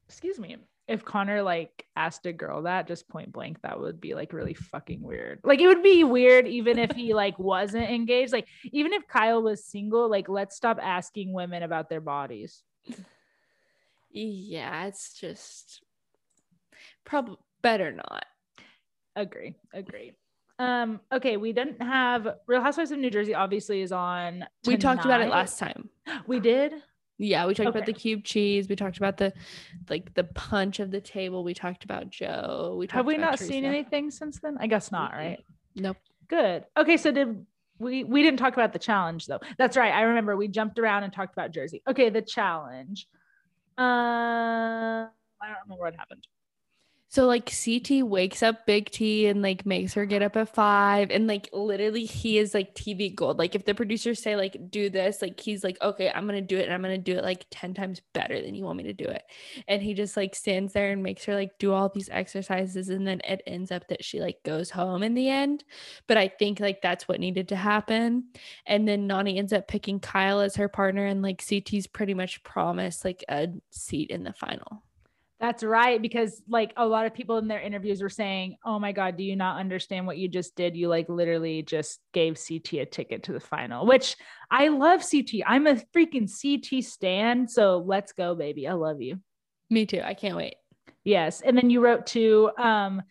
excuse 0.08 0.38
me, 0.40 0.58
if 0.88 1.04
Connor 1.04 1.42
like 1.42 1.86
asked 1.96 2.26
a 2.26 2.34
girl 2.34 2.64
that 2.64 2.88
just 2.88 3.10
point 3.10 3.32
blank, 3.32 3.62
that 3.62 3.80
would 3.80 4.00
be 4.00 4.14
like 4.14 4.34
really 4.34 4.54
fucking 4.54 5.02
weird. 5.02 5.40
Like 5.44 5.60
it 5.60 5.68
would 5.68 5.84
be 5.84 6.04
weird 6.04 6.48
even 6.48 6.80
if 6.80 6.92
he 6.92 7.14
like 7.14 7.38
wasn't 7.38 7.90
engaged. 7.90 8.32
Like 8.32 8.48
even 8.72 8.94
if 8.94 9.08
Kyle 9.08 9.42
was 9.42 9.66
single, 9.66 10.10
like 10.10 10.30
let's 10.30 10.56
stop 10.56 10.80
asking 10.82 11.34
women 11.34 11.64
about 11.64 11.90
their 11.90 12.02
bodies. 12.02 12.64
Yeah, 14.10 14.86
it's 14.86 15.14
just 15.14 15.82
Probably 17.08 17.38
better 17.62 17.94
not. 17.94 18.26
Agree. 19.16 19.56
Agree. 19.74 20.12
Um, 20.60 21.00
okay, 21.12 21.38
we 21.38 21.54
didn't 21.54 21.82
have 21.82 22.28
Real 22.48 22.62
Housewives 22.62 22.92
of 22.92 23.00
New 23.00 23.10
Jersey 23.10 23.34
obviously 23.34 23.82
is 23.82 23.94
on. 23.94 24.46
We 24.66 24.76
talked 24.76 25.06
about 25.06 25.22
it 25.22 25.30
last 25.30 25.58
time. 25.58 25.90
We 26.28 26.42
did. 26.42 26.74
Yeah, 27.20 27.48
we 27.48 27.56
talked 27.56 27.70
about 27.70 27.86
the 27.86 27.94
cube 27.94 28.24
cheese. 28.24 28.70
We 28.70 28.76
talked 28.76 28.98
about 28.98 29.18
the 29.18 29.34
like 29.90 30.14
the 30.14 30.24
punch 30.24 30.80
of 30.80 30.92
the 30.92 31.02
table. 31.02 31.44
We 31.44 31.54
talked 31.54 31.84
about 31.84 32.10
Joe. 32.10 32.76
We 32.78 32.86
talked 32.86 32.98
Have 32.98 33.06
we 33.08 33.18
not 33.18 33.40
seen 33.40 33.66
anything 33.66 34.12
since 34.12 34.40
then? 34.40 34.58
I 34.60 34.68
guess 34.68 34.92
not, 34.92 35.14
right? 35.14 35.40
Nope. 35.76 35.98
Good. 36.28 36.66
Okay, 36.78 36.98
so 36.98 37.12
did 37.12 37.46
we 37.80 38.04
we 38.04 38.22
didn't 38.22 38.40
talk 38.40 38.54
about 38.54 38.74
the 38.74 38.80
challenge 38.80 39.26
though. 39.26 39.40
That's 39.58 39.78
right. 39.78 39.94
I 39.94 40.02
remember 40.02 40.36
we 40.36 40.48
jumped 40.48 40.78
around 40.78 41.04
and 41.04 41.14
talked 41.14 41.34
about 41.34 41.52
Jersey. 41.52 41.82
Okay, 41.88 42.10
the 42.10 42.22
challenge. 42.22 43.08
Uh 43.78 43.82
I 45.40 45.46
don't 45.50 45.58
remember 45.66 45.84
what 45.84 45.96
happened. 45.96 46.28
So 47.10 47.26
like 47.26 47.50
CT 47.50 48.06
wakes 48.06 48.44
up 48.44 48.66
Big 48.66 48.90
T 48.92 49.28
and 49.28 49.42
like 49.42 49.66
makes 49.66 49.94
her 49.94 50.06
get 50.06 50.22
up 50.22 50.36
at 50.36 50.54
five 50.54 51.10
and 51.10 51.26
like 51.26 51.50
literally 51.54 52.04
he 52.04 52.38
is 52.38 52.54
like 52.54 52.76
TV 52.76 53.16
gold. 53.16 53.40
Like 53.40 53.56
if 53.56 53.64
the 53.64 53.74
producers 53.74 54.22
say 54.22 54.36
like 54.36 54.70
do 54.70 54.90
this, 54.90 55.22
like 55.22 55.40
he's 55.40 55.64
like, 55.64 55.78
okay, 55.82 56.12
I'm 56.14 56.26
gonna 56.26 56.42
do 56.42 56.58
it 56.58 56.66
and 56.66 56.74
I'm 56.74 56.82
gonna 56.82 56.98
do 56.98 57.18
it 57.18 57.24
like 57.24 57.46
10 57.50 57.74
times 57.74 58.02
better 58.14 58.42
than 58.42 58.56
you 58.56 58.66
want 58.66 58.78
me 58.78 58.84
to 58.84 58.94
do 58.94 59.06
it. 59.06 59.24
And 59.70 59.82
he 59.82 59.94
just 59.94 60.18
like 60.18 60.36
stands 60.36 60.74
there 60.74 60.92
and 60.92 61.02
makes 61.02 61.24
her 61.26 61.34
like 61.34 61.58
do 61.60 61.72
all 61.72 61.88
these 61.88 62.10
exercises 62.10 62.90
and 62.90 63.08
then 63.08 63.22
it 63.24 63.42
ends 63.48 63.72
up 63.72 63.88
that 63.88 64.04
she 64.04 64.20
like 64.20 64.44
goes 64.44 64.70
home 64.70 65.02
in 65.02 65.14
the 65.14 65.30
end. 65.30 65.64
But 66.08 66.18
I 66.18 66.28
think 66.28 66.60
like 66.60 66.82
that's 66.82 67.08
what 67.08 67.22
needed 67.22 67.48
to 67.50 67.56
happen. 67.56 68.26
And 68.66 68.86
then 68.86 69.08
Nany 69.08 69.38
ends 69.38 69.54
up 69.54 69.70
picking 69.70 70.02
Kyle 70.02 70.42
as 70.42 70.58
her 70.58 70.68
partner 70.68 71.06
and 71.06 71.22
like 71.22 71.42
CT's 71.42 71.88
pretty 71.88 72.14
much 72.14 72.44
promised 72.44 73.06
like 73.06 73.24
a 73.30 73.48
seat 73.72 74.10
in 74.10 74.24
the 74.26 74.34
final. 74.34 74.84
That's 75.40 75.64
right. 75.64 76.02
Because 76.02 76.42
like 76.50 76.74
a 76.78 76.86
lot 76.86 77.06
of 77.06 77.14
people 77.14 77.38
in 77.38 77.48
their 77.48 77.62
interviews 77.62 78.02
were 78.02 78.10
saying, 78.10 78.58
Oh 78.66 78.80
my 78.80 78.92
God, 78.92 79.18
do 79.18 79.24
you 79.24 79.36
not 79.36 79.60
understand 79.60 80.08
what 80.08 80.18
you 80.18 80.28
just 80.28 80.56
did? 80.56 80.76
You 80.76 80.88
like 80.88 81.10
literally 81.10 81.62
just 81.62 82.00
gave 82.12 82.40
CT 82.40 82.74
a 82.74 82.86
ticket 82.86 83.24
to 83.24 83.34
the 83.34 83.40
final, 83.40 83.86
which 83.86 84.16
I 84.50 84.70
love 84.70 85.06
CT. 85.10 85.42
I'm 85.46 85.68
a 85.68 85.76
freaking 85.96 86.28
CT 86.28 86.84
stand. 86.84 87.52
So 87.52 87.84
let's 87.86 88.14
go, 88.14 88.34
baby. 88.34 88.68
I 88.68 88.74
love 88.74 89.02
you. 89.02 89.20
Me 89.70 89.86
too. 89.86 90.02
I 90.04 90.16
can't 90.16 90.38
wait. 90.38 90.56
Yes. 91.04 91.42
And 91.42 91.56
then 91.56 91.70
you 91.70 91.82
wrote 91.82 92.08
to 92.08 92.50
um 92.58 93.04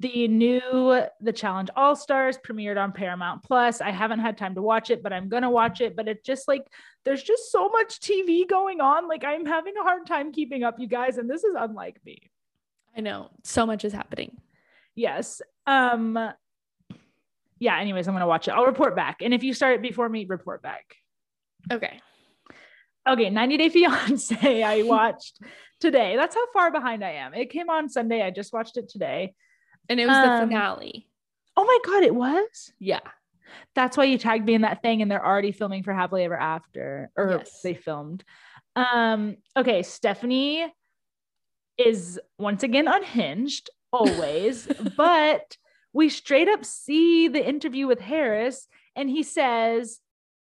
the 0.00 0.28
new 0.28 1.02
The 1.20 1.32
Challenge 1.32 1.70
All 1.74 1.96
Stars 1.96 2.38
premiered 2.38 2.80
on 2.80 2.92
Paramount 2.92 3.42
Plus. 3.42 3.80
I 3.80 3.90
haven't 3.90 4.20
had 4.20 4.38
time 4.38 4.54
to 4.54 4.62
watch 4.62 4.90
it, 4.90 5.02
but 5.02 5.12
I'm 5.12 5.28
gonna 5.28 5.50
watch 5.50 5.80
it. 5.80 5.96
But 5.96 6.06
it's 6.08 6.24
just 6.24 6.46
like 6.46 6.64
there's 7.04 7.22
just 7.22 7.50
so 7.50 7.68
much 7.68 8.00
TV 8.00 8.48
going 8.48 8.80
on. 8.80 9.08
Like 9.08 9.24
I'm 9.24 9.44
having 9.44 9.74
a 9.76 9.82
hard 9.82 10.06
time 10.06 10.32
keeping 10.32 10.62
up, 10.62 10.78
you 10.78 10.86
guys, 10.86 11.18
and 11.18 11.28
this 11.28 11.42
is 11.42 11.54
unlike 11.58 11.98
me. 12.04 12.30
I 12.96 13.00
know 13.00 13.30
so 13.42 13.66
much 13.66 13.84
is 13.84 13.92
happening. 13.92 14.36
Yes. 14.94 15.42
Um 15.66 16.18
yeah, 17.58 17.76
anyways, 17.78 18.06
I'm 18.06 18.14
gonna 18.14 18.26
watch 18.26 18.46
it. 18.46 18.52
I'll 18.52 18.66
report 18.66 18.94
back. 18.94 19.20
And 19.20 19.34
if 19.34 19.42
you 19.42 19.52
start 19.52 19.74
it 19.74 19.82
before 19.82 20.08
me, 20.08 20.26
report 20.26 20.62
back. 20.62 20.94
Okay. 21.72 22.00
Okay, 23.08 23.30
90 23.30 23.56
Day 23.56 23.68
Fiance, 23.70 24.62
I 24.62 24.82
watched 24.82 25.40
today. 25.80 26.14
That's 26.14 26.36
how 26.36 26.52
far 26.52 26.70
behind 26.70 27.04
I 27.04 27.12
am. 27.12 27.34
It 27.34 27.50
came 27.50 27.68
on 27.68 27.88
Sunday. 27.88 28.22
I 28.22 28.30
just 28.30 28.52
watched 28.52 28.76
it 28.76 28.88
today. 28.88 29.34
And 29.88 29.98
it 30.00 30.06
was 30.06 30.16
the 30.16 30.30
Um, 30.32 30.48
finale. 30.48 31.08
Oh 31.56 31.64
my 31.64 31.78
god, 31.84 32.02
it 32.02 32.14
was? 32.14 32.72
Yeah. 32.78 33.00
That's 33.74 33.96
why 33.96 34.04
you 34.04 34.18
tagged 34.18 34.44
me 34.46 34.54
in 34.54 34.62
that 34.62 34.82
thing, 34.82 35.02
and 35.02 35.10
they're 35.10 35.24
already 35.24 35.52
filming 35.52 35.82
for 35.82 35.92
Happily 35.94 36.24
Ever 36.24 36.38
After, 36.38 37.10
or 37.16 37.38
Yes. 37.38 37.60
they 37.62 37.74
filmed. 37.74 38.22
Um, 38.76 39.36
okay, 39.56 39.82
Stephanie 39.82 40.72
is 41.78 42.20
once 42.38 42.62
again 42.62 42.88
unhinged, 42.88 43.70
always, 43.92 44.66
but 44.96 45.56
we 45.92 46.08
straight 46.08 46.48
up 46.48 46.64
see 46.64 47.28
the 47.28 47.46
interview 47.46 47.86
with 47.86 48.00
Harris, 48.00 48.68
and 48.94 49.08
he 49.08 49.22
says, 49.22 50.00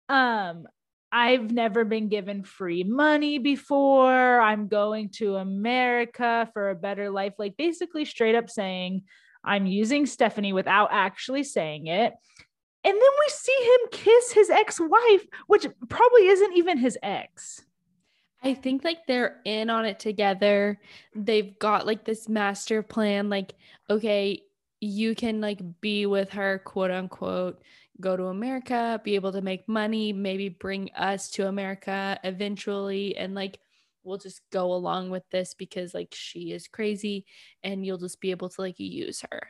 um, 0.09 0.67
I've 1.13 1.53
never 1.53 1.85
been 1.85 2.09
given 2.09 2.43
free 2.43 2.85
money 2.85 3.37
before. 3.37 4.41
I'm 4.41 4.67
going 4.67 5.11
to 5.11 5.37
America 5.37 6.49
for 6.55 6.71
a 6.71 6.75
better 6.75 7.11
life. 7.11 7.35
Like 7.39 7.59
basically 7.59 8.07
straight 8.07 8.35
up 8.35 8.49
saying, 8.49 9.03
I'm 9.45 9.67
using 9.67 10.07
Stephanie 10.07 10.55
without 10.55 10.89
actually 10.91 11.45
saying 11.45 11.87
it. 11.87 12.15
And 12.85 12.95
then 12.95 13.01
we 13.01 13.29
see 13.29 13.59
him 13.63 13.89
kiss 13.91 14.33
his 14.33 14.49
ex 14.49 14.81
wife, 14.81 15.27
which 15.47 15.67
probably 15.89 16.29
isn't 16.29 16.57
even 16.57 16.79
his 16.79 16.99
ex. 17.03 17.63
I 18.43 18.55
think 18.55 18.83
like 18.83 19.07
they're 19.07 19.41
in 19.45 19.71
on 19.71 19.85
it 19.85 20.01
together. 20.01 20.81
They've 21.15 21.57
got 21.59 21.87
like 21.87 22.05
this 22.05 22.29
master 22.29 22.83
plan 22.83 23.29
like 23.29 23.53
okay, 23.89 24.43
you 24.81 25.15
can 25.15 25.41
like 25.41 25.61
be 25.81 26.07
with 26.07 26.31
her 26.31 26.59
quote 26.65 26.91
unquote 26.91 27.63
go 28.03 28.17
to 28.17 28.27
America, 28.27 29.01
be 29.03 29.15
able 29.15 29.33
to 29.33 29.41
make 29.41 29.67
money, 29.69 30.13
maybe 30.13 30.51
bring 30.51 30.91
us 30.95 31.31
to 31.31 31.49
America 31.49 32.19
eventually 32.23 33.17
and 33.17 33.35
like 33.35 33.59
we'll 34.05 34.19
just 34.19 34.43
go 34.51 34.73
along 34.73 35.11
with 35.11 35.23
this 35.31 35.55
because 35.55 35.95
like 35.95 36.13
she 36.13 36.53
is 36.53 36.69
crazy 36.69 37.25
and 37.63 37.87
you'll 37.87 37.99
just 37.99 38.21
be 38.21 38.31
able 38.31 38.49
to 38.49 38.61
like 38.61 38.79
use 38.79 39.23
her. 39.31 39.41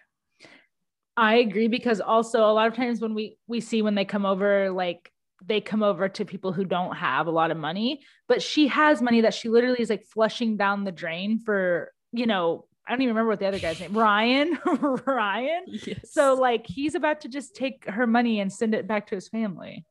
I 1.16 1.36
agree 1.36 1.68
because 1.68 2.00
also 2.00 2.40
a 2.44 2.53
lot 2.53 2.68
of 2.68 2.74
times 2.74 3.00
when 3.00 3.14
we 3.14 3.36
we 3.46 3.61
see 3.61 3.82
when 3.82 3.94
they 3.94 4.05
come 4.05 4.24
over 4.24 4.70
like 4.70 5.11
they 5.44 5.61
come 5.61 5.82
over 5.82 6.09
to 6.09 6.24
people 6.24 6.53
who 6.53 6.64
don't 6.64 6.94
have 6.96 7.26
a 7.26 7.30
lot 7.30 7.50
of 7.50 7.57
money, 7.57 8.03
but 8.28 8.40
she 8.40 8.68
has 8.68 9.03
money 9.03 9.22
that 9.22 9.34
she 9.34 9.48
literally 9.48 9.80
is 9.80 9.90
like 9.90 10.05
flushing 10.05 10.57
down 10.57 10.84
the 10.84 10.92
drain 10.92 11.40
for, 11.40 11.92
you 12.12 12.26
know, 12.26 12.66
I 12.87 12.93
don't 12.93 13.03
even 13.03 13.14
remember 13.14 13.30
what 13.30 13.39
the 13.39 13.47
other 13.47 13.59
guy's 13.61 13.78
name, 13.80 13.97
Ryan, 13.97 14.59
Ryan. 15.07 15.64
Yes. 15.66 16.11
So 16.12 16.35
like 16.35 16.66
he's 16.66 16.95
about 16.95 17.20
to 17.22 17.28
just 17.28 17.55
take 17.55 17.85
her 17.89 18.07
money 18.07 18.41
and 18.41 18.53
send 18.53 18.74
it 18.74 18.87
back 18.87 19.07
to 19.09 19.14
his 19.14 19.28
family. 19.28 19.85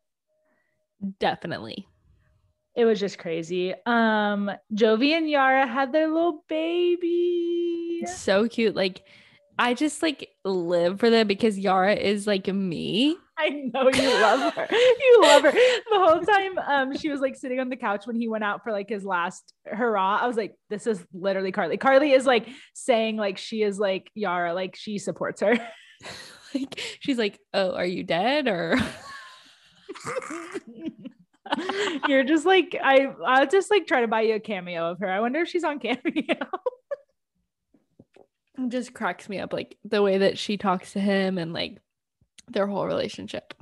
definitely. 1.19 1.87
It 2.75 2.85
was 2.85 2.99
just 2.99 3.17
crazy. 3.17 3.73
Um 3.85 4.51
Jovi 4.73 5.11
and 5.11 5.29
Yara 5.29 5.67
had 5.67 5.91
their 5.91 6.07
little 6.07 6.43
baby. 6.47 8.03
So 8.05 8.47
cute. 8.47 8.75
Like 8.75 9.03
I 9.59 9.73
just 9.73 10.01
like 10.01 10.29
live 10.43 10.99
for 10.99 11.09
them 11.09 11.27
because 11.27 11.59
Yara 11.59 11.93
is 11.95 12.27
like 12.27 12.47
me. 12.47 13.17
I 13.37 13.49
know 13.49 13.89
you 13.89 14.09
love 14.21 14.53
her. 14.53 14.67
You 14.71 15.19
love 15.21 15.43
her. 15.43 15.51
The 15.51 15.81
whole 15.93 16.21
time 16.21 16.57
um 16.57 16.97
she 16.97 17.09
was 17.09 17.21
like 17.21 17.35
sitting 17.35 17.59
on 17.59 17.69
the 17.69 17.75
couch 17.75 18.05
when 18.05 18.15
he 18.15 18.27
went 18.27 18.43
out 18.43 18.63
for 18.63 18.71
like 18.71 18.89
his 18.89 19.03
last 19.03 19.53
hurrah. 19.65 20.19
I 20.21 20.27
was 20.27 20.37
like, 20.37 20.55
this 20.69 20.85
is 20.85 21.03
literally 21.13 21.51
Carley. 21.51 21.77
Carley 21.77 22.11
is 22.11 22.25
like 22.25 22.47
saying 22.73 23.17
like 23.17 23.37
she 23.37 23.63
is 23.63 23.79
like 23.79 24.11
Yara, 24.13 24.53
like 24.53 24.75
she 24.75 24.97
supports 24.97 25.41
her. 25.41 25.53
like 26.53 26.79
she's 26.99 27.17
like, 27.17 27.39
"Oh, 27.53 27.73
are 27.73 27.85
you 27.85 28.03
dead 28.03 28.47
or 28.47 28.77
You're 32.07 32.23
just 32.23 32.45
like 32.45 32.77
I 32.81 33.13
I'll 33.25 33.47
just 33.47 33.71
like 33.71 33.87
try 33.87 34.01
to 34.01 34.07
buy 34.07 34.21
you 34.21 34.35
a 34.35 34.39
cameo 34.39 34.91
of 34.91 34.99
her. 34.99 35.09
I 35.09 35.19
wonder 35.19 35.41
if 35.41 35.49
she's 35.49 35.63
on 35.63 35.79
cameo. 35.79 36.01
It 38.57 38.69
just 38.69 38.93
cracks 38.93 39.27
me 39.27 39.39
up 39.39 39.53
like 39.53 39.77
the 39.83 40.01
way 40.03 40.19
that 40.19 40.37
she 40.37 40.57
talks 40.57 40.93
to 40.93 40.99
him 40.99 41.37
and 41.37 41.51
like 41.53 41.79
their 42.53 42.67
whole 42.67 42.85
relationship. 42.85 43.53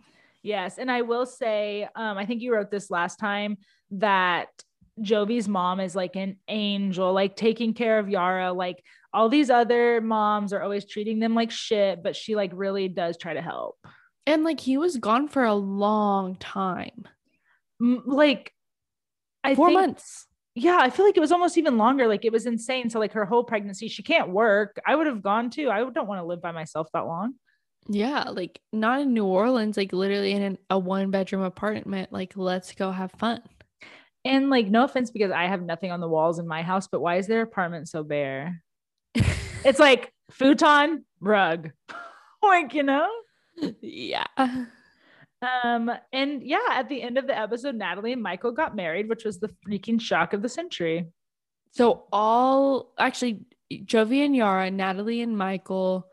Yes, 0.42 0.78
and 0.78 0.90
I 0.90 1.02
will 1.02 1.26
say, 1.26 1.88
um, 1.96 2.18
I 2.18 2.26
think 2.26 2.42
you 2.42 2.54
wrote 2.54 2.72
this 2.72 2.90
last 2.90 3.18
time 3.18 3.58
that 3.92 4.48
Jovi's 5.02 5.48
mom 5.48 5.80
is 5.80 5.96
like 5.96 6.16
an 6.16 6.38
angel, 6.48 7.14
like 7.14 7.36
taking 7.36 7.74
care 7.74 8.00
of 8.00 8.10
Yara. 8.10 8.54
Like 8.54 8.84
all 9.14 9.30
these 9.30 9.50
other 9.50 10.02
moms 10.02 10.54
are 10.54 10.62
always 10.62 10.86
treating 10.86 11.20
them 11.20 11.36
like 11.36 11.52
shit, 11.52 12.04
but 12.04 12.16
she 12.16 12.36
like 12.36 12.52
really 12.54 12.88
does 12.88 13.18
try 13.18 13.34
to 13.34 13.42
help. 13.42 13.78
And 14.26 14.44
like 14.44 14.60
he 14.60 14.78
was 14.78 14.98
gone 14.98 15.28
for 15.28 15.44
a 15.44 15.56
long 15.56 16.36
time. 16.36 17.06
M- 17.82 18.04
Like, 18.06 18.54
I 19.44 19.56
4 19.56 19.68
think, 19.68 19.80
months. 19.80 20.28
Yeah, 20.56 20.78
I 20.80 20.90
feel 20.90 21.06
like 21.06 21.18
it 21.18 21.22
was 21.22 21.32
almost 21.32 21.58
even 21.58 21.78
longer. 21.78 22.08
Like 22.08 22.26
it 22.26 22.32
was 22.32 22.46
insane. 22.46 22.90
So 22.90 23.00
like 23.00 23.14
her 23.14 23.26
whole 23.26 23.44
pregnancy, 23.44 23.88
she 23.88 24.04
can't 24.04 24.30
work. 24.30 24.80
I 24.86 24.96
would 24.96 25.08
have 25.08 25.22
gone 25.22 25.50
too. 25.50 25.70
I 25.70 25.80
don't 25.80 26.08
want 26.08 26.20
to 26.20 26.26
live 26.26 26.42
by 26.42 26.52
myself 26.52 26.88
that 26.94 27.06
long. 27.06 27.36
Yeah, 27.92 28.26
like 28.30 28.62
not 28.72 29.02
in 29.02 29.14
New 29.14 29.26
Orleans, 29.26 29.76
like 29.76 29.92
literally 29.92 30.32
in 30.32 30.44
an, 30.44 30.58
a 30.70 30.78
one 30.78 31.10
bedroom 31.10 31.42
apartment. 31.42 32.14
Like 32.14 32.38
let's 32.38 32.72
go 32.74 32.92
have 32.92 33.12
fun. 33.18 33.42
And 34.24 34.50
like, 34.50 34.68
no 34.68 34.84
offense, 34.84 35.10
because 35.12 35.32
I 35.32 35.48
have 35.48 35.62
nothing 35.62 35.92
on 35.92 36.02
the 36.02 36.08
walls 36.08 36.40
in 36.40 36.48
my 36.48 36.62
house, 36.62 36.88
but 36.88 37.02
why 37.02 37.16
is 37.16 37.28
their 37.28 37.42
apartment 37.42 37.90
so 37.90 38.04
bare? 38.04 38.64
It's 39.66 39.80
like 39.80 40.14
futon, 40.32 41.04
rug. 41.20 41.72
like, 42.42 42.74
you 42.74 42.84
know? 42.84 43.10
yeah. 43.82 44.26
Um, 44.38 45.92
and 46.14 46.42
yeah, 46.44 46.66
at 46.72 46.88
the 46.88 47.02
end 47.02 47.18
of 47.18 47.28
the 47.28 47.38
episode, 47.38 47.76
Natalie 47.76 48.14
and 48.14 48.24
Michael 48.24 48.54
got 48.54 48.74
married, 48.74 49.10
which 49.10 49.26
was 49.26 49.40
the 49.40 49.54
freaking 49.68 50.00
shock 50.00 50.32
of 50.32 50.42
the 50.42 50.48
century. 50.48 51.08
So 51.72 52.06
all 52.14 52.94
actually 52.98 53.42
Jovi 53.72 54.24
and 54.24 54.34
Yara, 54.34 54.72
Natalie 54.72 55.22
and 55.22 55.38
Michael, 55.38 56.08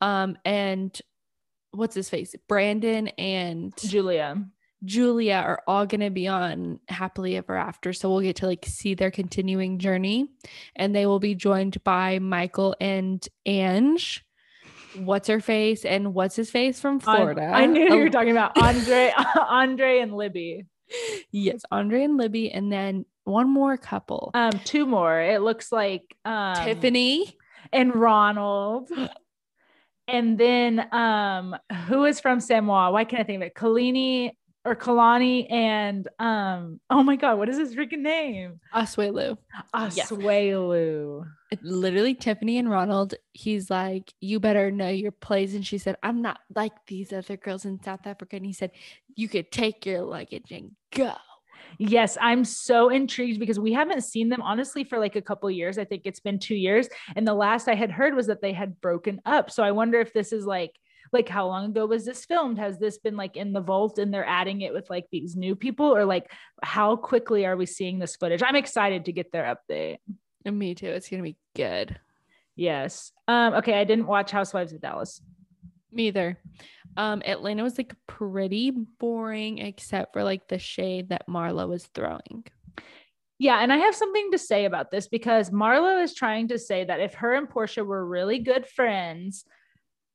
um, 0.00 0.36
and 0.44 0.96
what's 1.72 1.94
his 1.94 2.08
face? 2.08 2.34
Brandon 2.48 3.08
and 3.08 3.72
Julia. 3.78 4.44
Julia 4.84 5.34
are 5.34 5.62
all 5.66 5.86
going 5.86 6.00
to 6.00 6.10
be 6.10 6.26
on 6.26 6.80
Happily 6.88 7.36
Ever 7.36 7.56
After. 7.56 7.92
So 7.92 8.10
we'll 8.10 8.20
get 8.20 8.36
to 8.36 8.46
like 8.46 8.64
see 8.66 8.94
their 8.94 9.10
continuing 9.10 9.78
journey. 9.78 10.28
And 10.74 10.94
they 10.94 11.06
will 11.06 11.20
be 11.20 11.34
joined 11.34 11.82
by 11.84 12.18
Michael 12.18 12.74
and 12.80 13.26
Ange. 13.46 14.24
What's 14.96 15.28
her 15.28 15.40
face 15.40 15.84
and 15.84 16.14
what's 16.14 16.36
his 16.36 16.50
face 16.50 16.80
from 16.80 17.00
Florida? 17.00 17.44
I 17.44 17.66
knew 17.66 17.94
you 17.94 17.96
were 17.96 18.10
talking 18.10 18.32
about 18.32 18.58
Andre, 18.62 19.12
Andre 19.48 20.00
and 20.00 20.14
Libby. 20.14 20.66
Yes, 21.30 21.62
Andre 21.70 22.02
and 22.04 22.18
Libby. 22.18 22.50
And 22.50 22.70
then 22.70 23.06
one 23.24 23.48
more 23.48 23.76
couple. 23.76 24.32
Um, 24.34 24.52
two 24.64 24.84
more. 24.84 25.18
It 25.20 25.40
looks 25.40 25.72
like 25.72 26.16
um, 26.24 26.56
Tiffany 26.56 27.38
and 27.72 27.94
Ronald. 27.94 28.90
And 30.08 30.36
then 30.38 30.92
um, 30.92 31.56
who 31.86 32.04
is 32.04 32.20
from 32.20 32.40
Samoa? 32.40 32.90
Why 32.90 33.04
can't 33.04 33.20
I 33.20 33.24
think 33.24 33.36
of 33.36 33.42
it? 33.42 33.54
Kalini 33.54 34.32
or 34.64 34.76
Kalani 34.76 35.50
and 35.50 36.06
um 36.20 36.80
oh 36.88 37.02
my 37.02 37.16
god, 37.16 37.36
what 37.38 37.48
is 37.48 37.58
his 37.58 37.74
freaking 37.74 38.00
name? 38.00 38.60
Asuelu. 38.74 39.36
Yes. 41.50 41.62
Literally 41.62 42.14
Tiffany 42.14 42.58
and 42.58 42.70
Ronald, 42.70 43.14
he's 43.32 43.70
like, 43.70 44.12
You 44.20 44.40
better 44.40 44.70
know 44.70 44.88
your 44.88 45.12
place. 45.12 45.54
And 45.54 45.66
she 45.66 45.78
said, 45.78 45.96
I'm 46.02 46.22
not 46.22 46.38
like 46.54 46.72
these 46.86 47.12
other 47.12 47.36
girls 47.36 47.64
in 47.64 47.82
South 47.82 48.06
Africa. 48.06 48.36
And 48.36 48.46
he 48.46 48.52
said, 48.52 48.70
You 49.16 49.28
could 49.28 49.50
take 49.52 49.84
your 49.84 50.02
luggage 50.02 50.50
and 50.52 50.72
go. 50.94 51.12
Yes, 51.78 52.18
I'm 52.20 52.44
so 52.44 52.88
intrigued 52.88 53.40
because 53.40 53.58
we 53.58 53.72
haven't 53.72 54.02
seen 54.02 54.28
them 54.28 54.42
honestly 54.42 54.84
for 54.84 54.98
like 54.98 55.16
a 55.16 55.22
couple 55.22 55.50
years. 55.50 55.78
I 55.78 55.84
think 55.84 56.02
it's 56.04 56.20
been 56.20 56.38
2 56.38 56.54
years 56.54 56.88
and 57.16 57.26
the 57.26 57.34
last 57.34 57.68
I 57.68 57.74
had 57.74 57.90
heard 57.90 58.14
was 58.14 58.26
that 58.26 58.42
they 58.42 58.52
had 58.52 58.80
broken 58.80 59.20
up. 59.24 59.50
So 59.50 59.62
I 59.62 59.72
wonder 59.72 60.00
if 60.00 60.12
this 60.12 60.32
is 60.32 60.44
like 60.46 60.72
like 61.12 61.28
how 61.28 61.46
long 61.46 61.66
ago 61.66 61.84
was 61.84 62.06
this 62.06 62.24
filmed? 62.24 62.58
Has 62.58 62.78
this 62.78 62.98
been 62.98 63.16
like 63.16 63.36
in 63.36 63.52
the 63.52 63.60
vault 63.60 63.98
and 63.98 64.12
they're 64.12 64.26
adding 64.26 64.62
it 64.62 64.72
with 64.72 64.88
like 64.88 65.06
these 65.12 65.36
new 65.36 65.54
people? 65.54 65.94
Or 65.94 66.04
like 66.04 66.30
how 66.62 66.96
quickly 66.96 67.44
are 67.44 67.56
we 67.56 67.66
seeing 67.66 67.98
this 67.98 68.16
footage? 68.16 68.42
I'm 68.42 68.56
excited 68.56 69.04
to 69.04 69.12
get 69.12 69.30
their 69.30 69.56
update. 69.56 69.98
And 70.44 70.58
me 70.58 70.74
too. 70.74 70.88
It's 70.88 71.08
gonna 71.08 71.22
be 71.22 71.36
good. 71.54 71.98
Yes. 72.56 73.12
Um 73.28 73.54
okay 73.54 73.74
i 73.74 73.84
didn't 73.84 74.06
watch 74.06 74.30
housewives 74.30 74.72
of 74.72 74.80
dallas 74.80 75.20
me 75.94 76.08
either. 76.08 76.38
Um 76.96 77.22
atlanta 77.24 77.62
was 77.62 77.78
like 77.78 77.94
pretty 78.06 78.70
boring 78.70 79.58
except 79.58 80.12
for 80.12 80.24
like 80.24 80.48
the 80.48 80.58
shade 80.58 81.10
that 81.10 81.28
marlo 81.28 81.68
was 81.68 81.86
throwing. 81.86 82.44
Yeah, 83.42 83.58
and 83.60 83.72
I 83.72 83.78
have 83.78 83.96
something 83.96 84.30
to 84.30 84.38
say 84.38 84.66
about 84.66 84.92
this 84.92 85.08
because 85.08 85.50
Marlo 85.50 86.00
is 86.00 86.14
trying 86.14 86.46
to 86.48 86.60
say 86.60 86.84
that 86.84 87.00
if 87.00 87.14
her 87.14 87.34
and 87.34 87.48
Porsha 87.48 87.84
were 87.84 88.06
really 88.06 88.38
good 88.38 88.68
friends, 88.68 89.44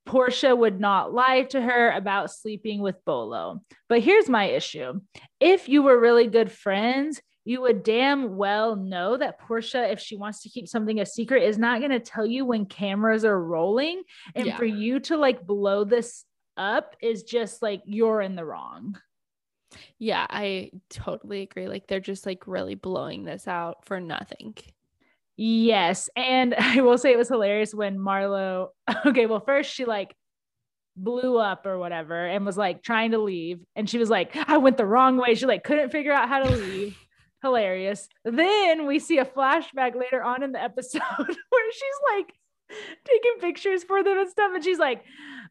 Porsha 0.08 0.58
would 0.58 0.80
not 0.80 1.14
lie 1.14 1.44
to 1.50 1.60
her 1.60 1.92
about 1.92 2.32
sleeping 2.32 2.82
with 2.82 3.04
Bolo. 3.04 3.60
But 3.90 4.00
here's 4.00 4.30
my 4.30 4.46
issue. 4.46 5.02
If 5.42 5.68
you 5.68 5.84
were 5.84 6.00
really 6.00 6.28
good 6.28 6.50
friends, 6.50 7.22
you 7.48 7.62
would 7.62 7.82
damn 7.82 8.36
well 8.36 8.76
know 8.76 9.16
that 9.16 9.40
Porsha, 9.40 9.90
if 9.94 10.02
she 10.02 10.18
wants 10.18 10.42
to 10.42 10.50
keep 10.50 10.68
something 10.68 11.00
a 11.00 11.06
secret, 11.06 11.44
is 11.44 11.58
not 11.58 11.80
going 11.80 11.92
to 11.92 12.00
tell 12.02 12.26
you 12.26 12.44
when 12.44 12.66
cameras 12.66 13.24
are 13.24 13.42
rolling. 13.42 14.04
And 14.36 14.48
yeah. 14.48 14.58
for 14.58 14.66
you 14.66 15.00
to 15.02 15.16
like 15.16 15.48
blow 15.48 15.86
this 15.86 16.26
up 16.58 16.98
is 17.02 17.24
just 17.24 17.62
like 17.62 17.84
you're 17.86 18.20
in 18.20 18.36
the 18.36 18.44
wrong. 18.44 18.98
Yeah, 19.98 20.28
I 20.30 20.72
totally 20.90 21.42
agree. 21.42 21.70
Like 21.70 21.88
they're 21.88 22.02
just 22.02 22.26
like 22.26 22.48
really 22.48 22.76
blowing 22.76 23.24
this 23.24 23.48
out 23.48 23.86
for 23.86 24.02
nothing. 24.02 24.56
Yes. 25.38 26.10
And 26.18 26.54
I 26.60 26.82
will 26.82 26.98
say 26.98 27.14
it 27.14 27.18
was 27.18 27.30
hilarious 27.30 27.74
when 27.74 27.98
Marlo, 27.98 28.72
okay, 29.06 29.26
well, 29.26 29.40
first 29.40 29.74
she 29.74 29.86
like 29.86 30.14
blew 30.98 31.38
up 31.38 31.66
or 31.66 31.78
whatever 31.78 32.26
and 32.26 32.46
was 32.46 32.58
like 32.58 32.84
trying 32.84 33.12
to 33.12 33.20
leave. 33.20 33.62
And 33.74 33.90
she 33.90 34.00
was 34.00 34.10
like, 34.10 34.36
I 34.36 34.58
went 34.58 34.76
the 34.76 34.86
wrong 34.86 35.16
way. 35.16 35.36
She 35.36 35.46
like 35.46 35.64
couldn't 35.64 35.92
figure 35.92 36.12
out 36.12 36.28
how 36.28 36.44
to 36.44 36.50
leave. 36.50 36.98
Hilarious. 37.42 38.08
Then 38.24 38.86
we 38.86 39.00
see 39.00 39.20
a 39.20 39.26
flashback 39.26 39.96
later 39.96 40.24
on 40.24 40.44
in 40.44 40.52
the 40.52 40.62
episode 40.62 41.02
where 41.18 41.72
she's 41.72 42.16
like 42.16 42.34
taking 43.06 43.40
pictures 43.40 43.84
for 43.84 44.04
them 44.04 44.20
and 44.20 44.30
stuff. 44.30 44.52
And 44.54 44.64
she's 44.64 44.80
like, 44.80 45.04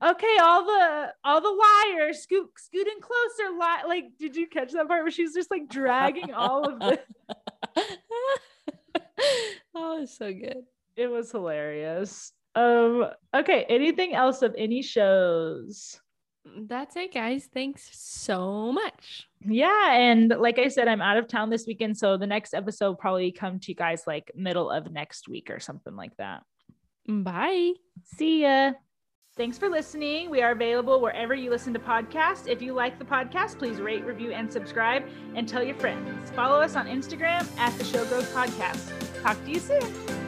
okay, 0.04 0.36
all 0.42 0.64
the 0.64 1.12
all 1.24 1.40
the 1.40 1.48
liars 1.48 2.20
scoot 2.20 2.50
scooting 2.56 3.00
closer. 3.00 3.52
Li-. 3.52 3.88
Like, 3.88 4.04
did 4.18 4.36
you 4.36 4.46
catch 4.46 4.72
that 4.72 4.88
part 4.88 5.02
where 5.02 5.10
she's 5.10 5.34
just 5.34 5.50
like 5.50 5.68
dragging 5.68 6.34
all 6.34 6.68
of 6.68 6.78
the 6.78 7.00
oh, 9.74 10.02
it's 10.02 10.16
so 10.16 10.32
good. 10.32 10.64
It 10.96 11.08
was 11.08 11.30
hilarious. 11.30 12.32
Um, 12.54 13.06
okay, 13.34 13.66
anything 13.68 14.14
else 14.14 14.42
of 14.42 14.54
any 14.56 14.82
shows? 14.82 16.00
That's 16.68 16.96
it, 16.96 17.12
guys. 17.12 17.48
Thanks 17.52 17.88
so 17.92 18.72
much. 18.72 19.28
Yeah, 19.44 19.92
and 19.92 20.28
like 20.28 20.58
I 20.58 20.68
said, 20.68 20.88
I'm 20.88 21.02
out 21.02 21.16
of 21.16 21.28
town 21.28 21.50
this 21.50 21.66
weekend, 21.66 21.96
so 21.96 22.16
the 22.16 22.26
next 22.26 22.54
episode 22.54 22.98
probably 22.98 23.32
come 23.32 23.58
to 23.60 23.70
you 23.70 23.74
guys 23.74 24.02
like 24.06 24.30
middle 24.34 24.70
of 24.70 24.90
next 24.90 25.28
week 25.28 25.50
or 25.50 25.60
something 25.60 25.96
like 25.96 26.16
that. 26.16 26.42
Bye. 27.08 27.72
See 28.04 28.42
ya. 28.42 28.72
Thanks 29.36 29.58
for 29.58 29.68
listening. 29.68 30.30
We 30.30 30.40
are 30.40 30.52
available 30.52 31.00
wherever 31.00 31.34
you 31.34 31.50
listen 31.50 31.74
to 31.74 31.78
podcasts. 31.78 32.48
If 32.48 32.62
you 32.62 32.72
like 32.72 32.98
the 32.98 33.04
podcast, 33.04 33.58
please 33.58 33.80
rate, 33.80 34.04
review, 34.04 34.32
and 34.32 34.50
subscribe 34.50 35.06
and 35.34 35.46
tell 35.46 35.62
your 35.62 35.76
friends. 35.76 36.30
Follow 36.30 36.58
us 36.58 36.74
on 36.74 36.86
Instagram 36.86 37.46
at 37.58 37.76
the 37.76 37.84
Showgirls 37.84 38.32
Podcast. 38.32 39.22
Talk 39.22 39.42
to 39.44 39.50
you 39.50 39.60
soon. 39.60 40.25